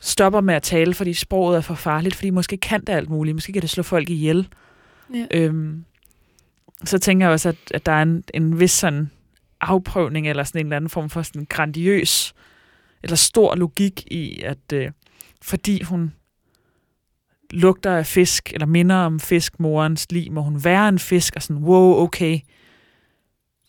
stopper 0.00 0.40
med 0.40 0.54
at 0.54 0.62
tale, 0.62 0.94
fordi 0.94 1.14
sproget 1.14 1.56
er 1.56 1.60
for 1.60 1.74
farligt, 1.74 2.14
fordi 2.14 2.30
måske 2.30 2.56
kan 2.56 2.80
det 2.80 2.88
alt 2.88 3.10
muligt. 3.10 3.34
Måske 3.34 3.52
kan 3.52 3.62
det 3.62 3.70
slå 3.70 3.82
folk 3.82 4.10
ihjel. 4.10 4.48
Ja. 5.14 5.26
Øhm, 5.30 5.84
så 6.84 6.98
tænker 6.98 7.26
jeg 7.26 7.32
også, 7.32 7.48
at, 7.48 7.56
at 7.74 7.86
der 7.86 7.92
er 7.92 8.02
en, 8.02 8.24
en 8.34 8.60
vis 8.60 8.70
sådan 8.70 9.10
afprøvning, 9.60 10.28
eller 10.28 10.44
sådan 10.44 10.60
en 10.60 10.66
eller 10.66 10.76
anden 10.76 10.90
form 10.90 11.10
for 11.10 11.22
sådan 11.22 11.46
grandiøs, 11.48 12.34
eller 13.02 13.16
stor 13.16 13.54
logik 13.54 14.06
i, 14.06 14.40
at 14.42 14.72
øh, 14.72 14.90
fordi 15.42 15.82
hun 15.82 16.12
lugter 17.50 17.96
af 17.96 18.06
fisk, 18.06 18.52
eller 18.52 18.66
minder 18.66 18.96
om 18.96 19.20
fisk, 19.20 19.60
morens 19.60 20.12
liv, 20.12 20.32
må 20.32 20.42
hun 20.42 20.64
være 20.64 20.88
en 20.88 20.98
fisk, 20.98 21.36
og 21.36 21.42
sådan, 21.42 21.62
wow, 21.62 21.94
okay, 21.94 22.40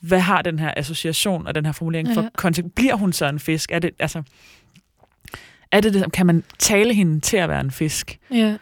hvad 0.02 0.20
har 0.20 0.42
den 0.42 0.60
her 0.60 0.74
association 0.78 1.48
og 1.48 1.56
den 1.56 1.66
her 1.66 1.72
formulering 1.72 2.08
for 2.14 2.22
Ja. 2.22 2.30
kontekst? 2.38 2.76
Bliver 2.76 2.96
hun 2.96 3.14
så 3.14 3.26
en 3.26 3.40
fisk? 3.40 3.72
Er 3.72 3.80
det, 3.80 3.92
altså, 4.00 4.24
er 5.72 5.82
det, 5.82 5.94
det, 5.94 6.12
kan 6.12 6.26
man 6.26 6.44
tale 6.60 6.94
hende 6.94 7.20
til 7.20 7.38
at 7.38 7.50
være 7.50 7.62
en 7.62 7.72
fisk? 7.72 8.20
Ja, 8.32 8.58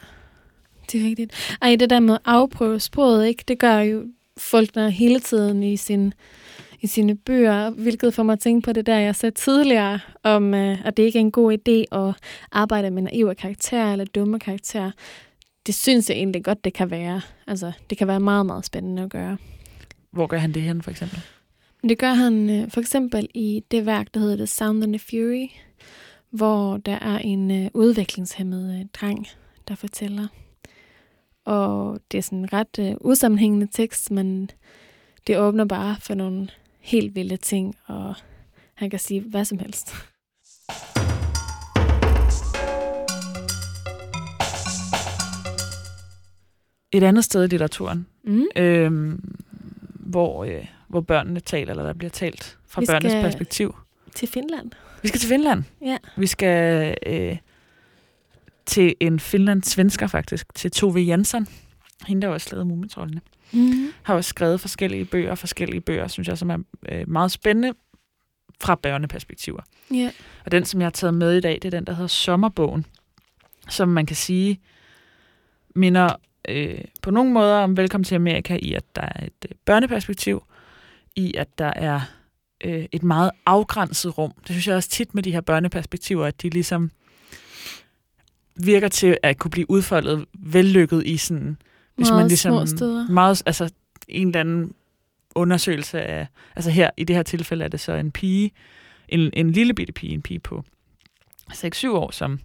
det 0.91 1.01
er 1.01 1.05
rigtigt. 1.07 1.57
Ej, 1.61 1.75
det 1.75 1.89
der 1.89 1.99
med 1.99 2.13
at 2.13 2.19
afprøve 2.25 2.79
sproget, 2.79 3.27
ikke? 3.27 3.43
det 3.47 3.59
gør 3.59 3.77
jo 3.79 4.05
folk 4.41 4.75
der 4.75 4.89
hele 4.89 5.19
tiden 5.19 5.63
i, 5.63 5.77
sin, 5.77 6.13
i 6.81 6.87
sine 6.87 7.15
bøger, 7.15 7.69
hvilket 7.69 8.13
får 8.13 8.23
mig 8.23 8.33
at 8.33 8.39
tænke 8.39 8.65
på 8.65 8.73
det 8.73 8.85
der, 8.85 8.97
jeg 8.97 9.15
sagde 9.15 9.35
tidligere, 9.35 9.99
om 10.23 10.53
øh, 10.53 10.85
at 10.85 10.97
det 10.97 11.03
ikke 11.03 11.19
er 11.19 11.21
en 11.21 11.31
god 11.31 11.53
idé 11.53 11.97
at 11.97 12.15
arbejde 12.51 12.91
med 12.91 13.01
naive 13.01 13.35
karakterer 13.35 13.91
eller 13.91 14.05
dumme 14.05 14.39
karakterer. 14.39 14.91
Det 15.65 15.75
synes 15.75 16.09
jeg 16.09 16.17
egentlig 16.17 16.43
godt, 16.43 16.63
det 16.63 16.73
kan 16.73 16.91
være. 16.91 17.21
Altså, 17.47 17.71
det 17.89 17.97
kan 17.97 18.07
være 18.07 18.19
meget, 18.19 18.45
meget 18.45 18.65
spændende 18.65 19.03
at 19.03 19.09
gøre. 19.09 19.37
Hvor 20.11 20.27
gør 20.27 20.37
han 20.37 20.53
det 20.53 20.61
hen, 20.61 20.81
for 20.81 20.91
eksempel? 20.91 21.19
Det 21.89 21.97
gør 21.97 22.13
han 22.13 22.49
øh, 22.49 22.71
for 22.71 22.79
eksempel 22.79 23.27
i 23.33 23.63
det 23.71 23.85
værk, 23.85 24.13
der 24.13 24.19
hedder 24.19 24.35
The 24.35 24.47
Sound 24.47 24.83
and 24.83 24.93
the 24.93 24.99
Fury, 24.99 25.47
hvor 26.29 26.77
der 26.77 26.99
er 26.99 27.17
en 27.17 27.51
øh, 27.51 27.69
udviklingshemmet 27.73 28.79
øh, 28.79 28.85
dreng, 28.93 29.27
der 29.67 29.75
fortæller. 29.75 30.27
Og 31.51 31.99
det 32.11 32.17
er 32.17 32.21
sådan 32.21 32.37
en 32.39 32.53
ret 32.53 32.79
øh, 32.79 32.95
usammenhængende 33.01 33.67
tekst, 33.71 34.11
men 34.11 34.49
det 35.27 35.39
åbner 35.39 35.65
bare 35.65 35.95
for 35.99 36.13
nogle 36.13 36.47
helt 36.79 37.15
vilde 37.15 37.37
ting, 37.37 37.75
og 37.85 38.15
han 38.73 38.89
kan 38.89 38.99
sige 38.99 39.21
hvad 39.21 39.45
som 39.45 39.59
helst. 39.59 39.93
Et 46.91 47.03
andet 47.03 47.23
sted 47.23 47.43
i 47.43 47.47
litteraturen, 47.47 48.05
Mm. 48.23 48.45
øhm, 48.55 49.35
hvor, 49.93 50.43
øh, 50.43 50.65
hvor 50.87 51.01
børnene 51.01 51.39
taler, 51.39 51.71
eller 51.71 51.83
der 51.83 51.93
bliver 51.93 52.09
talt 52.09 52.57
fra 52.67 52.81
Vi 52.81 52.85
børnenes 52.85 53.13
perspektiv. 53.13 53.75
Til 54.15 54.27
Finland. 54.27 54.71
Vi 55.01 55.07
skal 55.07 55.19
til 55.19 55.29
Finland. 55.29 55.63
Ja. 55.81 55.97
Vi 56.17 56.27
skal 56.27 56.95
øh, 57.05 57.37
til 58.71 58.95
en 58.99 59.19
finlandssvensker 59.19 60.07
faktisk, 60.07 60.55
til 60.55 60.71
Tove 60.71 60.99
Jansson. 60.99 61.47
Hende, 62.07 62.27
der 62.27 62.33
også 62.33 62.47
lavede 62.51 62.65
Mumitrollene. 62.65 63.21
Mm. 63.53 63.93
Har 64.03 64.15
også 64.15 64.27
skrevet 64.27 64.59
forskellige 64.59 65.05
bøger, 65.05 65.35
forskellige 65.35 65.81
bøger, 65.81 66.07
synes 66.07 66.27
jeg, 66.27 66.37
som 66.37 66.49
er 66.49 66.57
øh, 66.89 67.09
meget 67.09 67.31
spændende 67.31 67.73
fra 68.61 68.75
børneperspektiver. 68.75 69.61
Ja. 69.93 70.11
Og 70.45 70.51
den, 70.51 70.65
som 70.65 70.81
jeg 70.81 70.85
har 70.85 70.91
taget 70.91 71.13
med 71.13 71.37
i 71.37 71.41
dag, 71.41 71.53
det 71.53 71.65
er 71.65 71.69
den, 71.69 71.85
der 71.85 71.93
hedder 71.93 72.07
Sommerbogen, 72.07 72.85
som 73.69 73.89
man 73.89 74.05
kan 74.05 74.15
sige 74.15 74.59
minder 75.75 76.15
øh, 76.49 76.79
på 77.01 77.11
nogle 77.11 77.31
måder 77.31 77.55
om 77.55 77.77
Velkommen 77.77 78.05
til 78.05 78.15
Amerika 78.15 78.57
i, 78.61 78.73
at 78.73 78.95
der 78.95 79.01
er 79.01 79.25
et 79.25 79.45
øh, 79.49 79.55
børneperspektiv, 79.65 80.43
i 81.15 81.33
at 81.37 81.47
der 81.57 81.73
er 81.75 82.01
øh, 82.63 82.85
et 82.91 83.03
meget 83.03 83.31
afgrænset 83.45 84.17
rum. 84.17 84.31
Det 84.31 84.49
synes 84.49 84.67
jeg 84.67 84.75
også 84.75 84.89
tit 84.89 85.15
med 85.15 85.23
de 85.23 85.31
her 85.31 85.41
børneperspektiver, 85.41 86.25
at 86.25 86.41
de 86.41 86.49
ligesom 86.49 86.91
virker 88.55 88.87
til 88.87 89.17
at 89.23 89.37
kunne 89.37 89.51
blive 89.51 89.69
udfoldet 89.69 90.25
vellykket 90.33 91.05
i 91.05 91.17
sådan, 91.17 91.57
hvis 91.95 92.09
Meget 92.09 92.21
man 92.21 92.27
ligesom 92.27 92.51
små 92.51 92.65
steder. 92.65 93.07
meget, 93.07 93.43
altså 93.45 93.69
en 94.07 94.27
eller 94.27 94.39
anden 94.39 94.73
undersøgelse 95.35 96.01
af, 96.01 96.27
altså 96.55 96.71
her, 96.71 96.89
i 96.97 97.03
det 97.03 97.15
her 97.15 97.23
tilfælde 97.23 97.63
er 97.63 97.69
det 97.69 97.79
så 97.79 97.93
en 97.93 98.11
pige, 98.11 98.51
en, 99.09 99.29
en 99.33 99.51
lille 99.51 99.73
bitte 99.73 99.93
pige, 99.93 100.13
en 100.13 100.21
pige 100.21 100.39
på 100.39 100.63
6-7 101.51 101.89
år, 101.89 102.11
som 102.11 102.39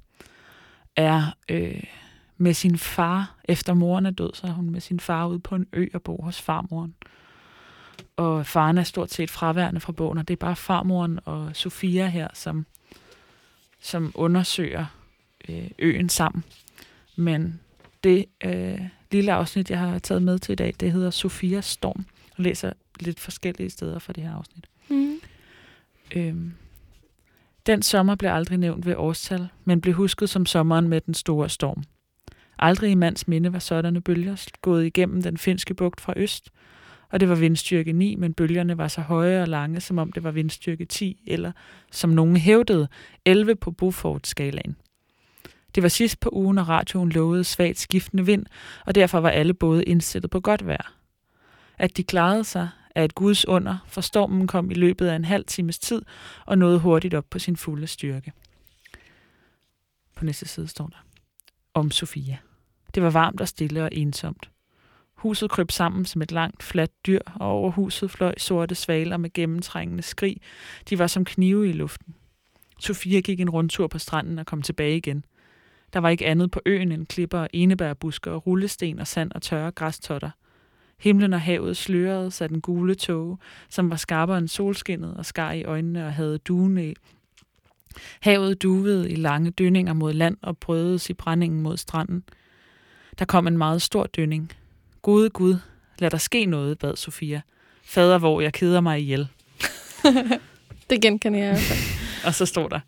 er 0.97 1.35
øh, 1.49 1.83
med 2.39 2.55
sin 2.55 2.79
far, 2.79 3.35
efter 3.45 3.75
moren 3.75 4.07
er 4.07 4.11
død, 4.11 4.31
så 4.35 4.47
er 4.47 4.51
hun 4.51 4.71
med 4.71 4.81
sin 4.81 5.01
far 5.01 5.27
ude 5.27 5.39
på 5.39 5.55
en 5.55 5.67
ø 5.73 5.87
og 5.95 6.03
bor 6.03 6.23
hos 6.25 6.43
farmoren. 6.43 6.95
Og 8.17 8.47
faren 8.47 8.79
er 8.79 8.83
stort 8.83 9.11
set 9.11 9.31
fraværende 9.31 9.81
fra 9.81 9.93
bogen, 9.93 10.19
og 10.19 10.29
det 10.29 10.35
er 10.35 10.39
bare 10.39 10.57
farmoren 10.57 11.19
og 11.25 11.51
Sofia 11.57 12.07
her, 12.07 12.29
som, 12.35 12.67
som 13.81 14.13
undersøger 14.15 14.87
øh, 15.49 15.70
øen 15.78 16.09
sammen. 16.09 16.44
Men 17.16 17.61
det 18.05 18.24
øh, 18.44 18.80
lille 19.12 19.32
afsnit, 19.32 19.70
jeg 19.70 19.78
har 19.78 19.99
taget 19.99 20.22
med 20.22 20.38
til 20.38 20.53
i 20.53 20.57
dag, 20.57 20.74
det 20.80 20.92
hedder 20.92 21.11
Sofias 21.11 21.64
Storm. 21.64 22.05
Jeg 22.38 22.44
læser 22.44 22.72
lidt 23.01 23.20
forskellige 23.20 23.70
steder 23.70 23.99
fra 23.99 24.12
det 24.12 24.22
her 24.22 24.34
afsnit. 24.34 24.66
Mm. 24.88 25.20
Øhm. 26.16 26.53
Den 27.66 27.82
sommer 27.82 28.14
blev 28.14 28.30
aldrig 28.30 28.59
nævnt 28.59 28.86
ved 28.86 28.94
årstal, 28.97 29.49
men 29.64 29.80
blev 29.80 29.94
husket 29.94 30.30
som 30.30 30.47
sommeren 30.47 30.88
med 30.88 31.01
den 31.01 31.14
store 31.14 31.49
storm. 31.49 31.84
Aldrig 32.59 32.90
i 32.90 32.94
mands 32.94 33.28
minde 33.28 33.53
var 33.53 33.59
sådanne 33.59 34.01
bølger 34.01 34.49
gået 34.62 34.86
igennem 34.86 35.22
den 35.22 35.38
finske 35.38 35.74
bugt 35.74 36.01
fra 36.01 36.12
øst, 36.16 36.51
og 37.11 37.20
det 37.20 37.28
var 37.28 37.34
vindstyrke 37.34 37.92
9, 37.92 38.16
men 38.16 38.34
bølgerne 38.34 38.78
var 38.78 38.88
så 38.88 39.01
høje 39.01 39.42
og 39.42 39.49
lange, 39.49 39.80
som 39.80 39.99
om 39.99 40.12
det 40.12 40.22
var 40.22 40.30
vindstyrke 40.30 40.84
10, 40.84 41.22
eller 41.26 41.53
som 41.92 42.11
nogen 42.11 42.36
hævdede, 42.36 42.88
11 43.24 43.55
på 43.55 43.70
Beaufort-skalaen. 43.70 44.76
Det 45.77 45.83
var 45.83 45.89
sidst 45.89 46.20
på 46.20 46.31
ugen, 46.33 46.59
og 46.59 46.68
radioen 46.68 47.09
lovede 47.09 47.45
svagt 47.45 47.79
skiftende 47.79 48.27
vind, 48.27 48.47
og 48.87 48.95
derfor 48.95 49.20
var 49.20 49.31
alle 49.31 49.55
både 49.55 49.85
indstillet 49.85 50.31
på 50.31 50.41
godt 50.41 50.66
vejr. 50.66 50.95
At 51.79 51.97
de 51.97 52.05
klarede 52.05 52.45
sig 52.45 52.68
er 52.95 53.05
et 53.05 53.14
guds 53.14 53.49
under, 53.49 53.79
for 53.87 54.01
stormen 54.01 54.47
kom 54.47 54.70
i 54.70 54.74
løbet 54.74 55.07
af 55.07 55.16
en 55.16 55.24
halv 55.24 55.45
times 55.45 55.79
tid 55.79 56.03
og 56.47 56.59
nåede 56.59 56.79
hurtigt 56.79 57.14
op 57.14 57.24
på 57.31 57.39
sin 57.39 57.57
fulde 57.57 57.87
styrke. 57.87 58.33
På 60.14 60.24
næste 60.24 60.49
side 60.49 60.68
står 60.68 60.87
der. 60.87 61.07
Om 61.74 61.91
Sofia. 61.91 62.39
Det 62.95 63.03
var 63.03 63.11
varmt 63.11 63.41
og 63.41 63.49
stille 63.49 63.83
og 63.83 63.91
ensomt. 63.93 64.51
Huset 65.14 65.51
kryb 65.51 65.70
sammen 65.70 66.05
som 66.05 66.22
et 66.22 66.33
langt, 66.33 66.62
fladt 66.62 67.07
dyr, 67.07 67.20
og 67.35 67.49
over 67.49 67.70
huset 67.70 68.11
fløj 68.11 68.35
sorte 68.39 68.74
svaler 68.74 69.16
med 69.16 69.33
gennemtrængende 69.33 70.03
skrig. 70.03 70.41
De 70.91 70.99
var 70.99 71.07
som 71.07 71.24
knive 71.24 71.68
i 71.68 71.72
luften. 71.72 72.14
Sofia 72.81 73.20
gik 73.20 73.41
en 73.41 73.51
rundtur 73.51 73.87
på 73.87 73.99
stranden 73.99 74.39
og 74.39 74.47
kom 74.47 74.62
tilbage 74.62 74.97
igen. 74.97 75.24
Der 75.93 76.01
var 76.01 76.09
ikke 76.09 76.26
andet 76.26 76.51
på 76.51 76.61
øen 76.66 76.93
end 76.93 77.07
klipper 77.07 77.39
og 77.39 77.49
enebærbusker 77.53 78.30
og 78.30 78.47
rullesten 78.47 78.99
og 78.99 79.07
sand 79.07 79.32
og 79.32 79.43
tørre 79.43 79.70
græstotter. 79.70 80.30
Himlen 80.99 81.32
og 81.32 81.41
havet 81.41 81.76
slørede 81.76 82.30
sig 82.30 82.49
den 82.49 82.61
gule 82.61 82.95
tåge, 82.95 83.39
som 83.68 83.91
var 83.91 83.97
skarpere 83.97 84.39
end 84.39 84.49
solskinnet 84.49 85.16
og 85.16 85.26
skar 85.26 85.53
i 85.53 85.64
øjnene 85.64 86.07
og 86.07 86.12
havde 86.12 86.39
dune 86.39 86.89
i. 86.91 86.95
Havet 88.20 88.62
duvede 88.62 89.11
i 89.11 89.14
lange 89.14 89.51
dønninger 89.51 89.93
mod 89.93 90.12
land 90.12 90.37
og 90.43 90.59
brødedes 90.59 91.11
i 91.11 91.14
brændingen 91.14 91.62
mod 91.62 91.76
stranden. 91.76 92.22
Der 93.18 93.24
kom 93.24 93.47
en 93.47 93.59
meget 93.59 93.82
stor 93.82 94.07
dønning. 94.07 94.53
Gode 95.03 95.30
Gud, 95.30 95.57
lad 95.99 96.11
der 96.11 96.18
ske 96.18 96.47
noget, 96.47 96.78
bad 96.78 96.97
Sofia. 96.97 97.41
Fader, 97.84 98.18
hvor 98.18 98.41
jeg 98.41 98.53
keder 98.53 98.80
mig 98.80 99.01
ihjel. 99.01 99.28
Det 100.91 101.03
genkender 101.03 101.39
jeg 101.39 101.49
i 101.49 101.53
hvert 101.53 101.62
fald. 101.62 101.78
Og 102.26 102.34
så 102.34 102.47
står 102.47 102.68
der, 102.68 102.80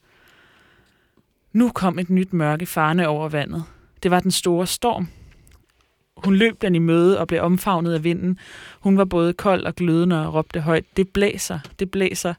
nu 1.52 1.70
kom 1.74 1.98
et 1.98 2.10
nyt 2.10 2.32
mørke 2.32 2.66
farne 2.66 3.08
over 3.08 3.28
vandet. 3.28 3.64
Det 4.02 4.10
var 4.10 4.20
den 4.20 4.30
store 4.30 4.66
storm. 4.66 5.08
Hun 6.16 6.34
løb 6.34 6.62
den 6.62 6.74
i 6.74 6.78
møde 6.78 7.20
og 7.20 7.28
blev 7.28 7.42
omfavnet 7.42 7.94
af 7.94 8.04
vinden. 8.04 8.38
Hun 8.80 8.98
var 8.98 9.04
både 9.04 9.32
kold 9.32 9.64
og 9.64 9.74
glødende 9.74 10.26
og 10.26 10.34
råbte 10.34 10.60
højt, 10.60 10.84
det 10.96 11.08
blæser, 11.08 11.58
det 11.78 11.90
blæser. 11.90 12.34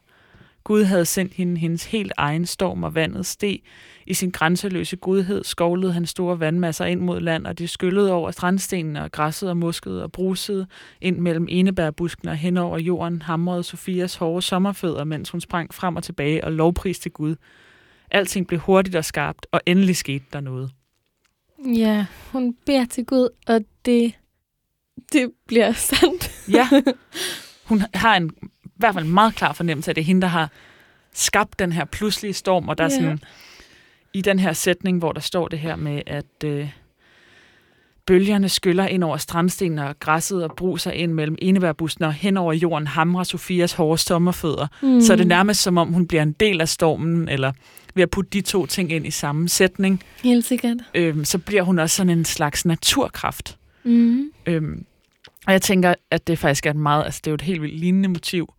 Gud 0.64 0.84
havde 0.84 1.04
sendt 1.04 1.34
hende 1.34 1.58
hendes 1.58 1.84
helt 1.84 2.12
egen 2.16 2.46
storm, 2.46 2.84
og 2.84 2.94
vandet 2.94 3.26
steg. 3.26 3.60
I 4.06 4.14
sin 4.14 4.30
grænseløse 4.30 4.96
godhed 4.96 5.44
skovlede 5.44 5.92
han 5.92 6.06
store 6.06 6.40
vandmasser 6.40 6.84
ind 6.84 7.00
mod 7.00 7.20
land, 7.20 7.46
og 7.46 7.58
de 7.58 7.68
skyllede 7.68 8.12
over 8.12 8.30
strandstenene 8.30 9.02
og 9.02 9.12
græsset 9.12 9.50
og 9.50 9.56
muskede 9.56 10.02
og 10.02 10.12
brusede 10.12 10.66
ind 11.00 11.18
mellem 11.18 11.46
enebærbuskene 11.48 12.30
og 12.30 12.36
hen 12.36 12.56
over 12.56 12.78
jorden, 12.78 13.22
hamrede 13.22 13.62
Sofias 13.62 14.14
hårde 14.14 14.42
sommerfødder, 14.42 15.04
mens 15.04 15.30
hun 15.30 15.40
sprang 15.40 15.74
frem 15.74 15.96
og 15.96 16.02
tilbage 16.02 16.44
og 16.44 16.52
lovpriste 16.52 17.10
Gud. 17.10 17.36
Alting 18.10 18.46
blev 18.46 18.60
hurtigt 18.60 18.96
og 18.96 19.04
skarpt, 19.04 19.46
og 19.52 19.60
endelig 19.66 19.96
skete 19.96 20.24
der 20.32 20.40
noget. 20.40 20.70
Ja, 21.76 22.06
hun 22.32 22.56
beder 22.66 22.84
til 22.86 23.04
Gud, 23.04 23.28
og 23.46 23.60
det, 23.84 24.12
det 25.12 25.30
bliver 25.46 25.72
sandt. 25.90 26.30
Ja, 26.48 26.68
hun 27.64 27.82
har 27.94 28.16
en 28.16 28.30
i 28.64 28.68
hvert 28.82 28.94
fald 28.94 29.04
en 29.04 29.10
meget 29.14 29.34
klar 29.34 29.52
fornemmelse 29.52 29.88
af, 29.88 29.92
at 29.92 29.96
det 29.96 30.02
er 30.02 30.06
hende, 30.06 30.22
der 30.22 30.28
har 30.28 30.50
skabt 31.14 31.58
den 31.58 31.72
her 31.72 31.84
pludselige 31.84 32.32
storm, 32.32 32.68
og 32.68 32.78
der 32.78 32.84
er 32.84 32.88
Ja. 32.88 32.94
sådan, 32.94 33.20
i 34.12 34.20
den 34.22 34.38
her 34.38 34.52
sætning, 34.52 34.98
hvor 34.98 35.12
der 35.12 35.20
står 35.20 35.48
det 35.48 35.58
her 35.58 35.76
med, 35.76 36.02
at 36.06 36.44
øh, 36.44 36.70
bølgerne 38.06 38.48
skyller 38.48 38.86
ind 38.86 39.04
over 39.04 39.16
strandstenene, 39.16 39.88
og 39.88 39.98
græsset 40.00 40.44
og 40.44 40.56
bruser 40.56 40.90
ind 40.90 41.12
mellem 41.12 41.36
enebærbusten, 41.42 42.04
og 42.04 42.12
hen 42.12 42.36
over 42.36 42.52
jorden 42.52 42.86
hamrer 42.86 43.24
Sofias 43.24 43.72
hårde 43.72 43.98
sommerfødder. 43.98 44.66
Mm. 44.82 45.00
Så 45.00 45.12
er 45.12 45.16
det 45.16 45.26
nærmest 45.26 45.62
som 45.62 45.78
om, 45.78 45.92
hun 45.92 46.06
bliver 46.06 46.22
en 46.22 46.32
del 46.32 46.60
af 46.60 46.68
stormen, 46.68 47.28
eller 47.28 47.52
ved 47.94 48.02
at 48.02 48.10
putte 48.10 48.30
de 48.30 48.40
to 48.40 48.66
ting 48.66 48.92
ind 48.92 49.06
i 49.06 49.10
samme 49.10 49.48
sætning, 49.48 50.02
Helt 50.22 50.44
sikkert. 50.44 50.76
øh, 50.94 51.24
så 51.24 51.38
bliver 51.38 51.62
hun 51.62 51.78
også 51.78 51.96
sådan 51.96 52.18
en 52.18 52.24
slags 52.24 52.66
naturkraft. 52.66 53.58
Mm. 53.84 54.32
Øhm, 54.46 54.84
og 55.46 55.52
jeg 55.52 55.62
tænker, 55.62 55.94
at 56.10 56.26
det 56.26 56.38
faktisk 56.38 56.66
er 56.66 56.70
et 56.70 56.76
meget, 56.76 57.04
altså 57.04 57.20
det 57.24 57.26
er 57.26 57.30
jo 57.30 57.34
et 57.34 57.42
helt 57.42 57.62
vildt 57.62 57.80
lignende 57.80 58.08
motiv 58.08 58.54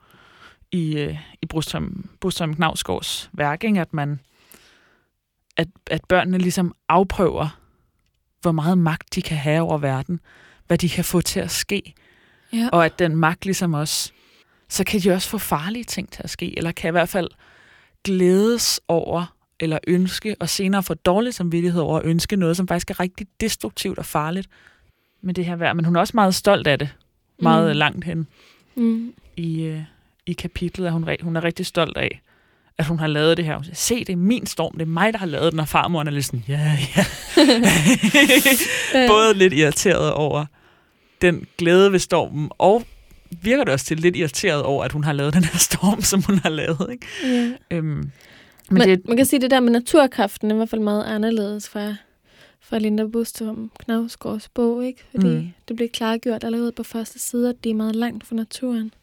i, 0.71 0.97
øh, 0.97 1.17
i 1.41 1.45
Brostrøm, 1.45 2.09
Brostrøm 2.21 2.55
Knavsgaards 2.55 3.29
værk, 3.33 3.63
ikke? 3.63 3.81
at 3.81 3.93
man 3.93 4.19
at, 5.57 5.67
at 5.91 6.01
børnene 6.09 6.37
ligesom 6.37 6.75
afprøver, 6.89 7.59
hvor 8.41 8.51
meget 8.51 8.77
magt 8.77 9.15
de 9.15 9.21
kan 9.21 9.37
have 9.37 9.61
over 9.61 9.77
verden, 9.77 10.19
hvad 10.67 10.77
de 10.77 10.89
kan 10.89 11.05
få 11.05 11.21
til 11.21 11.39
at 11.39 11.51
ske, 11.51 11.93
Ja. 12.53 12.69
og 12.71 12.85
at 12.85 12.99
den 12.99 13.15
magt 13.15 13.45
ligesom 13.45 13.73
også, 13.73 14.11
så 14.69 14.83
kan 14.83 14.99
de 14.99 15.11
også 15.11 15.29
få 15.29 15.37
farlige 15.37 15.83
ting 15.83 16.11
til 16.11 16.21
at 16.23 16.29
ske, 16.29 16.57
eller 16.57 16.71
kan 16.71 16.87
i 16.87 16.91
hvert 16.91 17.09
fald 17.09 17.29
glædes 18.03 18.79
over, 18.87 19.35
eller 19.59 19.77
ønske, 19.87 20.35
og 20.39 20.49
senere 20.49 20.83
få 20.83 20.93
dårlig 20.93 21.33
samvittighed 21.33 21.81
over 21.81 21.99
at 21.99 22.05
ønske 22.05 22.35
noget, 22.35 22.57
som 22.57 22.67
faktisk 22.67 22.89
er 22.89 22.99
rigtig 22.99 23.27
destruktivt 23.41 23.97
og 23.97 24.05
farligt 24.05 24.47
med 25.21 25.33
det 25.33 25.45
her 25.45 25.55
vejr. 25.55 25.73
Men 25.73 25.85
hun 25.85 25.95
er 25.95 25.99
også 25.99 26.11
meget 26.15 26.35
stolt 26.35 26.67
af 26.67 26.79
det, 26.79 26.89
meget 27.41 27.71
Mm. 27.71 27.77
langt 27.77 28.05
hen 28.05 28.27
Mm. 28.75 29.13
i, 29.37 29.61
øh, 29.63 29.81
i 30.25 30.33
kapitlet, 30.33 30.85
at 30.87 30.93
hun, 30.93 31.09
hun 31.21 31.35
er 31.35 31.43
rigtig 31.43 31.65
stolt 31.65 31.97
af, 31.97 32.21
at 32.77 32.85
hun 32.85 32.99
har 32.99 33.07
lavet 33.07 33.37
det 33.37 33.45
her. 33.45 33.55
Hun 33.55 33.63
siger, 33.63 33.75
se, 33.75 33.99
det 33.99 34.09
er 34.09 34.15
min 34.17 34.45
storm, 34.45 34.73
det 34.73 34.81
er 34.81 34.85
mig, 34.85 35.13
der 35.13 35.19
har 35.19 35.25
lavet 35.25 35.51
den, 35.51 35.59
og 35.59 35.67
farmoren 35.67 36.07
er 36.07 36.11
lidt 36.11 36.25
sådan, 36.25 36.43
ja, 36.47 36.77
ja. 36.97 37.05
Både 39.07 39.33
lidt 39.33 39.53
irriteret 39.53 40.13
over 40.13 40.45
den 41.21 41.45
glæde 41.57 41.91
ved 41.91 41.99
stormen, 41.99 42.49
og 42.57 42.83
virker 43.41 43.63
det 43.63 43.73
også 43.73 43.85
til 43.85 43.99
lidt 43.99 44.15
irriteret 44.15 44.63
over, 44.63 44.83
at 44.83 44.91
hun 44.91 45.03
har 45.03 45.13
lavet 45.13 45.33
den 45.33 45.43
her 45.43 45.57
storm, 45.59 46.01
som 46.11 46.23
hun 46.23 46.37
har 46.39 46.49
lavet. 46.49 46.87
Ikke? 46.91 47.05
Ja. 47.23 47.51
Øhm, 47.71 47.85
men 47.85 48.11
Men 48.69 48.81
det, 48.89 49.07
man 49.07 49.17
kan 49.17 49.25
sige, 49.25 49.37
at 49.37 49.41
det 49.41 49.51
der 49.51 49.59
med 49.59 49.71
naturkraften 49.71 50.51
er 50.51 50.55
i 50.55 50.57
hvert 50.57 50.69
fald 50.69 50.81
meget 50.81 51.03
anderledes 51.03 51.69
fra, 51.69 51.95
fra 52.61 52.79
Linda 52.79 53.05
Bustum 53.05 53.71
Knavsgaards 53.79 54.49
bog, 54.49 54.85
ikke? 54.85 55.03
Fordi 55.11 55.27
Mm. 55.27 55.33
mm. 55.33 55.49
det 55.67 55.75
bliver 55.75 55.89
klargjort 55.93 56.43
allerede 56.43 56.71
på 56.71 56.83
første 56.83 57.19
side, 57.19 57.49
at 57.49 57.63
de 57.63 57.69
er 57.69 57.73
meget 57.73 57.95
langt 57.95 58.27
fra 58.27 58.35
naturen. 58.35 58.93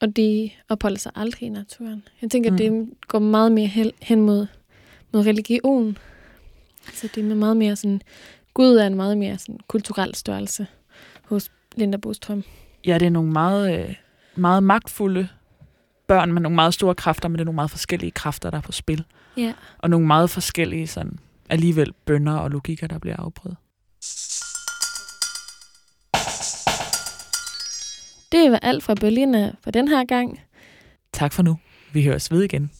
Og 0.00 0.16
de 0.16 0.50
opholder 0.68 0.98
sig 0.98 1.12
aldrig 1.14 1.42
i 1.42 1.48
naturen. 1.48 2.02
Jeg 2.22 2.30
tænker, 2.30 2.50
Mm. 2.50 2.54
at 2.54 2.58
det 2.58 2.88
går 3.08 3.18
meget 3.18 3.52
mere 3.52 3.66
hen, 3.66 3.90
hen 4.02 4.20
mod, 4.20 4.46
mod 5.12 5.26
religion. 5.26 5.98
Så 6.92 7.08
det 7.14 7.30
er 7.30 7.34
meget 7.34 7.56
mere 7.56 7.76
sådan... 7.76 8.00
Gud 8.54 8.76
er 8.76 8.86
en 8.86 8.94
meget 8.94 9.18
mere 9.18 9.38
sådan 9.38 9.60
kulturel 9.68 10.14
størrelse 10.14 10.66
hos 11.24 11.50
Linda 11.76 11.96
Bostrøm. 11.96 12.42
Ja, 12.86 12.98
det 12.98 13.06
er 13.06 13.10
nogle 13.10 13.32
meget, 13.32 13.80
øh, 13.80 13.94
meget 14.36 14.62
magtfulde 14.62 15.28
børn 16.08 16.32
med 16.32 16.42
nogle 16.42 16.56
meget 16.56 16.74
store 16.74 16.94
kræfter, 16.94 17.28
men 17.28 17.34
det 17.34 17.40
er 17.40 17.44
nogle 17.44 17.56
meget 17.56 17.70
forskellige 17.70 18.10
kræfter, 18.10 18.50
der 18.50 18.58
er 18.58 18.62
på 18.62 18.72
spil. 18.72 19.04
Ja. 19.36 19.52
Og 19.78 19.90
nogle 19.90 20.06
meget 20.06 20.30
forskellige 20.30 20.86
sådan, 20.86 21.18
alligevel 21.50 21.92
bønder 22.06 22.36
og 22.36 22.50
logikker, 22.50 22.86
der 22.86 22.98
bliver 22.98 23.16
afprøvet. 23.16 23.56
Det 28.32 28.52
var 28.52 28.58
alt 28.62 28.82
fra 28.82 28.94
Berlin 28.94 29.34
for 29.64 29.70
den 29.70 29.88
her 29.88 30.04
gang. 30.04 30.40
Tak 31.12 31.32
for 31.32 31.42
nu. 31.42 31.58
Vi 31.92 32.04
høres 32.04 32.30
ved 32.30 32.42
igen. 32.42 32.70